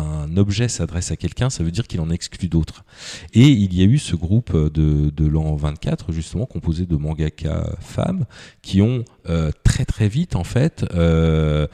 un 0.00 0.36
objet 0.36 0.68
s'adresse 0.68 1.10
à 1.10 1.16
quelqu'un, 1.16 1.50
ça 1.50 1.62
veut 1.62 1.70
dire 1.70 1.86
qu'il 1.86 2.00
en 2.00 2.10
exclut 2.10 2.48
d'autres. 2.48 2.84
Et 3.32 3.48
il 3.48 3.74
y 3.74 3.82
a 3.82 3.84
eu 3.84 3.98
ce 3.98 4.16
groupe 4.16 4.56
de, 4.56 5.10
de 5.10 5.26
l'an 5.26 5.54
24, 5.54 6.12
justement, 6.12 6.46
composé 6.46 6.86
de 6.86 6.96
mangaka 6.96 7.76
femmes, 7.80 8.26
qui 8.62 8.82
ont 8.82 9.04
euh, 9.28 9.50
très 9.64 9.84
très 9.84 10.08
vite, 10.08 10.36
en 10.36 10.44
fait, 10.44 10.84
euh, 10.94 11.66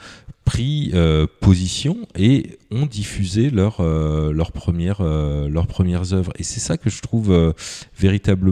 pris 0.47 0.91
euh, 0.93 1.27
position 1.41 2.07
et 2.15 2.57
ont 2.71 2.85
diffusé 2.85 3.49
leur, 3.49 3.79
euh, 3.79 4.31
leurs 4.31 4.51
premières, 4.51 5.01
euh, 5.01 5.47
leurs 5.49 5.67
premières 5.67 6.13
œuvres. 6.13 6.31
Et 6.37 6.43
c'est 6.43 6.59
ça 6.59 6.77
que 6.77 6.89
je 6.89 7.01
trouve 7.01 7.31
euh, 7.31 7.53
véritablement 7.97 8.47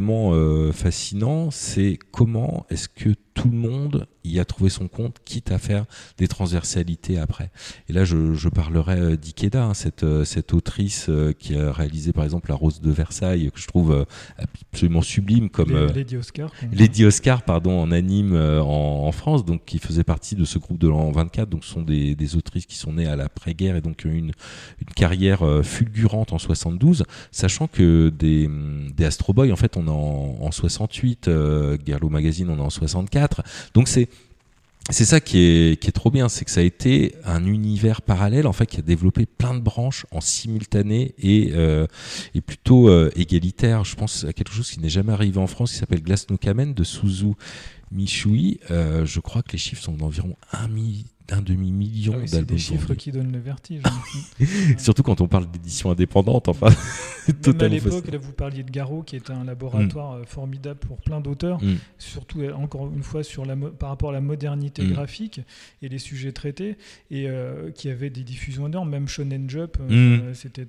fascinant, 0.71 1.51
c'est 1.51 1.97
comment 2.11 2.65
est-ce 2.69 2.89
que 2.89 3.09
tout 3.33 3.49
le 3.49 3.57
monde 3.57 4.07
y 4.23 4.39
a 4.39 4.45
trouvé 4.45 4.69
son 4.69 4.87
compte, 4.87 5.17
quitte 5.25 5.51
à 5.51 5.57
faire 5.57 5.85
des 6.17 6.27
transversalités 6.27 7.19
après. 7.19 7.51
Et 7.89 7.93
là, 7.93 8.05
je, 8.05 8.33
je 8.33 8.49
parlerai 8.49 9.17
d'Ikeda, 9.17 9.65
hein, 9.65 9.73
cette, 9.73 10.05
cette 10.23 10.53
autrice 10.53 11.09
qui 11.37 11.55
a 11.55 11.71
réalisé 11.71 12.13
par 12.13 12.23
exemple 12.23 12.49
La 12.49 12.55
Rose 12.55 12.81
de 12.81 12.91
Versailles, 12.91 13.51
que 13.53 13.59
je 13.59 13.67
trouve 13.67 14.05
absolument 14.37 15.01
sublime 15.01 15.49
comme... 15.49 15.73
Lady 15.93 16.17
Oscar. 16.17 16.51
Lady 16.71 17.05
Oscar, 17.05 17.43
pardon, 17.43 17.79
en 17.79 17.91
anime 17.91 18.35
en, 18.35 19.05
en 19.05 19.11
France, 19.11 19.45
donc 19.45 19.65
qui 19.65 19.79
faisait 19.79 20.05
partie 20.05 20.35
de 20.35 20.45
ce 20.45 20.57
groupe 20.57 20.79
de 20.79 20.87
l'an 20.87 21.11
24. 21.11 21.49
Donc, 21.49 21.65
ce 21.65 21.71
sont 21.71 21.84
des, 21.85 22.35
autrices 22.35 22.65
qui 22.65 22.75
sont 22.75 22.93
nées 22.93 23.07
à 23.07 23.15
l'après-guerre 23.15 23.75
et 23.75 23.81
donc 23.81 24.03
une, 24.05 24.31
une 24.81 24.93
carrière 24.95 25.43
euh, 25.43 25.63
fulgurante 25.63 26.33
en 26.33 26.39
72, 26.39 27.03
sachant 27.31 27.67
que 27.67 28.09
des, 28.09 28.49
des 28.95 29.05
Astro 29.05 29.33
Boy, 29.33 29.51
en 29.51 29.55
fait, 29.55 29.77
on 29.77 29.87
est 29.87 29.89
en, 29.89 30.37
en 30.41 30.51
68, 30.51 31.27
euh, 31.27 31.77
Magazine, 32.09 32.49
on 32.49 32.57
est 32.57 32.61
en 32.61 32.69
64. 32.69 33.43
Donc, 33.73 33.87
c'est 33.87 34.09
c'est 34.91 35.05
ça 35.05 35.19
qui 35.19 35.39
est, 35.39 35.81
qui 35.81 35.87
est 35.87 35.91
trop 35.91 36.11
bien, 36.11 36.29
c'est 36.29 36.45
que 36.45 36.51
ça 36.51 36.59
a 36.59 36.63
été 36.63 37.15
un 37.25 37.43
univers 37.45 38.03
parallèle 38.03 38.45
en 38.45 38.53
fait 38.53 38.67
qui 38.67 38.77
a 38.77 38.83
développé 38.83 39.25
plein 39.25 39.55
de 39.55 39.59
branches 39.59 40.05
en 40.11 40.21
simultané 40.21 41.15
et, 41.17 41.53
euh, 41.55 41.87
et 42.35 42.41
plutôt 42.41 42.87
euh, 42.87 43.09
égalitaire. 43.15 43.83
Je 43.83 43.95
pense 43.95 44.25
à 44.25 44.33
quelque 44.33 44.53
chose 44.53 44.69
qui 44.69 44.79
n'est 44.79 44.89
jamais 44.89 45.11
arrivé 45.11 45.39
en 45.39 45.47
France 45.47 45.71
qui 45.71 45.79
s'appelle 45.79 46.03
Glass 46.03 46.29
no 46.29 46.37
Kamen 46.37 46.75
de 46.75 46.83
Suzu 46.83 47.33
Mishui. 47.91 48.59
Euh, 48.69 49.05
je 49.05 49.19
crois 49.21 49.41
que 49.41 49.53
les 49.53 49.57
chiffres 49.57 49.81
sont 49.81 49.93
d'environ 49.97 50.35
un, 50.51 50.67
mi- 50.67 51.05
un 51.31 51.41
demi-million 51.41 52.13
Ah 52.15 52.19
oui, 52.21 52.27
c'est 52.27 52.35
d'albums 52.37 52.55
des 52.55 52.61
chiffres 52.61 52.93
qui 52.93 53.11
donnent 53.11 53.31
le 53.31 53.39
vertige. 53.39 53.81
Surtout 54.77 55.03
quand 55.03 55.21
on 55.21 55.27
parle 55.27 55.49
d'édition 55.49 55.89
indépendante, 55.91 56.47
enfin, 56.47 56.67
Même 57.47 57.61
à 57.61 57.67
l'époque, 57.67 58.11
là, 58.11 58.19
vous 58.19 58.33
parliez 58.33 58.61
de 58.61 58.69
Garo, 58.69 59.01
qui 59.01 59.15
est 59.15 59.31
un 59.31 59.43
laboratoire 59.43 60.13
euh, 60.13 60.23
formidable 60.25 60.79
pour 60.79 60.97
plein 60.97 61.21
d'auteurs, 61.21 61.63
Mm. 61.63 61.75
surtout 61.97 62.41
euh, 62.41 62.53
encore 62.53 62.91
une 62.95 63.01
fois 63.01 63.23
sur 63.23 63.45
la 63.45 63.55
par 63.55 63.89
rapport 63.89 64.11
à 64.11 64.13
la 64.13 64.21
modernité 64.21 64.83
Mm. 64.83 64.91
graphique 64.91 65.41
et 65.81 65.89
les 65.89 65.97
sujets 65.97 66.31
traités, 66.33 66.77
et 67.09 67.27
euh, 67.27 67.71
qui 67.71 67.89
avait 67.89 68.11
des 68.11 68.23
diffusions 68.23 68.67
énormes, 68.67 68.91
même 68.91 69.07
Shonen 69.07 69.49
Jump, 69.49 69.77
Mm. 69.79 69.91
euh, 69.91 70.33
c'était 70.35 70.65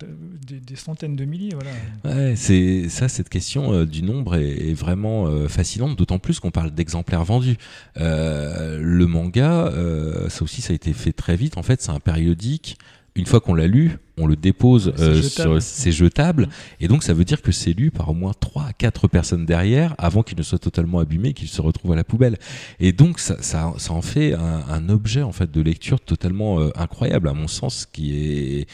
des, 0.46 0.60
des 0.60 0.76
centaines 0.76 1.14
de 1.16 1.24
milliers. 1.26 1.52
Voilà. 1.54 2.16
Ouais, 2.30 2.36
c'est 2.36 2.88
ça, 2.88 3.08
cette 3.08 3.28
question 3.28 3.74
euh, 3.74 3.84
du 3.84 4.02
nombre 4.02 4.36
est, 4.36 4.70
est 4.70 4.74
vraiment 4.74 5.26
fascinante, 5.48 5.98
d'autant 5.98 6.18
plus 6.18 6.40
qu'on 6.40 6.50
parle 6.50 6.70
d'exemplaires 6.70 7.24
vendus. 7.24 7.56
Le 7.96 9.04
manga, 9.04 9.70
ça 10.28 10.44
aussi, 10.46 10.62
ça 10.62 10.72
a 10.72 10.76
été 10.76 10.92
fait 10.92 11.12
très 11.12 11.36
vite. 11.36 11.58
En 11.58 11.62
fait, 11.62 11.82
c'est 11.82 11.90
un 11.90 12.00
périodique 12.00 12.78
une 13.16 13.26
fois 13.26 13.40
qu'on 13.40 13.54
l'a 13.54 13.66
lu, 13.66 13.98
on 14.18 14.26
le 14.26 14.36
dépose 14.36 14.92
euh, 14.98 15.22
sur 15.22 15.60
c'est 15.62 15.90
jetable 15.90 16.48
et 16.80 16.88
donc 16.88 17.02
ça 17.02 17.14
veut 17.14 17.24
dire 17.24 17.40
que 17.40 17.50
c'est 17.50 17.72
lu 17.72 17.90
par 17.90 18.10
au 18.10 18.14
moins 18.14 18.32
3 18.38 18.64
à 18.64 18.72
4 18.74 19.08
personnes 19.08 19.46
derrière 19.46 19.94
avant 19.98 20.22
qu'il 20.22 20.36
ne 20.36 20.42
soit 20.42 20.58
totalement 20.58 20.98
abîmé 20.98 21.32
qu'il 21.32 21.48
se 21.48 21.62
retrouve 21.62 21.92
à 21.92 21.96
la 21.96 22.04
poubelle. 22.04 22.36
Et 22.78 22.92
donc 22.92 23.18
ça, 23.18 23.42
ça, 23.42 23.72
ça 23.78 23.92
en 23.94 24.02
fait 24.02 24.34
un, 24.34 24.64
un 24.68 24.88
objet 24.90 25.22
en 25.22 25.32
fait 25.32 25.50
de 25.50 25.60
lecture 25.62 25.98
totalement 26.00 26.60
euh, 26.60 26.70
incroyable 26.76 27.28
à 27.28 27.32
mon 27.32 27.48
sens 27.48 27.86
qui 27.90 28.14
est 28.14 28.66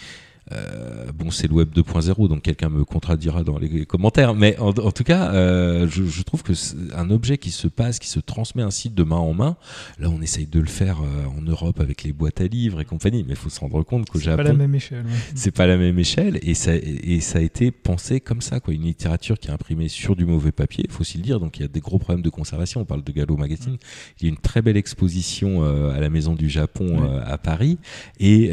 euh, 0.52 1.12
bon, 1.12 1.30
c'est 1.30 1.46
le 1.48 1.54
web 1.54 1.70
2.0, 1.74 2.28
donc 2.28 2.42
quelqu'un 2.42 2.68
me 2.68 2.84
contredira 2.84 3.42
dans 3.44 3.58
les 3.58 3.86
commentaires. 3.86 4.34
Mais 4.34 4.58
en, 4.58 4.68
en 4.70 4.92
tout 4.92 5.04
cas, 5.04 5.32
euh, 5.32 5.86
je, 5.88 6.04
je 6.04 6.22
trouve 6.22 6.42
que 6.42 6.54
c'est 6.54 6.76
un 6.94 7.10
objet 7.10 7.38
qui 7.38 7.50
se 7.50 7.68
passe, 7.68 7.98
qui 7.98 8.08
se 8.08 8.20
transmet 8.20 8.62
ainsi 8.62 8.90
de 8.90 9.02
main 9.02 9.16
en 9.16 9.34
main. 9.34 9.56
Là, 9.98 10.08
on 10.10 10.20
essaye 10.20 10.46
de 10.46 10.60
le 10.60 10.66
faire 10.66 10.98
euh, 11.00 11.38
en 11.38 11.42
Europe 11.42 11.80
avec 11.80 12.02
les 12.04 12.12
boîtes 12.12 12.40
à 12.40 12.46
livres 12.46 12.80
et 12.80 12.84
compagnie, 12.84 13.24
mais 13.24 13.32
il 13.32 13.36
faut 13.36 13.50
se 13.50 13.60
rendre 13.60 13.82
compte 13.82 14.08
qu'au 14.08 14.18
C'est 14.18 14.26
Japon, 14.26 14.42
pas 14.42 14.48
la 14.48 14.54
même 14.54 14.74
échelle. 14.74 15.04
ouais. 15.04 15.12
c'est 15.34 15.50
pas 15.50 15.66
la 15.66 15.76
même 15.76 15.98
échelle 15.98 16.38
et 16.42 16.54
ça, 16.54 16.72
et 16.74 17.20
ça 17.20 17.38
a 17.38 17.42
été 17.42 17.70
pensé 17.70 18.20
comme 18.20 18.40
ça 18.40 18.60
quoi 18.60 18.74
une 18.74 18.82
littérature 18.82 19.38
qui 19.38 19.48
est 19.48 19.52
imprimée 19.52 19.88
sur 19.88 20.16
du 20.16 20.24
mauvais 20.26 20.52
papier 20.52 20.84
faut 20.90 21.00
aussi 21.02 21.18
le 21.18 21.22
dire 21.24 21.40
donc 21.40 21.58
il 21.58 21.62
y 21.62 21.64
a 21.64 21.68
des 21.68 21.80
gros 21.80 21.98
problèmes 21.98 22.22
de 22.22 22.30
conservation 22.30 22.80
on 22.80 22.84
parle 22.84 23.02
de 23.04 23.12
Gallo 23.12 23.36
Magazine 23.36 23.76
il 24.20 24.24
y 24.24 24.26
a 24.26 24.30
une 24.30 24.38
très 24.38 24.62
belle 24.62 24.76
exposition 24.76 25.62
à 25.90 25.98
la 26.00 26.10
maison 26.10 26.34
du 26.34 26.48
Japon 26.48 27.20
à 27.24 27.38
Paris 27.38 27.78
et 28.20 28.50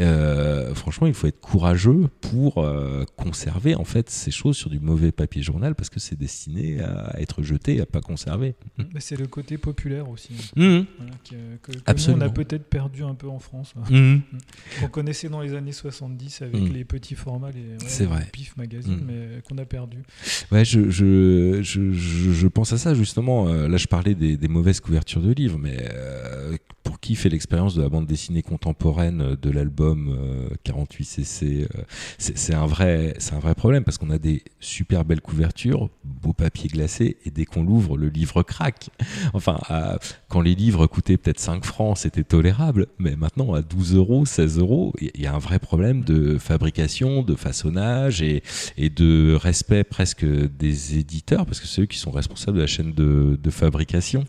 franchement 0.74 1.06
il 1.06 1.14
faut 1.14 1.26
être 1.26 1.40
courageux 1.40 1.89
pour 2.20 2.58
euh, 2.58 3.04
conserver 3.16 3.74
en 3.74 3.84
fait 3.84 4.10
ces 4.10 4.30
choses 4.30 4.56
sur 4.56 4.70
du 4.70 4.80
mauvais 4.80 5.12
papier 5.12 5.42
journal 5.42 5.74
parce 5.74 5.88
que 5.90 6.00
c'est 6.00 6.16
destiné 6.18 6.80
à 6.80 7.20
être 7.20 7.42
jeté 7.42 7.76
et 7.76 7.80
à 7.80 7.86
pas 7.86 8.00
conserver 8.00 8.54
Mais 8.94 9.00
c'est 9.00 9.16
le 9.16 9.26
côté 9.26 9.58
populaire 9.58 10.08
aussi. 10.08 10.32
Voilà, 10.56 10.82
qui, 11.24 11.34
euh, 11.34 11.56
que, 11.62 11.72
que 11.72 11.76
nous, 11.78 11.82
Absolument. 11.86 12.24
on 12.24 12.28
a 12.28 12.30
peut-être 12.30 12.64
perdu 12.68 13.02
un 13.02 13.14
peu 13.14 13.28
en 13.28 13.38
France. 13.38 13.74
Mhm. 13.90 14.20
qu'on 14.80 14.88
connaissait 14.88 15.28
dans 15.28 15.40
les 15.40 15.54
années 15.54 15.72
70 15.72 16.42
avec 16.42 16.72
les 16.72 16.84
petits 16.84 17.14
formats, 17.14 17.50
les, 17.50 17.60
ouais, 17.84 18.06
vrai. 18.06 18.20
les 18.24 18.30
PIF 18.30 18.56
magazine, 18.56 19.00
mais 19.06 19.42
qu'on 19.48 19.58
a 19.58 19.64
perdu. 19.64 19.98
Ouais, 20.52 20.64
je, 20.64 20.90
je, 20.90 21.60
je, 21.62 21.92
je, 21.92 22.30
je 22.32 22.46
pense 22.48 22.72
à 22.72 22.78
ça 22.78 22.94
justement. 22.94 23.48
Euh, 23.48 23.68
là, 23.68 23.76
je 23.76 23.86
parlais 23.86 24.14
des, 24.14 24.36
des 24.36 24.48
mauvaises 24.48 24.80
couvertures 24.80 25.22
de 25.22 25.32
livres, 25.32 25.58
mais 25.58 25.76
euh, 25.94 26.56
qui 27.00 27.14
fait 27.14 27.28
l'expérience 27.28 27.74
de 27.74 27.82
la 27.82 27.88
bande 27.88 28.06
dessinée 28.06 28.42
contemporaine 28.42 29.20
euh, 29.22 29.36
de 29.36 29.50
l'album 29.50 30.16
euh, 30.18 30.48
48cc, 30.64 31.62
euh, 31.62 31.66
c'est 32.18 32.36
c'est 32.36 32.54
un 32.54 32.66
vrai, 32.66 33.16
un 33.32 33.38
vrai 33.38 33.54
problème 33.54 33.84
parce 33.84 33.98
qu'on 33.98 34.10
a 34.10 34.18
des 34.18 34.42
super 34.60 35.04
belles 35.04 35.20
couvertures, 35.20 35.88
beau 36.04 36.32
papier 36.32 36.68
glacé, 36.68 37.18
et 37.24 37.30
dès 37.30 37.44
qu'on 37.44 37.62
l'ouvre, 37.62 37.96
le 37.96 38.08
livre 38.08 38.42
craque. 38.42 38.90
Enfin, 39.32 39.58
quand 40.28 40.40
les 40.40 40.54
livres 40.54 40.86
coûtaient 40.86 41.16
peut-être 41.16 41.38
5 41.38 41.64
francs, 41.64 41.98
c'était 41.98 42.24
tolérable, 42.24 42.86
mais 42.98 43.16
maintenant 43.16 43.54
à 43.54 43.62
12 43.62 43.94
euros, 43.94 44.26
16 44.26 44.58
euros, 44.58 44.92
il 45.00 45.20
y 45.20 45.26
a 45.26 45.34
un 45.34 45.38
vrai 45.38 45.58
problème 45.58 46.02
de 46.02 46.38
fabrication, 46.38 47.22
de 47.22 47.34
façonnage 47.34 48.22
et 48.22 48.42
de 48.90 49.34
respect 49.34 49.84
presque 49.84 50.24
des 50.24 50.98
éditeurs, 50.98 51.46
parce 51.46 51.60
que 51.60 51.66
c'est 51.66 51.82
eux 51.82 51.86
qui 51.86 51.98
sont 51.98 52.10
responsables 52.10 52.56
de 52.56 52.62
la 52.62 52.66
chaîne 52.66 52.92
de 52.92 53.50
fabrication. 53.50 54.24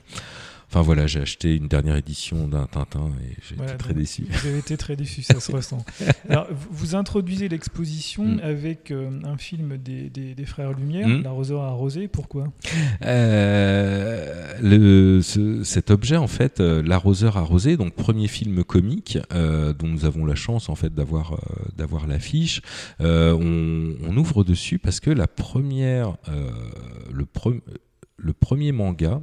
Enfin 0.73 0.81
voilà, 0.83 1.05
j'ai 1.05 1.19
acheté 1.19 1.57
une 1.57 1.67
dernière 1.67 1.97
édition 1.97 2.47
d'un 2.47 2.65
Tintin 2.65 3.11
et 3.29 3.35
j'ai 3.45 3.55
Voilà, 3.55 3.73
été 3.73 3.83
très 3.83 3.93
déçu. 3.93 4.25
Vous 4.29 4.47
avez 4.47 4.59
été 4.59 4.77
très 4.77 4.95
déçu, 4.95 5.21
ça 5.21 5.37
se 5.41 5.51
ressent. 5.55 5.83
Alors, 6.29 6.47
vous- 6.69 6.95
introduisez 6.95 7.49
l'exposition 7.49 8.23
Mm. 8.23 8.39
avec 8.41 8.91
euh, 8.91 9.09
un 9.25 9.35
film 9.37 9.75
des, 9.77 10.09
des- 10.09 10.33
des 10.33 10.45
frères 10.45 10.71
Lumière, 10.71 11.07
Mm. 11.09 11.23
L'arroseur 11.23 11.61
arrosé. 11.63 12.07
Pourquoi? 12.07 12.45
Euh, 13.03 14.53
le, 14.61 15.21
ce- 15.21 15.63
cet 15.63 15.91
objet, 15.91 16.17
en 16.17 16.27
fait, 16.27 16.59
euh, 16.59 16.81
l'arroseur 16.83 17.37
arrosé, 17.37 17.75
donc 17.77 17.93
premier 17.95 18.27
film 18.27 18.63
comique 18.63 19.17
euh, 19.33 19.73
dont 19.73 19.87
nous 19.87 20.05
avons 20.05 20.25
la 20.25 20.35
chance 20.35 20.69
en 20.69 20.75
fait 20.75 20.93
d'avoir 20.93 21.37
d'avoir 21.75 22.07
l'affiche. 22.07 22.61
On, 22.99 23.95
on 24.07 24.17
ouvre 24.17 24.43
dessus 24.43 24.79
parce 24.79 24.99
que 24.99 25.09
la 25.11 25.27
première, 25.27 26.15
le, 27.11 27.25
pre- 27.25 27.59
le 28.17 28.33
premier 28.33 28.71
manga. 28.71 29.21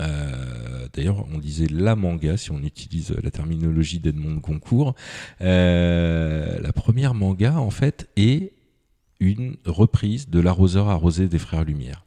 Euh, 0.00 0.86
D'ailleurs, 0.92 1.24
on 1.32 1.38
disait 1.38 1.68
la 1.70 1.94
manga 1.94 2.36
si 2.36 2.50
on 2.50 2.58
utilise 2.62 3.14
la 3.22 3.30
terminologie 3.30 4.00
d'Edmond 4.00 4.34
de 4.34 4.40
Goncourt. 4.40 4.94
Euh, 5.40 6.58
la 6.60 6.72
première 6.72 7.14
manga, 7.14 7.58
en 7.58 7.70
fait, 7.70 8.08
est 8.16 8.52
une 9.20 9.56
reprise 9.66 10.28
de 10.28 10.40
l'arroseur 10.40 10.88
arrosé 10.88 11.28
des 11.28 11.38
frères 11.38 11.64
Lumière. 11.64 12.04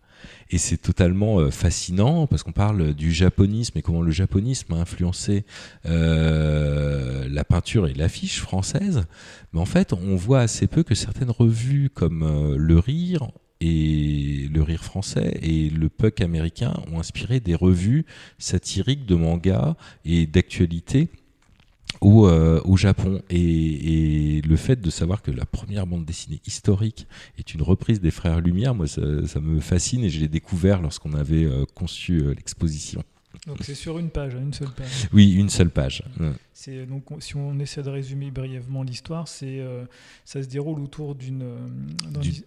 Et 0.50 0.58
c'est 0.58 0.78
totalement 0.78 1.40
euh, 1.40 1.50
fascinant 1.50 2.28
parce 2.28 2.44
qu'on 2.44 2.52
parle 2.52 2.94
du 2.94 3.12
japonisme 3.12 3.78
et 3.78 3.82
comment 3.82 4.02
le 4.02 4.12
japonisme 4.12 4.74
a 4.74 4.78
influencé 4.78 5.46
la 5.86 7.44
peinture 7.46 7.88
et 7.88 7.94
l'affiche 7.94 8.42
française. 8.42 9.06
Mais 9.54 9.60
en 9.60 9.66
fait, 9.66 9.94
on 9.94 10.16
voit 10.16 10.42
assez 10.42 10.68
peu 10.68 10.84
que 10.84 10.96
certaines 10.96 11.32
revues 11.32 11.90
comme 11.90 12.56
Le 12.58 12.80
Rire 12.80 13.30
et 13.67 14.47
le 14.49 14.62
rire 14.62 14.84
français 14.84 15.39
et 15.41 15.69
le 15.69 15.88
puck 15.89 16.21
américain 16.21 16.73
ont 16.91 16.99
inspiré 16.99 17.39
des 17.39 17.56
revues 17.56 18.06
satiriques 18.38 19.06
de 19.06 19.15
manga 19.15 19.76
et 20.06 20.26
d'actualité 20.28 21.10
au, 22.02 22.28
euh, 22.28 22.60
au 22.65 22.76
Japon. 22.76 23.21
Et, 23.30 24.38
et 24.38 24.41
le 24.41 24.56
fait 24.56 24.82
de 24.82 24.89
savoir 24.89 25.21
que 25.21 25.32
la 25.32 25.45
première 25.45 25.88
bande 25.88 26.06
dessinée 26.06 26.41
historique 26.45 27.08
est 27.38 27.54
une 27.54 27.62
reprise 27.62 28.02
des 28.02 28.12
Frères 28.12 28.41
Lumière, 28.41 28.76
moi, 28.76 28.88
ça, 28.88 29.02
ça 29.28 29.39
me 29.39 29.60
fascine 29.60 30.04
et 30.04 30.10
je 30.10 30.19
l'ai 30.19 30.28
découvert 30.28 30.82
lorsqu'on 30.82 31.13
avait 31.13 31.45
euh, 31.45 31.65
conçu 31.73 32.19
euh, 32.21 32.34
l'exposition. 32.34 33.04
Donc 33.47 33.58
c'est 33.62 33.76
sur 33.76 33.97
une 33.99 34.10
page, 34.10 34.36
une 34.36 34.54
seule 34.54 34.69
page. 34.71 35.08
Oui, 35.12 35.34
une 35.34 35.49
seule 35.49 35.69
page. 35.71 36.04
C'est 36.54 36.86
donc 36.86 37.10
on- 37.12 37.19
si 37.19 37.36
on 37.36 37.60
essaie 37.60 37.82
de 37.84 37.89
résumer 37.89 38.30
brièvement 38.32 38.84
l'histoire, 38.84 39.28
c'est 39.28 39.60
euh, 39.60 39.84
ça 40.23 40.41
se 40.41 40.47
déroule 40.47 40.80
autour 40.80 41.15
d'une 41.15 41.39
d'un- 42.12 42.19
Du- 42.21 42.43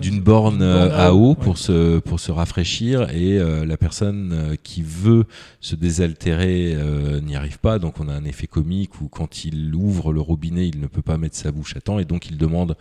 d'une- 0.00 0.20
borne 0.20 0.62
euh, 0.62 0.90
à 1.08 1.14
eau 1.14 1.34
pour 1.34 1.52
ouais. 1.54 1.58
se 1.58 1.98
pour 2.00 2.20
se 2.20 2.30
rafraîchir 2.32 3.08
et 3.10 3.38
euh, 3.38 3.64
la 3.64 3.76
personne 3.76 4.30
euh, 4.32 4.56
qui 4.62 4.82
veut 4.82 5.24
se 5.60 5.74
désaltérer 5.74 6.74
euh, 6.74 7.20
n'y 7.20 7.36
arrive 7.36 7.58
pas 7.58 7.78
donc 7.78 8.00
on 8.00 8.08
a 8.08 8.12
un 8.12 8.24
effet 8.24 8.46
comique 8.46 9.00
où 9.00 9.08
quand 9.08 9.44
il 9.44 9.74
ouvre 9.74 10.12
le 10.12 10.20
robinet 10.20 10.68
il 10.68 10.80
ne 10.80 10.86
peut 10.86 11.02
pas 11.02 11.18
mettre 11.18 11.36
sa 11.36 11.50
bouche 11.52 11.76
à 11.76 11.80
temps 11.80 11.98
et 11.98 12.04
donc 12.04 12.28
il 12.30 12.36
demande 12.36 12.76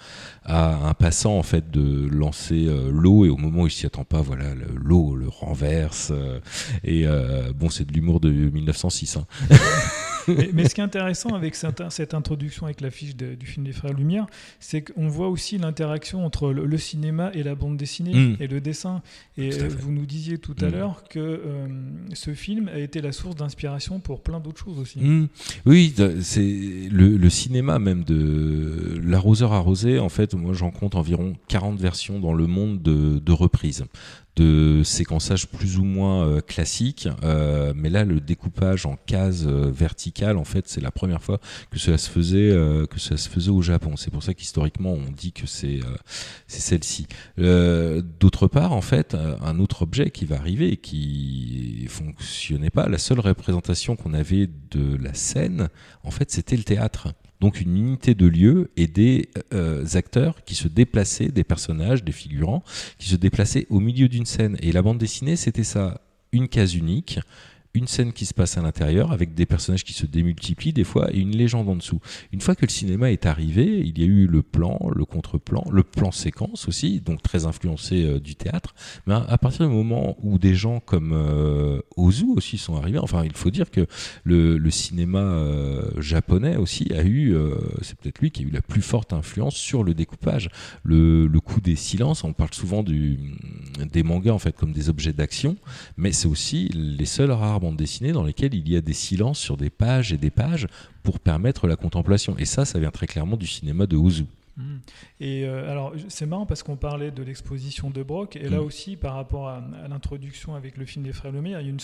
à 0.46 0.88
un 0.88 0.94
passant 0.94 1.38
en 1.38 1.44
fait 1.44 1.72
de 1.72 2.08
lancer 2.10 2.66
euh, 2.68 2.90
l'eau 2.92 3.26
et 3.26 3.30
au 3.30 3.38
moment 3.38 3.64
où 3.64 3.68
il 3.68 3.72
s'y 3.72 3.86
attend 3.86 4.04
pas 4.04 4.22
voilà 4.22 4.54
le- 4.56 4.66
l'eau 4.76 5.16
le 5.16 5.28
renverse 5.28 6.12
et 6.84 7.06
euh, 7.08 7.52
bon 7.58 7.70
c'est 7.70 7.86
de 7.86 7.94
l'humour 7.94 8.20
de 8.20 8.30
1906 8.30 9.18
hein. 9.18 9.26
mais, 10.28 10.50
mais 10.54 10.68
ce 10.70 10.76
qui 10.76 10.82
est 10.82 10.84
intéressant 10.92 11.30
avec 11.36 11.56
cette, 11.56 11.84
cette 11.90 12.14
introduction 12.14 12.66
avec 12.66 12.82
l'affiche 12.82 13.16
du 13.16 13.46
film 13.46 13.66
des 13.66 13.72
Frères 13.72 13.94
Lumière, 13.94 14.26
c'est 14.60 14.82
qu'on 14.82 15.08
voit 15.08 15.28
aussi 15.30 15.58
l'interaction 15.58 16.26
entre 16.26 16.52
le, 16.52 16.66
le 16.66 16.78
cinéma 16.78 17.32
et 17.34 17.44
la 17.44 17.56
bande 17.56 17.78
dessinée 17.78 18.14
Mm. 18.14 18.38
et 18.40 18.48
le 18.48 18.62
dessin. 18.62 19.02
Et 19.38 19.50
vous 19.50 19.92
nous 19.92 20.06
disiez 20.06 20.38
tout 20.38 20.56
à 20.62 20.66
Mm. 20.68 20.72
l'heure 20.72 21.04
que 21.10 21.20
euh, 21.20 21.68
ce 22.14 22.34
film 22.34 22.70
a 22.74 22.80
été 22.80 23.02
la 23.02 23.12
source 23.12 23.36
d'inspiration 23.36 24.00
pour 24.00 24.22
plein 24.22 24.40
d'autres 24.40 24.64
choses 24.64 24.80
aussi. 24.80 25.00
Mm. 25.00 25.28
Oui, 25.66 25.94
c'est 26.22 26.42
le, 26.92 27.18
le 27.18 27.30
cinéma 27.30 27.80
même 27.80 28.04
de 28.04 29.00
l'arroseur 29.04 29.54
arrosé. 29.54 30.00
En 30.00 30.10
fait, 30.10 30.34
moi 30.34 30.54
j'en 30.54 30.72
compte 30.72 30.96
environ 30.96 31.34
40 31.48 31.80
versions 31.80 32.20
dans 32.20 32.34
le 32.34 32.48
monde 32.48 32.82
de, 32.82 33.20
de 33.20 33.32
reprises 33.32 33.86
de 34.38 34.84
séquençage 34.84 35.48
plus 35.48 35.80
ou 35.80 35.84
moins 35.84 36.28
euh, 36.28 36.42
classique, 36.42 37.10
euh, 37.24 37.74
mais 37.76 37.90
là 37.90 38.06
le 38.06 38.20
découpage 38.20 38.86
en 38.86 38.96
cases 39.08 39.46
euh, 39.48 39.72
verticales, 39.72 40.38
en 40.38 40.44
fait, 40.44 40.68
c'est 40.68 40.80
la 40.80 40.92
première 40.92 41.24
fois 41.24 41.40
que 41.72 41.80
cela 41.80 41.98
se 41.98 42.10
faisait, 42.10 42.52
euh, 42.52 42.86
que 42.86 43.00
cela 43.00 43.18
se 43.18 43.30
faisait 43.30 43.50
au 43.50 43.62
Japon. 43.64 43.98
C'est 43.98 44.12
pour 44.12 44.22
ça 44.24 44.34
qu'historiquement 44.36 44.94
on 44.94 45.12
dit 45.12 45.32
que 45.34 45.48
c'est 45.48 45.80
euh, 45.80 45.98
c'est 46.48 46.62
celle-ci. 46.62 47.08
Euh, 47.40 48.02
D'autre 48.20 48.48
part, 48.48 48.74
en 48.74 48.82
fait, 48.82 49.16
un 49.16 49.60
autre 49.60 49.82
objet 49.82 50.12
qui 50.12 50.26
va 50.26 50.36
arriver 50.38 50.72
et 50.74 50.78
qui 50.78 51.86
fonctionnait 51.90 52.70
pas. 52.70 52.88
La 52.88 52.98
seule 53.00 53.20
représentation 53.20 53.96
qu'on 53.96 54.14
avait 54.14 54.48
de 54.72 54.98
la 55.02 55.14
scène, 55.14 55.70
en 56.04 56.12
fait, 56.12 56.30
c'était 56.32 56.58
le 56.58 56.64
théâtre. 56.64 57.14
Donc 57.40 57.62
une 57.62 57.78
unité 57.78 58.16
de 58.16 58.26
lieu 58.26 58.72
et 58.78 58.88
des 58.88 59.30
euh, 59.54 59.86
acteurs 59.94 60.44
qui 60.44 60.56
se 60.56 60.68
déplaçaient, 60.68 61.28
des 61.28 61.44
personnages, 61.44 62.04
des 62.04 62.12
figurants, 62.12 62.64
qui 62.98 63.10
se 63.10 63.16
déplaçaient 63.16 63.68
au 63.70 63.80
milieu 63.80 64.08
d'une 64.08 64.26
scène. 64.26 64.58
Et 64.62 64.72
la 64.72 64.82
bande 64.82 64.98
dessinée, 64.98 65.36
c'était 65.36 65.64
ça, 65.64 66.02
une 66.32 66.48
case 66.48 66.76
unique, 66.76 67.20
une 67.74 67.88
scène 67.88 68.14
qui 68.14 68.26
se 68.26 68.34
passe 68.34 68.58
à 68.58 68.62
l'intérieur 68.62 69.12
avec 69.12 69.34
des 69.34 69.46
personnages 69.46 69.84
qui 69.84 69.94
se 69.94 70.06
démultiplient 70.06 70.74
des 70.74 70.84
fois 70.84 71.14
et 71.14 71.20
une 71.20 71.36
légende 71.36 71.70
en 71.70 71.76
dessous. 71.76 72.00
Une 72.32 72.42
fois 72.42 72.56
que 72.56 72.66
le 72.66 72.72
cinéma 72.72 73.12
est 73.12 73.26
arrivé, 73.26 73.82
il 73.86 73.98
y 74.00 74.04
a 74.04 74.06
eu 74.06 74.28
le 74.28 74.42
plan, 74.42 74.80
le 74.94 75.06
contre-plan, 75.06 75.64
le 75.72 75.84
plan 75.84 76.12
séquence 76.12 76.68
aussi, 76.68 77.02
donc 77.02 77.22
très 77.22 77.46
influencé 77.46 78.04
euh, 78.04 78.20
du 78.20 78.36
théâtre. 78.36 78.74
Mais 79.06 79.14
à, 79.14 79.38
partir 79.38 79.68
du 79.68 79.74
moment 79.74 80.18
où 80.22 80.38
des 80.40 80.56
gens 80.56 80.80
comme 80.80 81.12
euh, 81.14 81.80
Ozu 81.96 82.26
aussi 82.36 82.58
sont 82.58 82.76
arrivés, 82.76 83.00
enfin 83.00 83.24
il 83.24 83.36
faut 83.36 83.52
dire 83.52 83.70
que 83.72 83.86
le, 84.24 84.58
cinéma 84.70 85.20
euh, 85.20 85.90
japonais 86.02 86.58
aussi 86.58 86.92
a 86.94 87.04
eu, 87.04 87.36
c'est 87.82 87.98
peut-être 87.98 88.20
lui 88.20 88.32
qui 88.32 88.44
a 88.44 88.46
eu 88.46 88.50
la 88.50 88.62
plus 88.62 88.82
forte 88.82 89.14
influence 89.14 89.56
sur 89.56 89.84
le 89.84 89.94
découpage. 89.94 90.50
Le, 90.84 91.26
le 91.28 91.40
coup 91.40 91.62
des 91.62 91.76
silences, 91.76 92.24
on 92.24 92.34
parle 92.34 92.54
souvent 92.54 92.84
du, 92.84 93.18
des 93.92 94.04
mangas 94.04 94.34
en 94.34 94.40
fait 94.40 94.56
comme 94.56 94.74
des 94.74 94.90
objets 94.90 95.14
d'action, 95.14 95.56
mais 95.96 96.12
c'est 96.12 96.28
aussi 96.28 96.70
les 96.74 97.06
seuls 97.06 97.32
rares 97.32 97.57
rares 97.58 97.70
bandes 97.70 97.78
dessinées 97.78 98.12
dans 98.12 98.24
lesquelles 98.24 98.54
il 98.54 98.70
y 98.70 98.76
a 98.76 98.82
des 98.82 98.94
silences 98.94 99.40
sur 99.40 99.58
des 99.58 99.70
pages 99.70 100.14
et 100.14 100.18
des 100.18 100.30
pages 100.32 100.68
pour 101.04 101.20
permettre 101.20 101.68
la 101.68 101.76
contemplation. 101.76 102.38
Et 102.38 102.46
ça, 102.46 102.66
ça 102.66 102.80
vient 102.80 102.92
très 102.92 103.08
clairement 103.08 103.38
du 103.38 103.48
cinéma 103.48 103.88
de 103.88 103.98
Ozu. 103.98 104.26
Mmh. 104.58 104.76
Et 105.20 105.44
euh, 105.46 105.70
alors, 105.72 105.94
c'est 106.08 106.26
marrant 106.26 106.46
parce 106.46 106.64
qu'on 106.64 106.78
parlait 106.78 107.12
de 107.12 107.22
l'exposition 107.24 107.90
de 107.92 108.02
Brock, 108.04 108.36
et 108.36 108.50
là 108.50 108.58
Mm. 108.58 108.66
aussi, 108.66 108.96
par 108.96 109.14
rapport 109.14 109.48
à, 109.50 109.58
à 109.84 109.88
l'introduction 109.88 110.56
avec 110.56 110.78
le 110.78 110.86
film 110.86 111.06
des 111.06 111.14
Frères 111.14 111.32
Lumière, 111.32 111.62
il 111.62 111.66
y 111.66 111.68
a 111.68 111.72
une, 111.72 111.80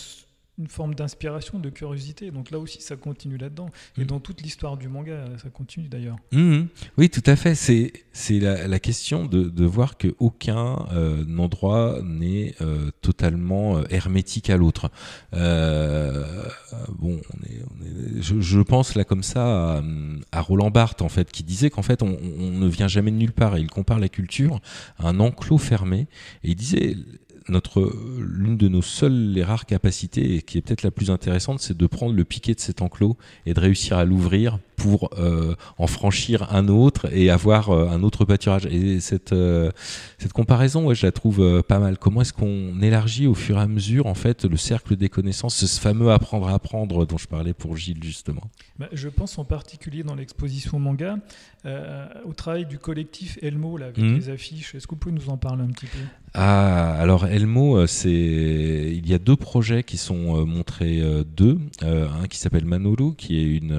une 0.60 0.68
forme 0.68 0.94
d'inspiration, 0.94 1.58
de 1.60 1.70
curiosité. 1.70 2.30
Donc 2.30 2.52
là 2.52 2.60
aussi, 2.60 2.80
ça 2.82 2.96
continue 2.96 3.38
là-dedans. 3.38 3.70
Et 3.98 4.02
Mm. 4.04 4.06
dans 4.06 4.20
toute 4.20 4.42
l'histoire 4.42 4.78
du 4.78 4.88
manga, 4.88 5.26
ça 5.42 5.50
continue 5.50 5.88
d'ailleurs. 5.88 6.18
Mhm. 6.32 6.68
Oui, 6.98 7.10
tout 7.10 7.24
à 7.26 7.36
fait. 7.36 7.56
C'est 7.56 8.40
la, 8.40 8.68
la 8.68 8.80
question 8.80 9.26
de, 9.26 9.44
de 9.50 9.66
voir 9.66 9.98
que 9.98 10.14
aucun 10.20 10.86
euh, 10.94 11.26
endroit 11.40 12.00
n'est 12.04 12.54
euh, 12.62 12.92
totalement 13.02 13.78
euh, 13.78 13.84
hermétique 13.90 14.50
à 14.52 14.58
l'autre. 14.58 14.92
Euh, 15.34 16.24
bon, 17.00 17.20
on 17.34 17.46
est, 17.46 17.62
on 17.72 17.86
est- 17.86 18.22
je, 18.22 18.40
je 18.40 18.60
pense 18.60 18.96
là 18.96 19.04
comme 19.04 19.24
ça 19.24 19.78
à, 19.78 19.84
à 20.32 20.42
Roland 20.42 20.70
Barthes 20.72 21.02
en 21.02 21.10
fait, 21.10 21.32
qui 21.32 21.44
disait 21.44 21.70
qu'en 21.70 21.82
fait 21.82 22.02
on, 22.04 22.18
on 22.40 22.52
ne 22.52 22.68
vient 22.68 22.88
jamais 22.88 23.12
de 23.12 23.18
nulle 23.18 23.32
part. 23.34 23.58
Et 23.58 23.62
il 23.62 23.68
compare 23.70 24.00
la 24.00 24.10
culture 24.10 24.60
à 25.00 25.10
un 25.10 25.20
enclos 25.20 25.58
fermé. 25.58 26.08
Et 26.44 26.52
il 26.52 26.56
disait 26.56 26.96
notre 27.50 27.94
l'une 28.20 28.58
de 28.58 28.68
nos 28.68 28.82
seules 28.82 29.38
et 29.38 29.44
rares 29.44 29.66
capacités 29.66 30.36
et 30.36 30.42
qui 30.42 30.58
est 30.58 30.62
peut-être 30.62 30.84
la 30.84 30.92
plus 30.92 31.12
intéressante, 31.12 31.60
c'est 31.60 31.78
de 31.78 31.88
prendre 31.88 32.14
le 32.14 32.24
piquet 32.24 32.54
de 32.54 32.60
cet 32.60 32.82
enclos 32.82 33.18
et 33.46 33.54
de 33.54 33.60
réussir 33.60 33.98
à 33.98 34.06
l'ouvrir 34.06 34.60
pour 34.84 35.10
euh, 35.18 35.56
en 35.78 35.88
franchir 35.88 36.54
un 36.54 36.68
autre 36.68 37.08
et 37.14 37.30
avoir 37.30 37.70
euh, 37.70 37.88
un 37.88 38.04
autre 38.04 38.26
pâturage. 38.26 38.66
Et 38.66 39.00
cette 39.00 39.32
euh, 39.32 39.72
cette 40.18 40.34
comparaison, 40.34 40.88
ouais, 40.88 40.96
je 40.96 41.06
la 41.06 41.14
trouve 41.14 41.64
pas 41.64 41.80
mal. 41.80 41.98
Comment 41.98 42.22
est-ce 42.22 42.34
qu'on 42.34 42.82
élargit 42.82 43.26
au 43.28 43.34
fur 43.34 43.58
et 43.58 43.62
à 43.62 43.68
mesure 43.68 44.08
en 44.08 44.14
fait 44.14 44.44
le 44.44 44.58
cercle 44.58 44.96
des 44.98 45.08
connaissances, 45.10 45.56
ce 45.66 45.80
fameux 45.80 46.12
apprendre 46.12 46.50
à 46.50 46.54
apprendre 46.54 47.06
dont 47.06 47.18
je 47.18 47.28
parlais 47.28 47.54
pour 47.54 47.78
Gilles 47.78 48.04
justement? 48.04 48.44
Bah, 48.78 48.90
je 48.92 49.08
pense 49.08 49.38
en 49.40 49.46
particulier 49.46 50.04
dans 50.04 50.16
l'exposition 50.16 50.80
manga 50.80 51.18
au 52.26 52.34
travail 52.34 52.66
du 52.66 52.78
collectif 52.78 53.40
Elmo 53.42 53.78
là, 53.78 53.86
avec 53.86 53.98
Mhm. 53.98 54.16
les 54.18 54.30
affiches. 54.30 54.76
Est-ce 54.76 54.86
que 54.86 54.96
vous 54.96 55.00
pouvez 55.00 55.16
nous 55.16 55.30
en 55.30 55.38
parler 55.38 55.64
un 55.64 55.68
petit 55.68 55.86
peu? 55.86 56.00
Ah, 56.34 56.96
alors 57.00 57.26
Elmo, 57.28 57.88
c'est 57.88 58.12
il 58.12 59.08
y 59.08 59.14
a 59.14 59.20
deux 59.20 59.38
projets 59.38 59.84
qui 59.84 59.98
sont 59.98 60.46
montrés 60.46 61.02
deux, 61.38 61.58
un 61.82 62.28
qui 62.28 62.38
s'appelle 62.38 62.66
Manoru, 62.66 63.16
qui 63.16 63.38
est 63.40 63.58
une 63.62 63.72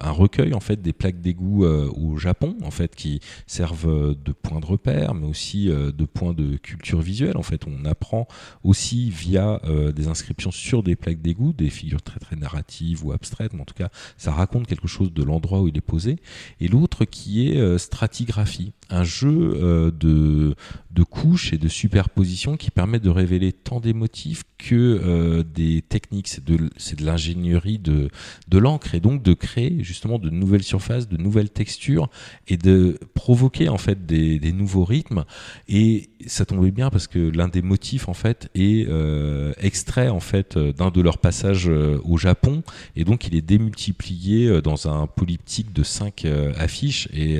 un 0.00 0.10
recueil 0.10 0.39
en 0.54 0.60
fait 0.60 0.80
des 0.82 0.92
plaques 0.92 1.20
d'égout 1.20 1.64
euh, 1.64 1.90
au 1.96 2.16
Japon, 2.16 2.56
en 2.62 2.70
fait 2.70 2.94
qui 2.94 3.20
servent 3.46 3.88
euh, 3.88 4.14
de 4.14 4.32
point 4.32 4.60
de 4.60 4.66
repère, 4.66 5.14
mais 5.14 5.26
aussi 5.26 5.68
euh, 5.68 5.92
de 5.92 6.04
point 6.04 6.32
de 6.32 6.56
culture 6.56 7.00
visuelle. 7.00 7.36
En 7.36 7.42
fait, 7.42 7.62
on 7.66 7.84
apprend 7.84 8.26
aussi 8.64 9.10
via 9.10 9.60
des 9.94 10.08
inscriptions 10.08 10.50
sur 10.50 10.82
des 10.82 10.96
plaques 10.96 11.20
d'égout, 11.20 11.52
des 11.52 11.70
figures 11.70 12.02
très 12.02 12.18
très 12.18 12.36
narratives 12.36 13.04
ou 13.04 13.12
abstraites, 13.12 13.52
mais 13.52 13.60
en 13.60 13.64
tout 13.64 13.74
cas, 13.74 13.90
ça 14.16 14.32
raconte 14.32 14.66
quelque 14.66 14.88
chose 14.88 15.12
de 15.12 15.22
l'endroit 15.22 15.60
où 15.60 15.68
il 15.68 15.76
est 15.76 15.82
posé. 15.82 16.16
Et 16.60 16.68
l'autre 16.68 17.04
qui 17.04 17.48
est 17.48 17.78
stratigraphie, 17.78 18.72
un 18.88 19.04
jeu 19.04 19.92
de 19.98 20.54
de 20.90 21.02
couches 21.04 21.52
et 21.52 21.58
de 21.58 21.68
superposition 21.68 22.56
qui 22.56 22.70
permet 22.70 22.98
de 22.98 23.10
révéler 23.10 23.52
tant 23.52 23.80
des 23.80 23.92
motifs 23.92 24.42
que 24.58 25.42
des 25.42 25.82
techniques. 25.82 26.28
C'est 26.28 26.44
de, 26.44 26.56
de 26.56 27.04
l'ingénierie 27.04 27.78
de, 27.78 28.10
de 28.48 28.58
l'encre 28.58 28.94
et 28.94 29.00
donc 29.00 29.22
de 29.22 29.34
créer 29.34 29.82
justement 29.82 30.18
de 30.20 30.30
nouvelles 30.30 30.62
surfaces, 30.62 31.08
de 31.08 31.16
nouvelles 31.16 31.50
textures 31.50 32.08
et 32.48 32.56
de 32.56 32.98
provoquer 33.14 33.68
en 33.68 33.78
fait 33.78 34.06
des, 34.06 34.52
nouveaux 34.52 34.84
rythmes. 34.84 35.24
Et 35.68 36.10
ça 36.26 36.44
tombait 36.44 36.70
bien 36.70 36.90
parce 36.90 37.06
que 37.06 37.18
l'un 37.18 37.48
des 37.48 37.62
motifs 37.62 38.08
en 38.08 38.14
fait 38.14 38.48
est 38.54 38.86
euh, 38.88 39.52
extrait 39.58 40.08
en 40.08 40.20
fait 40.20 40.56
euh, 40.56 40.72
d'un 40.72 40.90
de 40.90 41.00
leurs 41.00 41.18
passages 41.18 41.68
euh, 41.68 42.00
au 42.04 42.18
Japon. 42.18 42.62
Et 42.96 43.04
donc 43.04 43.26
il 43.26 43.34
est 43.34 43.42
démultiplié 43.42 44.60
dans 44.62 44.88
un 44.88 45.06
polyptyque 45.06 45.72
de 45.72 45.82
cinq 45.82 46.26
affiches. 46.56 47.08
Et, 47.12 47.38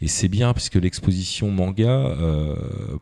et 0.00 0.08
c'est 0.08 0.28
bien 0.28 0.52
puisque 0.52 0.74
l'exposition 0.74 1.50
manga 1.50 2.16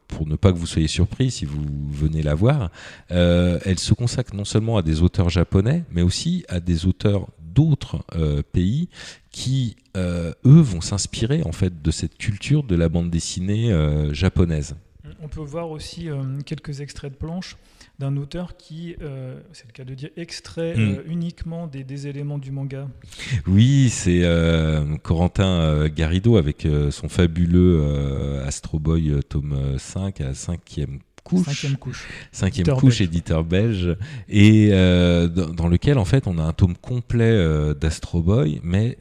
pour 0.07 0.27
ne 0.27 0.37
pas 0.37 0.53
que 0.53 0.59
vous 0.59 0.67
soyez 0.67 0.89
surpris 0.89 1.31
si 1.31 1.45
vous 1.45 1.65
venez 1.91 2.23
la 2.23 2.35
voir, 2.35 2.71
elle 3.11 3.79
se 3.79 3.95
consacre 3.95 4.35
non 4.35 4.45
seulement 4.45 4.77
à 4.77 4.83
des 4.83 5.03
auteurs 5.03 5.31
japonais, 5.31 5.85
mais 5.91 6.03
aussi 6.03 6.45
à 6.49 6.61
des 6.61 6.87
auteurs 6.87 7.29
d'autres 7.41 8.05
pays 8.53 8.89
qui, 9.31 9.77
euh, 9.97 10.33
eux, 10.47 10.61
vont 10.61 10.81
s'inspirer 10.81 11.43
en 11.45 11.53
fait 11.53 11.83
de 11.83 11.91
cette 11.91 12.17
culture 12.19 12.63
de 12.65 12.75
la 12.77 12.89
bande 12.89 13.11
dessinée 13.11 13.73
euh, 13.73 14.13
japonaise. 14.13 14.77
On 15.23 15.29
peut 15.29 15.41
voir 15.41 15.71
aussi 15.71 16.09
euh, 16.11 16.23
quelques 16.45 16.81
extraits 16.81 17.13
de 17.13 17.17
planches 17.17 17.57
d'un 17.99 18.17
auteur 18.17 18.57
qui, 18.57 18.95
euh, 19.03 19.41
c'est 19.53 19.67
le 19.67 19.73
cas 19.73 19.85
de 19.85 19.95
dire, 19.95 20.11
extrait 20.17 20.75
Mm. 20.77 20.81
euh, 20.81 21.03
uniquement 21.07 21.67
des, 21.67 21.83
des 21.83 22.07
éléments 22.07 22.39
du 22.39 22.53
manga. 22.53 22.89
Oui, 23.47 23.89
c'est 23.91 24.21
euh, 24.23 24.97
Corentin 24.99 25.89
Garrido 25.89 26.37
avec 26.37 26.67
son 26.91 27.09
fabuleux 27.09 28.41
Astro 28.45 28.79
Boy 28.79 29.13
tome 29.29 29.79
5 29.79 30.21
à 30.21 30.35
cinquième 30.35 31.01
couche. 31.29 31.47
Cinquième 31.47 31.77
couche. 31.77 32.09
cinquième 32.33 32.63
Éditeur 32.63 32.79
couche 32.79 32.99
belge. 32.99 33.09
éditeur 33.09 33.45
belge 33.45 33.97
et 34.29 34.71
euh, 34.73 35.29
dans, 35.29 35.69
lequel 35.69 35.99
en 35.99 36.05
fait 36.05 36.27
on 36.27 36.39
a 36.39 36.43
un 36.43 36.53
tome 36.53 36.77
complet 36.77 37.25
euh, 37.25 37.75
d'Astro 37.75 38.23
Boy 38.23 38.61
mais 38.63 38.99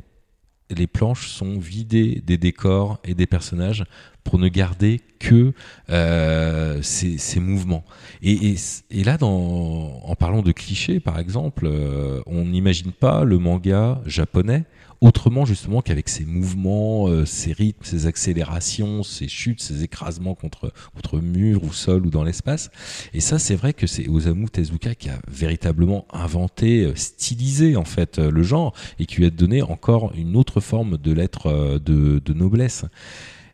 les 0.69 0.87
planches 0.87 1.27
sont 1.27 1.59
vidées 1.59 2.21
des 2.25 2.37
décors 2.37 2.99
et 3.03 3.13
des 3.13 3.25
personnages 3.25 3.85
pour 4.23 4.39
ne 4.39 4.49
garder 4.49 4.99
que 5.19 5.53
euh, 5.89 6.81
ces, 6.81 7.17
ces 7.17 7.39
mouvements. 7.39 7.85
Et, 8.21 8.49
et, 8.49 8.55
et 8.91 9.03
là, 9.05 9.17
dans, 9.17 10.01
en 10.03 10.15
parlant 10.15 10.41
de 10.41 10.51
clichés, 10.51 10.99
par 10.99 11.17
exemple, 11.17 11.65
euh, 11.65 12.21
on 12.25 12.43
n'imagine 12.43 12.91
pas 12.91 13.23
le 13.23 13.39
manga 13.39 14.01
japonais 14.05 14.65
autrement 15.01 15.45
justement 15.45 15.81
qu'avec 15.81 16.09
ses 16.09 16.25
mouvements, 16.25 17.07
euh, 17.07 17.25
ses 17.25 17.53
rythmes, 17.53 17.83
ses 17.83 18.07
accélérations, 18.07 19.03
ses 19.03 19.27
chutes, 19.27 19.61
ses 19.61 19.83
écrasements 19.83 20.35
contre 20.35 20.71
contre 20.95 21.19
mur 21.19 21.63
ou 21.63 21.71
sol 21.71 22.05
ou 22.05 22.09
dans 22.09 22.23
l'espace. 22.23 22.71
Et 23.13 23.19
ça, 23.19 23.39
c'est 23.39 23.55
vrai 23.55 23.73
que 23.73 23.87
c'est 23.87 24.07
Osamu 24.07 24.49
Tezuka 24.49 24.95
qui 24.95 25.09
a 25.09 25.19
véritablement 25.27 26.05
inventé, 26.11 26.83
euh, 26.83 26.95
stylisé 26.95 27.75
en 27.75 27.85
fait 27.85 28.19
euh, 28.19 28.31
le 28.31 28.43
genre 28.43 28.73
et 28.99 29.05
qui 29.05 29.17
lui 29.17 29.25
a 29.25 29.29
donné 29.29 29.61
encore 29.61 30.13
une 30.15 30.35
autre 30.35 30.59
forme 30.59 30.97
de 30.97 31.11
lettre 31.11 31.47
euh, 31.47 31.79
de, 31.79 32.19
de 32.23 32.33
noblesse. 32.33 32.85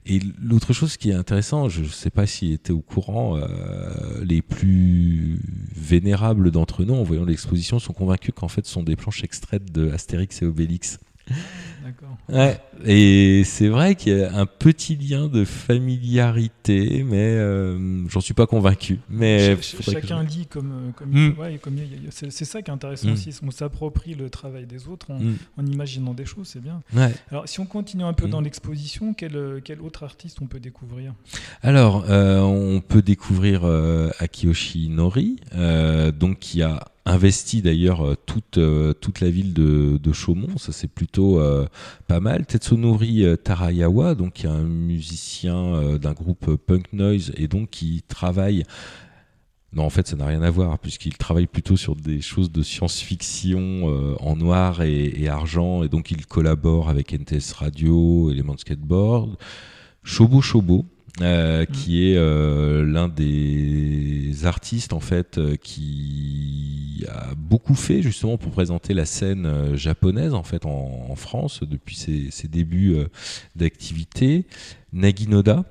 Et 0.06 0.20
l'autre 0.42 0.74
chose 0.74 0.98
qui 0.98 1.12
est 1.12 1.14
intéressant, 1.14 1.70
je 1.70 1.82
ne 1.82 1.88
sais 1.88 2.10
pas 2.10 2.26
s'il 2.26 2.52
était 2.52 2.74
au 2.74 2.82
courant, 2.82 3.38
euh, 3.38 4.24
les 4.24 4.42
plus 4.42 5.40
vénérables 5.76 6.52
d'entre 6.52 6.84
nous, 6.84 6.94
en 6.94 7.04
voyant 7.04 7.24
l'exposition, 7.24 7.80
sont 7.80 7.94
convaincus 7.94 8.34
qu'en 8.36 8.50
fait, 8.50 8.66
ce 8.66 8.74
sont 8.74 8.84
des 8.84 8.98
planches 8.98 9.24
extraites 9.24 9.72
de 9.72 9.92
Astérix 9.92 10.42
et 10.42 10.46
Obélix. 10.46 11.00
D'accord. 11.84 12.18
Ouais, 12.30 12.60
et 12.86 13.44
c'est 13.46 13.68
vrai 13.68 13.96
qu'il 13.96 14.18
y 14.18 14.22
a 14.24 14.34
un 14.38 14.46
petit 14.46 14.96
lien 14.96 15.28
de 15.28 15.44
familiarité, 15.46 17.04
mais 17.04 17.18
euh, 17.20 18.08
j'en 18.08 18.22
suis 18.22 18.34
pas 18.34 18.48
convaincu. 18.48 19.00
Mais 19.10 19.56
Ch- 19.62 19.76
chacun 19.82 20.24
lit 20.24 20.46
comme, 20.48 20.72
euh, 20.72 20.92
comme, 20.96 21.10
Mm. 21.12 21.40
ouais, 21.40 21.60
c'est 22.10 22.46
ça 22.46 22.62
qui 22.62 22.72
est 22.72 22.74
intéressant 22.74 23.10
Mm. 23.10 23.14
aussi. 23.14 23.30
On 23.46 23.52
s'approprie 23.52 24.16
le 24.16 24.30
travail 24.30 24.66
des 24.66 24.88
autres 24.88 25.12
en, 25.12 25.20
Mm. 25.20 25.36
en 25.58 25.66
imaginant 25.66 26.14
des 26.14 26.26
choses, 26.26 26.48
c'est 26.48 26.62
bien. 26.62 26.82
Ouais. 26.96 27.12
Alors, 27.32 27.48
si 27.48 27.60
on 27.60 27.66
continue 27.66 28.04
un 28.04 28.14
peu 28.14 28.28
Mm. 28.28 28.32
dans 28.32 28.42
l'exposition, 28.42 29.14
quel, 29.14 29.36
euh, 29.36 29.60
quel 29.64 29.82
autre 29.82 30.04
artiste 30.04 30.40
on 30.42 30.46
peut 30.48 30.60
découvrir? 30.62 31.14
Alors, 31.62 32.06
euh, 32.10 32.40
on 32.42 32.80
peut 32.82 33.02
découvrir 33.02 33.62
euh, 33.66 34.10
Akiyoshi 34.20 34.90
Nori, 34.90 35.36
euh, 35.56 36.12
donc 36.12 36.40
qui 36.40 36.62
a 36.62 36.80
investi 37.06 37.62
d'ailleurs 37.62 38.06
euh, 38.06 38.16
toute 38.26 38.58
euh, 38.58 38.94
toute 38.94 39.20
la 39.20 39.30
ville 39.30 39.54
de, 39.54 40.00
Chaumont, 40.14 40.58
ça 40.58 40.72
c'est 40.72 40.88
plutôt 40.88 41.40
euh, 41.40 41.66
pas 42.08 42.20
mal. 42.20 42.46
Tetsunori 42.46 43.26
Tarayawa, 43.44 44.16
donc 44.16 44.34
qui 44.34 44.46
est 44.46 44.50
un 44.50 44.64
musicien 44.64 45.98
d'un 45.98 46.14
groupe 46.14 46.56
punk 46.56 46.94
noise 46.94 47.32
et 47.36 47.48
donc 47.48 47.72
qui 47.72 48.04
travaille 48.08 48.64
non, 49.76 49.86
en 49.86 49.90
fait, 49.90 50.08
ça 50.08 50.16
n'a 50.16 50.28
rien 50.28 50.44
à 50.44 50.52
voir, 50.52 50.78
puisqu'il 50.78 51.18
travaille 51.18 51.48
plutôt 51.48 51.76
sur 51.78 51.96
des 51.96 52.22
choses 52.22 52.52
de 52.52 52.62
science-fiction 52.62 54.16
en 54.20 54.36
noir 54.36 54.84
et, 54.84 55.06
et 55.20 55.30
argent, 55.30 55.82
et 55.82 55.90
donc 55.90 56.12
il 56.12 56.28
collabore 56.28 56.90
avec 56.90 57.12
NTS 57.12 57.54
Radio, 57.54 58.30
Element 58.30 58.56
Skateboard, 58.56 59.36
Shobo 60.04 60.42
Shobo, 60.42 60.86
euh, 61.22 61.66
qui 61.66 62.08
est 62.10 62.18
euh, 62.18 62.84
l'un 62.84 63.08
des 63.08 64.46
artistes 64.46 64.94
en 64.94 65.00
fait 65.00 65.38
euh, 65.38 65.56
qui 65.58 67.06
a 67.08 67.36
beaucoup 67.36 67.76
fait 67.76 68.02
justement 68.02 68.40
pour 68.40 68.52
présenter 68.52 68.96
la 68.96 69.06
scène 69.06 69.76
japonaise 69.76 70.34
en 70.34 70.42
fait 70.42 70.66
en, 70.66 71.06
en 71.10 71.16
France 71.16 71.62
depuis 71.62 71.96
ses, 71.96 72.32
ses 72.32 72.48
débuts 72.48 72.96
d'activité. 73.56 74.48
Naginoda, 74.92 75.66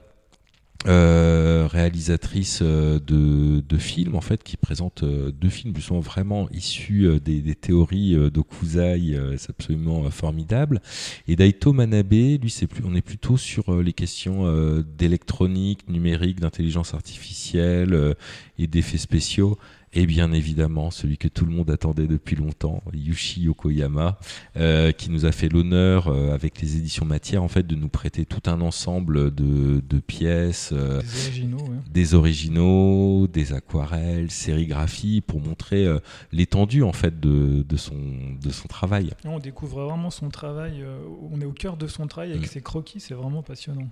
euh, 0.88 1.68
réalisatrice 1.70 2.58
euh, 2.60 2.98
de, 2.98 3.60
de 3.60 3.78
films 3.78 4.16
en 4.16 4.20
fait 4.20 4.42
qui 4.42 4.56
présente 4.56 5.04
euh, 5.04 5.30
deux 5.30 5.48
films 5.48 5.72
qui 5.72 5.80
sont 5.80 6.00
vraiment 6.00 6.48
issus 6.50 7.20
des, 7.24 7.40
des 7.40 7.54
théories 7.54 8.16
d'Okuzai, 8.30 9.16
c'est 9.36 9.50
absolument 9.50 10.10
formidable. 10.10 10.80
Et 11.28 11.36
Daito 11.36 11.72
Manabe, 11.72 12.12
lui, 12.12 12.50
c'est 12.50 12.66
plus, 12.66 12.82
on 12.84 12.94
est 12.94 13.02
plutôt 13.02 13.36
sur 13.36 13.80
les 13.80 13.92
questions 13.92 14.82
d'électronique, 14.82 15.88
numérique, 15.88 16.40
d'intelligence 16.40 16.94
artificielle 16.94 18.16
et 18.58 18.66
d'effets 18.66 18.98
spéciaux. 18.98 19.58
Et 19.94 20.06
bien 20.06 20.32
évidemment 20.32 20.90
celui 20.90 21.18
que 21.18 21.28
tout 21.28 21.44
le 21.44 21.52
monde 21.52 21.70
attendait 21.70 22.06
depuis 22.06 22.36
longtemps, 22.36 22.82
Yushi 22.94 23.42
Yokoyama, 23.42 24.18
euh, 24.56 24.92
qui 24.92 25.10
nous 25.10 25.26
a 25.26 25.32
fait 25.32 25.48
l'honneur 25.48 26.08
euh, 26.08 26.32
avec 26.34 26.60
les 26.60 26.76
éditions 26.76 27.04
Matière 27.04 27.42
en 27.42 27.48
fait 27.48 27.66
de 27.66 27.74
nous 27.74 27.88
prêter 27.88 28.24
tout 28.24 28.42
un 28.50 28.60
ensemble 28.60 29.34
de, 29.34 29.82
de 29.86 29.98
pièces, 30.00 30.70
euh, 30.72 31.00
Des 31.02 31.26
originaux, 31.26 31.58
ouais. 31.58 31.76
des 31.90 32.14
originaux, 32.14 33.26
des 33.26 33.52
aquarelles, 33.52 34.30
sérigraphies 34.30 35.20
pour 35.20 35.40
montrer 35.40 35.86
l'étendue 36.32 36.82
en 36.82 36.92
fait 36.92 37.20
de, 37.20 37.62
de 37.62 37.76
son 37.76 37.94
de 38.42 38.50
son 38.50 38.68
travail. 38.68 39.10
On 39.24 39.38
découvre 39.38 39.82
vraiment 39.84 40.10
son 40.10 40.28
travail, 40.30 40.84
on 41.30 41.40
est 41.40 41.44
au 41.44 41.52
cœur 41.52 41.76
de 41.76 41.86
son 41.86 42.06
travail 42.06 42.30
avec 42.30 42.42
Mm. 42.42 42.46
ses 42.46 42.60
croquis, 42.60 43.00
c'est 43.00 43.14
vraiment 43.14 43.42
passionnant. 43.42 43.88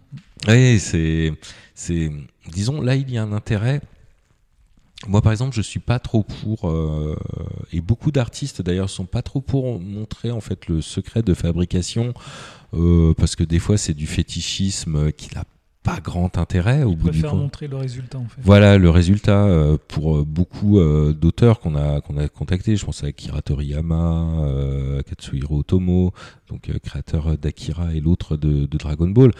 Oui, 0.48 0.78
c'est, 0.78 1.32
c'est, 1.74 2.10
disons, 2.50 2.80
là, 2.80 2.94
il 2.96 3.10
y 3.10 3.18
a 3.18 3.22
un 3.22 3.32
intérêt. 3.32 3.80
Moi, 5.08 5.22
par 5.22 5.32
exemple, 5.32 5.56
je 5.56 5.62
suis 5.62 5.80
pas 5.80 5.98
trop 5.98 6.22
pour, 6.22 6.68
euh, 6.68 7.16
et 7.72 7.80
beaucoup 7.80 8.10
d'artistes 8.10 8.60
d'ailleurs 8.60 8.90
sont 8.90 9.06
pas 9.06 9.22
trop 9.22 9.40
pour 9.40 9.80
montrer 9.80 10.30
en 10.30 10.40
fait 10.40 10.66
le 10.68 10.82
secret 10.82 11.22
de 11.22 11.32
fabrication, 11.32 12.12
euh, 12.74 13.14
parce 13.16 13.34
que 13.34 13.42
des 13.42 13.58
fois 13.58 13.78
c'est 13.78 13.94
du 13.94 14.06
fétichisme 14.06 15.10
qui 15.12 15.34
n'a 15.34 15.44
pas 15.82 15.98
grand 16.00 16.36
intérêt 16.36 16.82
au 16.82 16.94
bout 16.94 17.08
du 17.10 17.22
compte. 17.22 17.34
montrer 17.40 17.66
le 17.66 17.76
résultat 17.76 18.18
en 18.18 18.26
fait. 18.28 18.40
Voilà 18.44 18.76
le 18.76 18.90
résultat 18.90 19.44
euh, 19.46 19.78
pour 19.88 20.18
euh, 20.18 20.24
beaucoup 20.26 20.78
euh, 20.78 21.14
d'auteurs 21.14 21.58
qu'on 21.60 21.74
a 21.74 22.00
qu'on 22.02 22.18
a 22.18 22.28
contactés. 22.28 22.76
Je 22.76 22.84
pense 22.84 23.02
à 23.02 23.06
Akira 23.06 23.40
Toriyama, 23.40 24.44
euh, 24.44 25.02
Katsuhiro 25.02 25.60
Otomo, 25.60 26.12
donc 26.48 26.68
euh, 26.68 26.78
créateur 26.82 27.38
d'Akira 27.38 27.94
et 27.94 28.00
l'autre 28.00 28.36
de, 28.36 28.66
de 28.66 28.78
Dragon 28.78 29.08
Ball. 29.08 29.30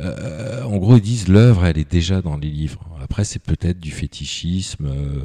Euh, 0.00 0.62
en 0.64 0.76
gros, 0.76 0.96
ils 0.96 1.02
disent 1.02 1.28
l'œuvre, 1.28 1.64
elle 1.64 1.78
est 1.78 1.90
déjà 1.90 2.20
dans 2.20 2.36
les 2.36 2.50
livres. 2.50 2.84
Après, 3.02 3.24
c'est 3.24 3.38
peut-être 3.42 3.80
du 3.80 3.90
fétichisme. 3.90 4.84
euh, 4.86 5.22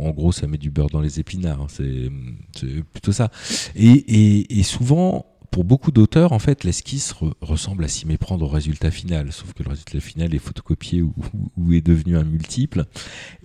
en 0.00 0.10
gros, 0.10 0.32
ça 0.32 0.48
met 0.48 0.58
du 0.58 0.70
beurre 0.70 0.90
dans 0.90 1.00
les 1.00 1.20
épinards. 1.20 1.60
hein, 1.60 1.66
C'est 1.68 2.10
c'est 2.56 2.82
plutôt 2.92 3.12
ça. 3.12 3.30
Et, 3.76 3.86
et, 3.92 4.58
et 4.58 4.62
souvent, 4.64 5.26
pour 5.50 5.64
beaucoup 5.64 5.90
d'auteurs, 5.90 6.32
en 6.32 6.38
fait, 6.38 6.64
l'esquisse 6.64 7.12
re- 7.12 7.32
ressemble 7.40 7.84
à 7.84 7.88
s'y 7.88 8.06
méprendre 8.06 8.44
au 8.44 8.48
résultat 8.48 8.90
final. 8.90 9.32
Sauf 9.32 9.52
que 9.52 9.62
le 9.62 9.70
résultat 9.70 10.00
final 10.00 10.34
est 10.34 10.38
photocopié 10.38 11.02
ou, 11.02 11.12
est 11.72 11.80
devenu 11.80 12.16
un 12.16 12.24
multiple. 12.24 12.86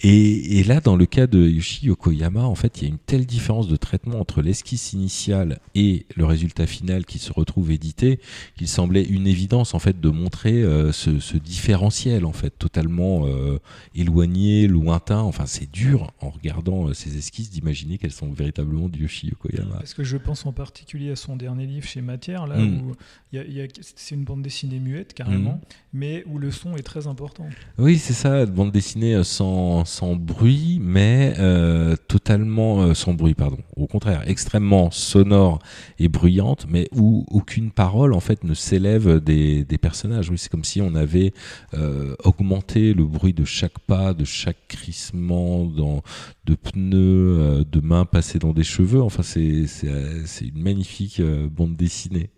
Et, 0.02 0.64
là, 0.64 0.82
dans 0.82 0.96
le 0.96 1.06
cas 1.06 1.28
de 1.28 1.48
Yoshi 1.48 1.88
Yokoyama, 1.88 2.44
en 2.44 2.56
fait, 2.56 2.82
il 2.82 2.84
y 2.84 2.86
a 2.88 2.90
une 2.90 3.00
telle 3.00 3.26
différence 3.26 3.68
de 3.68 3.76
traitement 3.76 4.20
entre 4.20 4.42
l'esquisse 4.42 4.94
initiale 4.94 5.60
et 5.74 6.06
le 6.16 6.26
résultat 6.26 6.68
final 6.68 7.06
qui 7.06 7.20
se 7.20 7.34
retrouve 7.34 7.72
édité 7.72 8.20
qu'il 8.58 8.68
semblait 8.68 9.04
une 9.04 9.28
évidence, 9.28 9.74
en 9.74 9.80
fait, 9.80 10.00
de 10.00 10.10
montrer 10.10 10.64
euh, 10.64 10.92
ce, 10.92 11.38
différentiel, 11.38 12.26
en 12.26 12.34
fait, 12.34 12.52
totalement 12.52 13.26
euh, 13.26 13.60
éloigné, 13.96 14.68
lointain. 14.68 15.20
Enfin, 15.22 15.46
c'est 15.46 15.72
dur, 15.72 16.12
en 16.22 16.30
regardant 16.30 16.88
euh, 16.88 16.94
ces 16.94 17.18
esquisses, 17.18 17.50
d'imaginer 17.50 17.98
qu'elles 17.98 18.12
sont 18.12 18.32
véritablement 18.32 18.90
du 18.90 19.04
Yoshi 19.04 19.28
Yokoyama. 19.28 19.78
Parce 19.78 19.94
que 19.94 20.04
je 20.04 20.18
pense 20.18 20.46
en 20.46 20.54
particulier 20.54 21.12
à 21.12 21.16
son 21.16 21.36
dernier 21.36 21.66
livre 21.66 21.88
chez 21.96 22.02
Matière, 22.02 22.46
là 22.46 22.58
Mm. 22.58 22.82
où 22.82 22.96
y 23.32 23.38
a- 23.40 23.46
y 23.46 23.62
a- 23.62 23.68
c'est 23.96 24.16
une 24.16 24.26
bande 24.26 24.42
dessinée 24.42 24.80
muette 24.80 25.14
carrément, 25.14 25.54
Mm. 25.62 25.76
mais 25.94 26.24
où 26.28 26.38
le 26.40 26.52
son 26.52 26.76
est 26.76 26.84
très 26.84 27.08
important. 27.08 27.46
Oui, 27.78 27.98
c'est 27.98 28.12
ça, 28.14 28.46
bande 28.46 28.74
dessinée 28.74 29.16
euh, 29.16 29.24
sans, 29.24 29.86
sans 29.86 30.16
bruit, 30.18 30.80
mais 30.82 31.34
euh, 31.40 31.96
totalement 32.10 32.82
euh, 32.82 32.94
sans 32.94 33.14
bruit, 33.14 33.34
pardon. 33.34 33.58
Au 33.78 33.88
contraire, 33.88 34.24
extrêmement 34.28 34.92
sonore 34.92 35.60
et 35.98 36.10
bruyante, 36.10 36.66
mais 36.70 36.90
où 36.94 37.26
aucune 37.32 37.72
parole 37.72 38.14
en 38.14 38.20
fait 38.20 38.44
ne 38.44 38.54
s'élève 38.54 39.22
des, 39.24 39.64
des 39.64 39.78
personnages. 39.78 40.30
Oui, 40.30 40.38
c'est 40.38 40.50
comme 40.52 40.66
si 40.66 40.82
on 40.82 40.96
avait 40.96 41.34
euh, 41.76 42.14
augmenté 42.26 42.94
le 42.94 43.06
bruit 43.06 43.34
de 43.34 43.46
chaque 43.46 43.80
pas, 43.80 44.14
de 44.14 44.26
chaque 44.26 44.68
crissement 44.68 45.64
dans, 45.66 46.02
de 46.46 46.56
pneus, 46.56 47.64
de 47.72 47.80
mains 47.80 48.04
passées 48.06 48.40
dans 48.40 48.52
des 48.52 48.64
cheveux. 48.64 49.02
Enfin, 49.02 49.24
c'est 49.24 49.66
une 50.42 50.62
magnifique 50.62 51.22
bande 51.56 51.76
dessinée. 51.78 51.85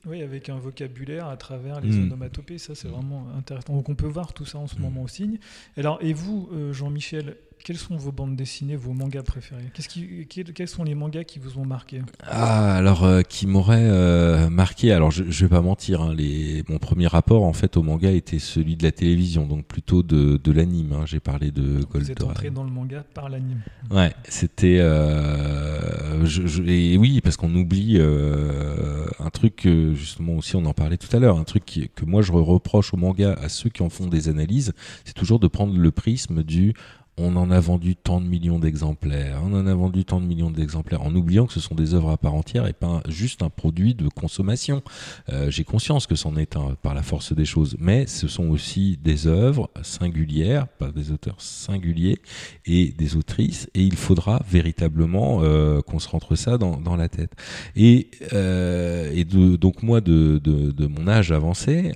Oui, 0.05 0.21
avec 0.21 0.49
un 0.49 0.57
vocabulaire 0.57 1.27
à 1.27 1.38
travers 1.38 1.81
les 1.81 1.91
Mm. 1.91 2.03
onomatopées, 2.03 2.57
ça 2.57 2.75
c'est 2.75 2.88
vraiment 2.88 3.27
intéressant. 3.38 3.73
Donc 3.75 3.89
on 3.89 3.95
peut 3.95 4.07
voir 4.07 4.33
tout 4.33 4.45
ça 4.45 4.57
en 4.60 4.67
ce 4.67 4.75
Mm. 4.77 4.81
moment 4.81 5.03
au 5.03 5.07
signe. 5.07 5.38
Alors, 5.77 5.99
et 6.01 6.13
vous, 6.13 6.49
euh, 6.53 6.73
Jean-Michel, 6.73 7.38
quelles 7.67 7.75
sont 7.77 7.97
vos 7.97 8.13
bandes 8.13 8.38
dessinées, 8.38 8.77
vos 8.77 8.93
mangas 8.93 9.23
préférés 9.23 9.65
Qu'est-ce 9.73 9.89
qui, 9.89 10.25
quels, 10.30 10.53
quels 10.53 10.69
sont 10.69 10.86
les 10.86 10.95
mangas 10.95 11.25
qui 11.25 11.38
vous 11.38 11.58
ont 11.58 11.65
marqué 11.65 12.01
Ah, 12.23 12.73
alors 12.77 13.03
euh, 13.03 13.23
qui 13.23 13.45
m'aurait 13.45 13.84
euh, 13.84 14.49
marqué. 14.49 14.93
Alors 14.93 15.12
je, 15.12 15.25
je 15.30 15.45
vais 15.45 15.49
pas 15.49 15.60
mentir. 15.62 16.01
Hein, 16.01 16.13
les, 16.15 16.63
mon 16.69 16.77
premier 16.77 17.08
rapport 17.08 17.43
en 17.43 17.51
fait 17.51 17.75
au 17.75 17.84
manga 17.84 18.10
était 18.10 18.39
celui 18.39 18.77
de 18.77 18.84
la 18.84 18.93
télévision, 18.93 19.45
donc 19.45 19.65
plutôt 19.65 20.01
de, 20.01 20.38
de 20.41 20.51
l'anime. 20.53 20.93
Hein, 20.93 21.03
J'ai 21.06 21.19
parlé 21.19 21.51
de 21.51 21.86
Vous 21.93 22.10
êtes 22.10 22.23
entré 22.23 22.51
dans 22.51 22.63
le 22.63 22.71
manga 22.71 23.03
par 23.13 23.27
l'anime. 23.27 23.60
Ouais, 23.91 24.13
c'était. 24.30 24.80
Euh, 24.80 26.25
je, 26.25 26.47
je- 26.47 26.63
et 26.63 26.97
oui, 26.97 27.19
parce 27.19 27.36
qu'on 27.36 27.53
oublie 27.53 27.99
un 27.99 29.30
truc 29.30 29.58
que 29.58 29.93
justement 29.93 30.36
aussi 30.36 30.56
on 30.56 30.63
en 30.65 30.73
parlait 30.73 30.95
tout 30.97 31.13
à 31.13 31.19
l'heure, 31.19 31.38
un 31.38 31.43
truc 31.43 31.65
qui- 31.65 31.89
que 31.93 32.06
moi 32.06 32.21
je 32.21 32.32
reproche 32.32 32.93
au 32.93 32.97
manga 32.97 33.34
à 33.34 33.49
ceux 33.49 33.69
qui 33.69 33.84
en 33.84 33.89
font 33.89 34.08
des 34.08 34.30
analyses, 34.30 34.71
c'est 35.03 35.13
toujours 35.13 35.39
de 35.41 35.47
prendre 35.47 35.77
le 35.77 35.91
prisme 35.91 36.43
du 36.43 36.73
on 37.17 37.36
en 37.36 37.49
a 37.49 37.60
vendu 37.60 37.95
tant 37.95 38.21
de 38.21 38.27
millions 38.27 38.60
d'exemplaires, 38.60 39.41
on 39.43 39.53
en 39.53 39.65
a 39.65 39.73
vendu 39.73 40.06
tant 40.06 40.21
de 40.21 40.25
millions 40.25 40.51
d'exemplaires, 40.51 41.01
en 41.01 41.13
oubliant 41.15 41.47
que 41.47 41.53
ce 41.53 41.60
sont 41.60 41.73
des 41.73 41.95
œuvres 41.95 42.12
à 42.12 42.17
part 42.17 42.36
entière 42.36 42.67
et 42.67 42.73
pas 42.73 43.01
juste 43.08 43.41
un 43.41 43.49
produit 43.49 43.95
de 43.95 44.08
consommation. 44.08 44.84
Euh, 45.30 45.49
J'ai 45.49 45.63
conscience 45.63 46.06
que 46.06 46.15
c'en 46.15 46.38
est 46.38 46.56
un 46.56 46.75
par 46.82 46.93
la 46.93 47.01
force 47.01 47.34
des 47.34 47.45
choses, 47.45 47.75
mais 47.80 48.06
ce 48.06 48.27
sont 48.27 48.49
aussi 48.49 48.99
des 49.03 49.25
œuvres 49.25 49.69
singulières, 49.82 50.67
par 50.67 50.93
des 50.93 51.12
auteurs 51.12 51.41
singuliers 51.41 52.19
et 52.65 52.89
des 52.91 53.15
autrices, 53.15 53.67
et 53.73 53.82
il 53.82 53.95
faudra 53.95 54.41
véritablement 54.47 55.39
euh, 55.41 55.82
qu'on 55.82 55.99
se 55.99 56.10
rentre 56.10 56.36
ça 56.36 56.58
dans, 56.58 56.95
la 56.97 57.10
tête. 57.10 57.34
Et, 57.75 58.10
euh, 58.34 59.23
donc 59.58 59.84
moi, 59.84 60.01
de, 60.01 60.41
mon 60.88 61.08
âge 61.08 61.32
avancé, 61.32 61.91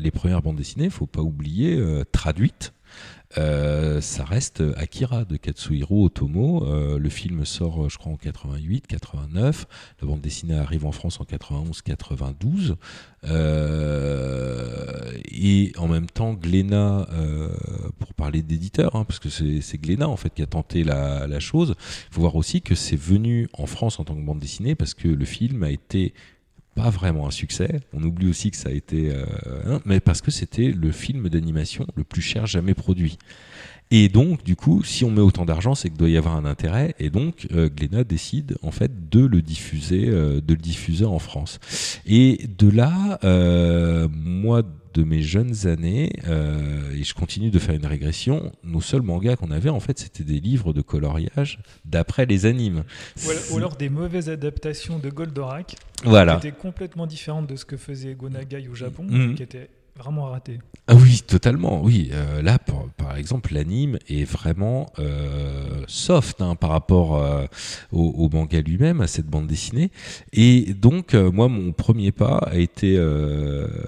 les 0.00 0.10
premières 0.10 0.42
bandes 0.42 0.56
dessinées, 0.56 0.90
faut 0.90 1.06
pas 1.06 1.22
oublier, 1.22 1.80
traduites. 2.12 2.72
Euh, 3.36 4.00
ça 4.00 4.24
reste 4.24 4.62
Akira 4.76 5.24
de 5.24 5.36
Katsuhiro 5.36 6.06
Otomo. 6.06 6.64
Euh, 6.64 6.98
le 6.98 7.08
film 7.10 7.44
sort, 7.44 7.84
euh, 7.84 7.88
je 7.88 7.98
crois, 7.98 8.12
en 8.12 8.16
88, 8.16 8.86
89. 8.86 9.66
La 10.00 10.08
bande 10.08 10.20
dessinée 10.20 10.56
arrive 10.56 10.86
en 10.86 10.92
France 10.92 11.20
en 11.20 11.24
91, 11.24 11.82
92. 11.82 12.76
Euh, 13.24 15.12
et 15.30 15.72
en 15.76 15.88
même 15.88 16.06
temps, 16.06 16.32
Glénat, 16.32 17.06
euh, 17.12 17.48
pour 17.98 18.14
parler 18.14 18.42
d'éditeur, 18.42 18.96
hein, 18.96 19.04
parce 19.04 19.18
que 19.18 19.28
c'est 19.28 19.78
Glénat 19.78 20.08
en 20.08 20.16
fait 20.16 20.30
qui 20.30 20.42
a 20.42 20.46
tenté 20.46 20.84
la, 20.84 21.26
la 21.26 21.40
chose. 21.40 21.74
Il 22.10 22.14
faut 22.14 22.20
voir 22.22 22.36
aussi 22.36 22.62
que 22.62 22.74
c'est 22.74 22.96
venu 22.96 23.48
en 23.52 23.66
France 23.66 24.00
en 24.00 24.04
tant 24.04 24.14
que 24.14 24.22
bande 24.22 24.38
dessinée 24.38 24.74
parce 24.74 24.94
que 24.94 25.08
le 25.08 25.24
film 25.24 25.62
a 25.62 25.70
été 25.70 26.14
pas 26.78 26.90
vraiment 26.90 27.26
un 27.26 27.32
succès. 27.32 27.80
On 27.92 28.02
oublie 28.04 28.28
aussi 28.28 28.52
que 28.52 28.56
ça 28.56 28.68
a 28.68 28.72
été, 28.72 29.10
euh, 29.10 29.24
hein, 29.66 29.80
mais 29.84 29.98
parce 29.98 30.20
que 30.20 30.30
c'était 30.30 30.70
le 30.70 30.92
film 30.92 31.28
d'animation 31.28 31.86
le 31.96 32.04
plus 32.04 32.22
cher 32.22 32.46
jamais 32.46 32.74
produit. 32.74 33.18
Et 33.90 34.08
donc, 34.10 34.44
du 34.44 34.54
coup, 34.54 34.82
si 34.84 35.04
on 35.04 35.10
met 35.10 35.22
autant 35.22 35.46
d'argent, 35.46 35.74
c'est 35.74 35.88
qu'il 35.88 35.96
doit 35.98 36.10
y 36.10 36.16
avoir 36.18 36.36
un 36.36 36.44
intérêt. 36.44 36.94
Et 36.98 37.08
donc, 37.08 37.46
euh, 37.52 37.70
Glénat 37.74 38.04
décide 38.04 38.56
en 38.62 38.70
fait 38.70 39.08
de 39.08 39.24
le 39.24 39.40
diffuser, 39.40 40.08
euh, 40.08 40.40
de 40.42 40.52
le 40.54 40.60
diffuser 40.60 41.06
en 41.06 41.18
France. 41.18 41.58
Et 42.06 42.46
de 42.58 42.68
là, 42.70 43.18
euh, 43.24 44.06
moi, 44.12 44.62
de 44.92 45.02
mes 45.04 45.22
jeunes 45.22 45.66
années, 45.66 46.10
euh, 46.26 46.92
et 46.94 47.04
je 47.04 47.14
continue 47.14 47.50
de 47.50 47.58
faire 47.58 47.74
une 47.74 47.86
régression, 47.86 48.52
nos 48.64 48.80
seuls 48.80 49.02
mangas 49.02 49.36
qu'on 49.36 49.50
avait, 49.52 49.68
en 49.70 49.80
fait, 49.80 49.98
c'était 49.98 50.24
des 50.24 50.40
livres 50.40 50.72
de 50.74 50.82
coloriage 50.82 51.58
d'après 51.84 52.26
les 52.26 52.44
animes. 52.46 52.84
Ou 53.26 53.30
alors, 53.30 53.42
ou 53.52 53.56
alors 53.58 53.76
des 53.76 53.88
mauvaises 53.88 54.28
adaptations 54.28 54.98
de 54.98 55.08
Goldorak, 55.08 55.76
Voilà. 56.04 56.36
qui 56.36 56.48
étaient 56.48 56.56
complètement 56.56 57.06
différentes 57.06 57.46
de 57.46 57.56
ce 57.56 57.64
que 57.64 57.76
faisait 57.76 58.14
Gonagai 58.14 58.66
au 58.70 58.74
Japon, 58.74 59.04
Mhm. 59.08 59.34
qui 59.34 59.42
étaient 59.42 59.70
vraiment 59.98 60.26
ratés. 60.26 60.58
Ah 60.86 60.94
oui, 60.94 61.22
totalement. 61.26 61.82
Oui, 61.82 62.10
Euh, 62.12 62.40
là, 62.42 62.58
par, 62.58 63.16
exemple, 63.16 63.52
l'anime 63.52 63.98
est 64.08 64.24
vraiment 64.24 64.86
euh, 64.98 65.82
soft 65.86 66.40
hein, 66.40 66.54
par 66.54 66.70
rapport 66.70 67.16
euh, 67.16 67.46
au, 67.92 68.04
au 68.16 68.28
manga 68.28 68.60
lui-même, 68.60 69.00
à 69.00 69.06
cette 69.06 69.26
bande 69.26 69.46
dessinée. 69.46 69.90
Et 70.32 70.72
donc, 70.74 71.14
moi, 71.14 71.48
mon 71.48 71.72
premier 71.72 72.12
pas 72.12 72.38
a 72.38 72.56
été 72.56 72.96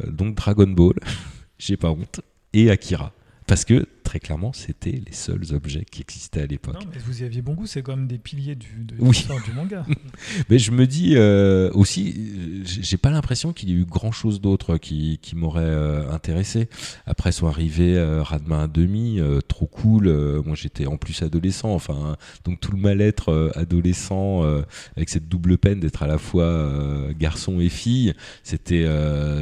donc 0.09 0.35
Dragon 0.35 0.67
Ball. 0.67 0.95
J'ai 1.59 1.77
pas 1.77 1.91
honte. 1.91 2.21
Et 2.53 2.71
Akira, 2.71 3.13
parce 3.47 3.65
que 3.65 3.87
très 4.11 4.19
clairement, 4.19 4.53
c'était 4.53 4.91
les 5.07 5.13
seuls 5.13 5.55
objets 5.55 5.85
qui 5.89 6.01
existaient 6.03 6.41
à 6.43 6.47
l'époque. 6.47 6.75
Non, 6.75 6.81
mais 6.93 6.99
vous 6.99 7.23
y 7.23 7.25
aviez 7.25 7.43
bon 7.43 7.55
goût, 7.55 7.67
c'est 7.67 7.81
quand 7.81 7.95
même 7.95 8.09
des 8.09 8.19
piliers 8.19 8.57
du, 8.57 8.67
de 8.85 8.97
Oui. 8.99 9.11
l'histoire 9.11 9.41
du 9.41 9.53
manga. 9.53 9.87
Mais 10.51 10.59
je 10.59 10.73
me 10.73 10.85
dis 10.89 11.13
euh, 11.15 11.71
aussi, 11.75 12.65
j'ai 12.65 12.97
pas 12.97 13.11
l'impression 13.11 13.53
qu'il 13.53 13.69
y 13.69 13.73
ait 13.73 13.77
eu 13.77 13.85
grand 13.85 14.11
chose 14.11 14.41
d'autre 14.41 14.79
qui, 14.79 15.21
qui 15.23 15.37
m'aurait 15.37 15.63
euh, 15.63 16.11
intéressé. 16.11 16.69
Après 17.07 17.31
sont 17.31 17.47
arrivés 17.47 17.97
euh, 17.97 18.25
Radma 18.25 18.67
1,5, 18.67 19.21
euh, 19.21 19.41
trop 19.43 19.67
cool. 19.67 20.09
euh, 20.09 20.43
moi 20.43 20.57
j'étais 20.57 20.87
en 20.87 20.97
plus 20.97 21.23
adolescent, 21.23 21.73
enfin, 21.73 22.17
donc 22.45 22.59
tout 22.59 22.73
le 22.73 22.79
mal-être 22.79 23.53
adolescent 23.55 24.43
avec 24.97 25.09
cette 25.09 25.29
double 25.29 25.57
peine 25.57 25.79
d'être 25.79 26.03
à 26.03 26.09
la 26.09 26.19
fois 26.19 26.69
garçon 27.17 27.61
et 27.61 27.69
fille, 27.69 28.13
c'était 28.43 28.87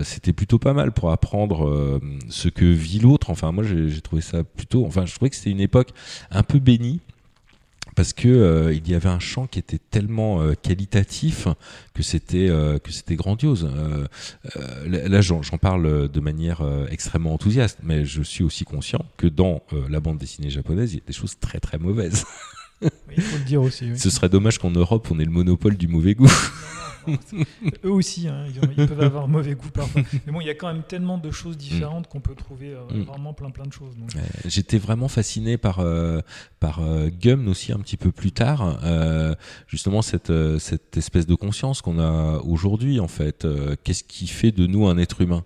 c'était 0.04 0.34
plutôt 0.34 0.58
pas 0.58 0.74
mal 0.74 0.92
pour 0.92 1.10
apprendre 1.10 2.00
ce 2.28 2.48
que 2.50 2.66
vit 2.66 2.98
l'autre. 2.98 3.30
Enfin, 3.30 3.50
moi 3.52 3.64
j'ai 3.64 4.00
trouvé 4.02 4.20
ça 4.20 4.42
plutôt. 4.58 4.84
Enfin, 4.84 5.06
je 5.06 5.14
trouvais 5.14 5.30
que 5.30 5.36
c'était 5.36 5.50
une 5.50 5.60
époque 5.60 5.90
un 6.30 6.42
peu 6.42 6.58
bénie 6.58 7.00
parce 7.98 8.12
que 8.12 8.28
euh, 8.28 8.72
il 8.72 8.88
y 8.88 8.94
avait 8.94 9.08
un 9.08 9.18
chant 9.18 9.48
qui 9.48 9.58
était 9.58 9.80
tellement 9.90 10.40
euh, 10.40 10.54
qualitatif 10.54 11.48
que 11.94 12.04
c'était 12.04 12.48
euh, 12.48 12.78
que 12.78 12.92
c'était 12.92 13.16
grandiose. 13.16 13.68
là, 14.86 15.20
j'en 15.20 15.40
parle 15.60 16.08
de 16.08 16.20
manière 16.20 16.62
extrêmement 16.90 17.34
enthousiaste, 17.34 17.78
mais 17.82 18.04
je 18.04 18.22
suis 18.22 18.44
aussi 18.44 18.64
conscient 18.64 19.04
que 19.16 19.26
dans 19.26 19.62
la 19.88 19.98
bande 19.98 20.18
dessinée 20.18 20.48
japonaise, 20.48 20.92
il 20.92 20.98
y 20.98 21.02
a 21.02 21.06
des 21.06 21.12
choses 21.12 21.38
très 21.40 21.58
très 21.58 21.78
mauvaises. 21.78 22.24
il 22.82 23.20
faut 23.20 23.38
le 23.38 23.44
dire 23.44 23.62
aussi. 23.62 23.98
Ce 23.98 24.10
serait 24.10 24.28
dommage 24.28 24.58
qu'en 24.58 24.70
Europe, 24.70 25.08
on 25.10 25.18
ait 25.18 25.24
le 25.24 25.32
monopole 25.32 25.76
du 25.76 25.88
mauvais 25.88 26.14
goût. 26.14 26.30
Eux 27.84 27.90
aussi, 27.90 28.28
hein, 28.28 28.44
ils, 28.76 28.86
peuvent 28.86 29.00
avoir 29.00 29.28
mauvais 29.28 29.54
goût 29.54 29.70
parfois. 29.70 30.02
Mais 30.26 30.32
bon, 30.32 30.40
il 30.40 30.46
y 30.46 30.50
a 30.50 30.54
quand 30.54 30.72
même 30.72 30.82
tellement 30.82 31.18
de 31.18 31.30
choses 31.30 31.56
différentes 31.56 32.06
mm. 32.06 32.10
qu'on 32.10 32.20
peut 32.20 32.34
trouver 32.34 32.74
euh, 32.74 32.82
mm. 32.90 33.02
vraiment 33.02 33.32
plein 33.32 33.50
plein 33.50 33.66
de 33.66 33.72
choses. 33.72 33.94
J'étais 34.44 34.78
vraiment 34.78 35.08
fasciné 35.08 35.56
par, 35.56 35.80
euh, 35.80 36.20
par 36.60 36.80
euh, 36.80 37.08
Gum 37.08 37.48
aussi 37.48 37.72
un 37.72 37.78
petit 37.78 37.96
peu 37.96 38.12
plus 38.12 38.32
tard. 38.32 38.78
justement, 39.66 40.02
cette, 40.02 40.32
cette 40.58 40.96
espèce 40.96 41.26
de 41.26 41.34
conscience 41.34 41.82
qu'on 41.82 41.98
a 41.98 42.40
aujourd'hui, 42.44 43.00
en 43.00 43.08
fait. 43.08 43.46
Qu'est-ce 43.84 44.04
qui 44.04 44.26
fait 44.26 44.52
de 44.52 44.66
nous 44.66 44.86
un 44.86 44.98
être 44.98 45.20
humain? 45.20 45.44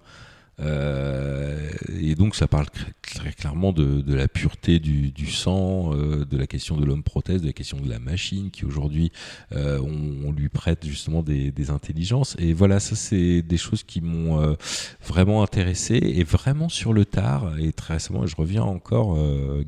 Euh, 0.61 1.71
et 2.01 2.15
donc 2.15 2.35
ça 2.35 2.47
parle 2.47 2.67
très 3.01 3.33
clairement 3.33 3.73
de, 3.73 4.15
la 4.15 4.29
pureté 4.29 4.79
du, 4.79 5.27
sang, 5.31 5.95
euh, 5.95 6.25
de 6.25 6.37
la 6.37 6.47
question 6.47 6.77
de 6.77 6.85
l'homme 6.85 7.03
prothèse, 7.03 7.41
de 7.41 7.47
la 7.47 7.53
question 7.53 7.79
de 7.79 7.89
la 7.89 7.99
machine 7.99 8.51
qui 8.51 8.65
aujourd'hui 8.65 9.13
euh, 9.53 9.81
on, 9.81 10.33
lui 10.33 10.49
prête 10.49 10.87
justement 10.87 11.23
des, 11.23 11.51
des, 11.51 11.71
intelligences. 11.71 12.37
Et 12.39 12.53
voilà, 12.53 12.81
ça 12.81 12.97
c'est 12.97 13.43
des 13.43 13.57
choses 13.57 13.83
qui 13.83 14.01
m'ont 14.01 14.57
vraiment 15.07 15.43
intéressé 15.43 15.95
et 15.95 16.25
vraiment 16.25 16.69
sur 16.69 16.93
le 16.93 17.05
tard. 17.05 17.59
Et 17.59 17.73
très 17.73 17.95
récemment, 17.95 18.27
je 18.27 18.37
reviens 18.37 18.63
encore 18.63 19.19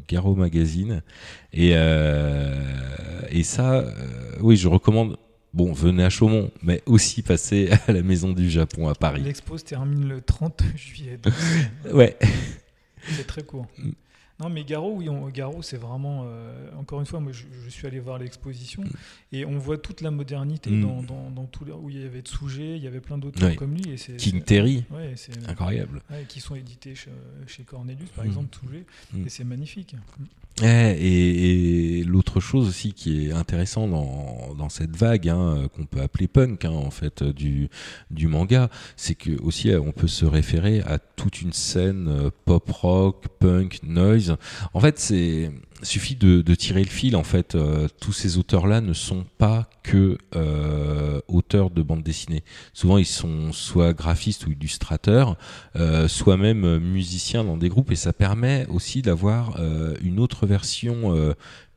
Garo 0.08 0.34
Magazine 0.34 1.02
et 1.52 1.74
et 3.30 3.42
ça, 3.42 3.84
oui, 4.40 4.56
je 4.56 4.68
recommande 4.68 5.16
Bon, 5.54 5.72
venez 5.72 6.02
à 6.02 6.10
Chaumont, 6.10 6.50
mais 6.64 6.82
aussi 6.84 7.22
passer 7.22 7.70
à 7.86 7.92
la 7.92 8.02
Maison 8.02 8.32
du 8.32 8.50
Japon 8.50 8.88
à 8.88 8.94
Paris. 8.96 9.22
L'expo 9.22 9.56
se 9.56 9.62
termine 9.62 10.08
le 10.08 10.20
30 10.20 10.64
juillet. 10.74 11.20
ouais. 11.92 12.18
C'est 13.16 13.24
très 13.24 13.44
court. 13.44 13.68
Mm. 14.38 14.42
Non, 14.42 14.50
mais 14.50 14.64
Garo, 14.64 14.96
oui, 14.96 15.08
Garo, 15.32 15.62
c'est 15.62 15.76
vraiment. 15.76 16.24
Euh, 16.26 16.70
encore 16.78 17.00
une 17.00 17.06
fois, 17.06 17.20
moi, 17.20 17.32
je, 17.32 17.68
suis 17.68 17.86
allé 17.86 18.00
voir 18.00 18.18
l'exposition 18.18 18.82
mm. 18.82 18.88
et 19.32 19.44
on 19.44 19.58
voit 19.58 19.78
toute 19.78 20.00
la 20.00 20.10
modernité 20.10 20.70
mm. 20.70 20.82
dans, 20.82 21.02
dans, 21.02 21.30
dans, 21.30 21.44
tout. 21.46 21.64
Où 21.64 21.90
il 21.90 22.00
y 22.00 22.04
avait 22.04 22.20
Tsuge, 22.20 22.58
il 22.58 22.82
y 22.82 22.86
avait 22.86 23.00
plein 23.00 23.18
d'autres 23.18 23.54
comme 23.56 23.74
lui. 23.74 23.90
Et 23.90 24.16
King 24.16 24.42
Terry. 24.42 24.84
Ouais, 24.90 25.14
incroyable. 25.48 26.02
qui 26.28 26.40
sont 26.40 26.54
édités 26.54 26.94
chez, 26.94 27.10
chez 27.46 27.62
Cornelius, 27.62 28.10
par 28.10 28.24
exemple, 28.24 28.56
Tsuge. 28.56 28.84
Et 29.24 29.28
c'est 29.28 29.44
magnifique. 29.44 29.96
Et, 30.62 31.98
et 31.98 32.04
l'autre 32.04 32.38
chose 32.38 32.68
aussi 32.68 32.92
qui 32.92 33.26
est 33.26 33.32
intéressant 33.32 33.88
dans, 33.88 34.54
dans 34.56 34.68
cette 34.68 34.96
vague 34.96 35.28
hein, 35.28 35.68
qu'on 35.74 35.84
peut 35.84 36.00
appeler 36.00 36.28
punk 36.28 36.64
hein, 36.64 36.70
en 36.70 36.92
fait 36.92 37.24
du, 37.24 37.68
du 38.12 38.28
manga, 38.28 38.70
c'est 38.96 39.16
que 39.16 39.36
aussi 39.42 39.72
on 39.74 39.90
peut 39.90 40.06
se 40.06 40.24
référer 40.24 40.80
à 40.82 41.00
toute 41.00 41.42
une 41.42 41.52
scène 41.52 42.06
euh, 42.08 42.30
pop 42.44 42.70
rock, 42.70 43.26
punk, 43.40 43.80
noise. 43.82 44.33
En 44.72 44.80
fait, 44.80 44.98
c'est 44.98 45.50
suffit 45.84 46.16
de, 46.16 46.42
tirer 46.54 46.82
le 46.82 46.90
fil. 46.90 47.16
En 47.16 47.24
fait, 47.24 47.54
euh, 47.54 47.88
tous 48.00 48.12
ces 48.12 48.38
auteurs-là 48.38 48.80
ne 48.80 48.92
sont 48.92 49.24
pas 49.38 49.68
que 49.82 50.18
euh, 50.34 51.20
auteurs 51.28 51.70
de 51.70 51.82
bande 51.82 52.02
dessinée. 52.02 52.42
Souvent, 52.72 52.98
ils 52.98 53.06
sont 53.06 53.52
soit 53.52 53.92
graphistes 53.92 54.46
ou 54.46 54.52
illustrateurs, 54.52 55.36
euh, 55.76 56.08
soit 56.08 56.36
même 56.36 56.78
musiciens 56.78 57.44
dans 57.44 57.56
des 57.56 57.68
groupes, 57.68 57.90
et 57.90 57.96
ça 57.96 58.12
permet 58.12 58.66
aussi 58.68 59.02
d'avoir 59.02 59.60
une 60.02 60.20
autre 60.20 60.46
version 60.46 61.34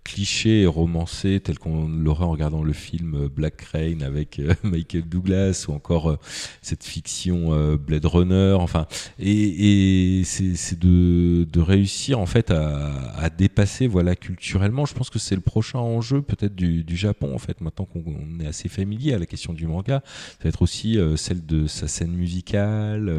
cliché 0.08 0.62
et 0.62 0.68
romancé 0.68 1.42
tel 1.42 1.60
qu'on 1.60 1.88
l'aurait 1.88 2.24
en 2.24 2.32
regardant 2.32 2.64
le 2.64 2.72
film 2.72 3.28
Black 3.28 3.62
Rain 3.74 4.00
avec 4.00 4.40
euh, 4.40 4.54
Michael 4.64 5.04
Douglas 5.04 5.66
ou 5.68 5.74
encore 5.74 6.12
euh, 6.12 6.18
cette 6.62 6.86
fiction 6.86 7.54
euh, 7.54 7.76
Blade 7.76 8.06
Runner. 8.06 8.56
Enfin 8.58 8.88
et, 9.20 10.24
c'est 10.24 10.80
de, 10.80 11.46
réussir 11.60 12.20
en 12.20 12.26
fait 12.26 12.52
à, 12.52 13.30
dépasser 13.38 13.88
voilà 13.88 14.16
culturellement. 14.16 14.86
Je 14.86 14.94
pense 14.94 15.10
que 15.10 15.20
c'est 15.20 15.36
le 15.36 15.42
prochain 15.42 15.80
enjeu 15.80 16.22
peut-être 16.22 16.56
du, 16.56 16.86
du, 16.86 16.96
Japon 16.96 17.36
en 17.36 17.38
fait. 17.38 17.60
Maintenant 17.60 17.86
qu'on 17.86 18.40
est 18.40 18.48
assez 18.48 18.70
familier 18.70 19.14
à 19.14 19.20
la 19.20 19.26
question 19.26 19.54
du 19.54 19.68
manga 19.68 20.02
ça 20.06 20.44
va 20.44 20.50
être 20.50 20.62
aussi 20.62 20.98
celle 21.18 21.46
de 21.46 21.68
sa 21.68 21.88
scène 21.88 22.12
musicale 22.12 23.12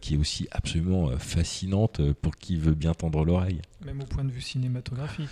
qui 0.00 0.14
est 0.14 0.16
aussi 0.16 0.46
absolument 0.52 1.10
fascinante 1.18 2.00
pour 2.22 2.36
qui 2.36 2.56
veut 2.56 2.74
bien 2.74 2.94
tendre 2.94 3.24
l'oreille. 3.24 3.60
Même 3.84 4.00
au 4.00 4.06
point 4.06 4.24
de 4.24 4.30
vue 4.30 4.40
cinématographique 4.40 5.28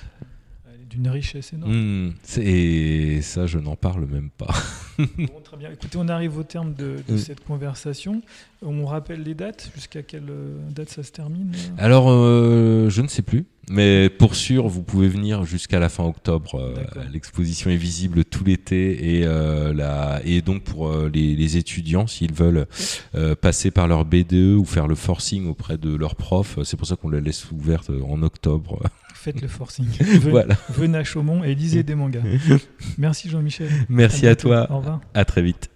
d'une 0.93 1.09
richesse 1.09 1.53
énorme. 1.53 1.73
Hmm, 1.73 2.13
et 2.39 3.21
ça, 3.23 3.47
je 3.47 3.59
n'en 3.59 3.77
parle 3.77 4.07
même 4.07 4.31
pas. 4.31 4.55
bon, 4.99 5.41
très 5.43 5.57
bien. 5.57 5.71
Écoutez, 5.71 5.99
on 5.99 6.09
arrive 6.09 6.39
au 6.39 6.43
terme 6.43 6.75
de, 6.75 6.99
de 7.07 7.15
hmm. 7.15 7.19
cette 7.19 7.45
conversation. 7.45 8.23
On 8.63 8.87
rappelle 8.87 9.23
les 9.23 9.35
dates. 9.35 9.71
Jusqu'à 9.75 10.03
quelle 10.03 10.31
euh, 10.31 10.59
date 10.71 10.91
ça 10.91 11.03
se 11.03 11.13
termine 11.13 11.53
Alors, 11.79 12.07
euh, 12.09 12.91
je 12.91 13.03
ne 13.03 13.09
sais 13.09 13.23
plus. 13.23 13.47
Mais 13.71 14.11
pour 14.11 14.35
sûr, 14.35 14.67
vous 14.67 14.83
pouvez 14.83 15.09
venir 15.09 15.45
jusqu'à 15.45 15.79
la 15.79 15.89
fin 15.89 16.05
octobre. 16.05 16.57
Euh, 16.57 16.75
l'exposition 17.13 17.71
est 17.71 17.77
visible 17.77 18.25
tout 18.25 18.45
l'été 18.45 19.19
et, 19.19 19.25
euh, 19.25 19.73
la, 19.73 20.21
et 20.25 20.43
donc 20.43 20.65
pour 20.65 20.89
euh, 20.89 21.09
les, 21.13 21.37
les, 21.37 21.57
étudiants, 21.57 22.09
s'ils 22.09 22.33
veulent 22.33 22.67
euh, 23.15 23.37
passer 23.37 23.71
par 23.71 23.87
leur 23.87 24.05
BDE 24.05 24.57
ou 24.59 24.65
faire 24.65 24.89
le 24.89 24.97
forcing 24.97 25.47
auprès 25.47 25.79
de 25.79 25.95
leur 25.95 26.17
prof, 26.17 26.59
c'est 26.65 26.77
pour 26.77 26.87
ça 26.87 26.97
qu'on 26.97 27.09
la 27.09 27.21
laisse 27.21 27.51
ouverte 27.53 27.91
en 28.09 28.23
octobre. 28.23 28.83
Faites 29.23 29.41
le 29.41 29.47
forcing. 29.47 29.87
Venez, 30.01 30.19
voilà. 30.19 30.57
venez 30.71 30.99
à 30.99 31.05
Chaumont 31.05 31.45
et 31.45 31.55
lisez 31.55 31.85
des 31.85 31.95
mangas. 31.95 32.23
Merci 32.99 33.31
Jean-Michel. 33.31 33.69
Merci 33.89 34.27
à, 34.27 34.31
à 34.33 34.35
toi. 34.35 34.67
Au 34.69 34.79
revoir. 34.79 35.01
À 35.15 35.25
très 35.25 35.43
vite. 35.43 35.71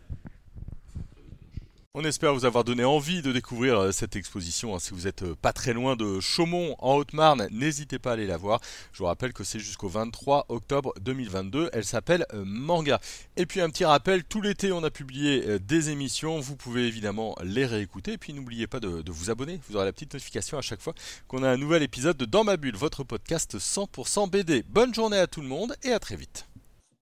On 1.98 2.04
espère 2.04 2.34
vous 2.34 2.44
avoir 2.44 2.62
donné 2.62 2.84
envie 2.84 3.22
de 3.22 3.32
découvrir 3.32 3.78
euh, 3.78 3.90
cette 3.90 4.16
exposition. 4.16 4.74
Hein. 4.74 4.78
Si 4.80 4.92
vous 4.92 5.06
êtes 5.06 5.22
euh, 5.22 5.34
pas 5.40 5.54
très 5.54 5.72
loin 5.72 5.96
de 5.96 6.20
Chaumont 6.20 6.76
en 6.78 6.96
Haute-Marne, 6.96 7.48
n'hésitez 7.50 7.98
pas 7.98 8.10
à 8.10 8.12
aller 8.12 8.26
la 8.26 8.36
voir. 8.36 8.60
Je 8.92 8.98
vous 8.98 9.06
rappelle 9.06 9.32
que 9.32 9.44
c'est 9.44 9.58
jusqu'au 9.58 9.88
23 9.88 10.44
octobre 10.50 10.92
2022. 11.00 11.70
Elle 11.72 11.86
s'appelle 11.86 12.26
euh, 12.34 12.42
Manga. 12.44 13.00
Et 13.38 13.46
puis 13.46 13.62
un 13.62 13.70
petit 13.70 13.86
rappel, 13.86 14.24
tout 14.24 14.42
l'été 14.42 14.72
on 14.72 14.84
a 14.84 14.90
publié 14.90 15.58
des 15.58 15.88
émissions. 15.88 16.38
Vous 16.38 16.54
pouvez 16.54 16.86
évidemment 16.86 17.34
les 17.42 17.64
réécouter. 17.64 18.12
Et 18.12 18.18
puis 18.18 18.34
n'oubliez 18.34 18.66
pas 18.66 18.78
de, 18.78 19.00
de, 19.00 19.10
vous 19.10 19.30
abonner. 19.30 19.58
Vous 19.66 19.76
aurez 19.76 19.86
la 19.86 19.92
petite 19.94 20.12
notification 20.12 20.58
à 20.58 20.62
chaque 20.62 20.82
fois 20.82 20.92
qu'on 21.28 21.42
a 21.44 21.48
un 21.48 21.56
nouvel 21.56 21.82
épisode 21.82 22.18
de 22.18 22.26
Dans 22.26 22.44
ma 22.44 22.58
bulle, 22.58 22.76
votre 22.76 23.04
podcast 23.04 23.56
100% 23.56 24.28
BD. 24.28 24.64
Bonne 24.68 24.94
journée 24.94 25.16
à 25.16 25.26
tout 25.26 25.40
le 25.40 25.48
monde 25.48 25.74
et 25.82 25.92
à 25.92 25.98
très 25.98 26.16
vite. 26.16 26.46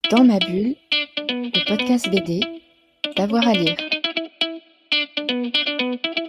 Dans 0.09 0.23
ma 0.23 0.39
bulle, 0.39 0.77
le 1.27 1.67
podcast 1.67 2.09
BD, 2.09 2.39
d'avoir 3.17 3.45
à 3.45 3.51
lire. 3.51 3.75
Thank 5.17 5.55
you. 5.55 6.24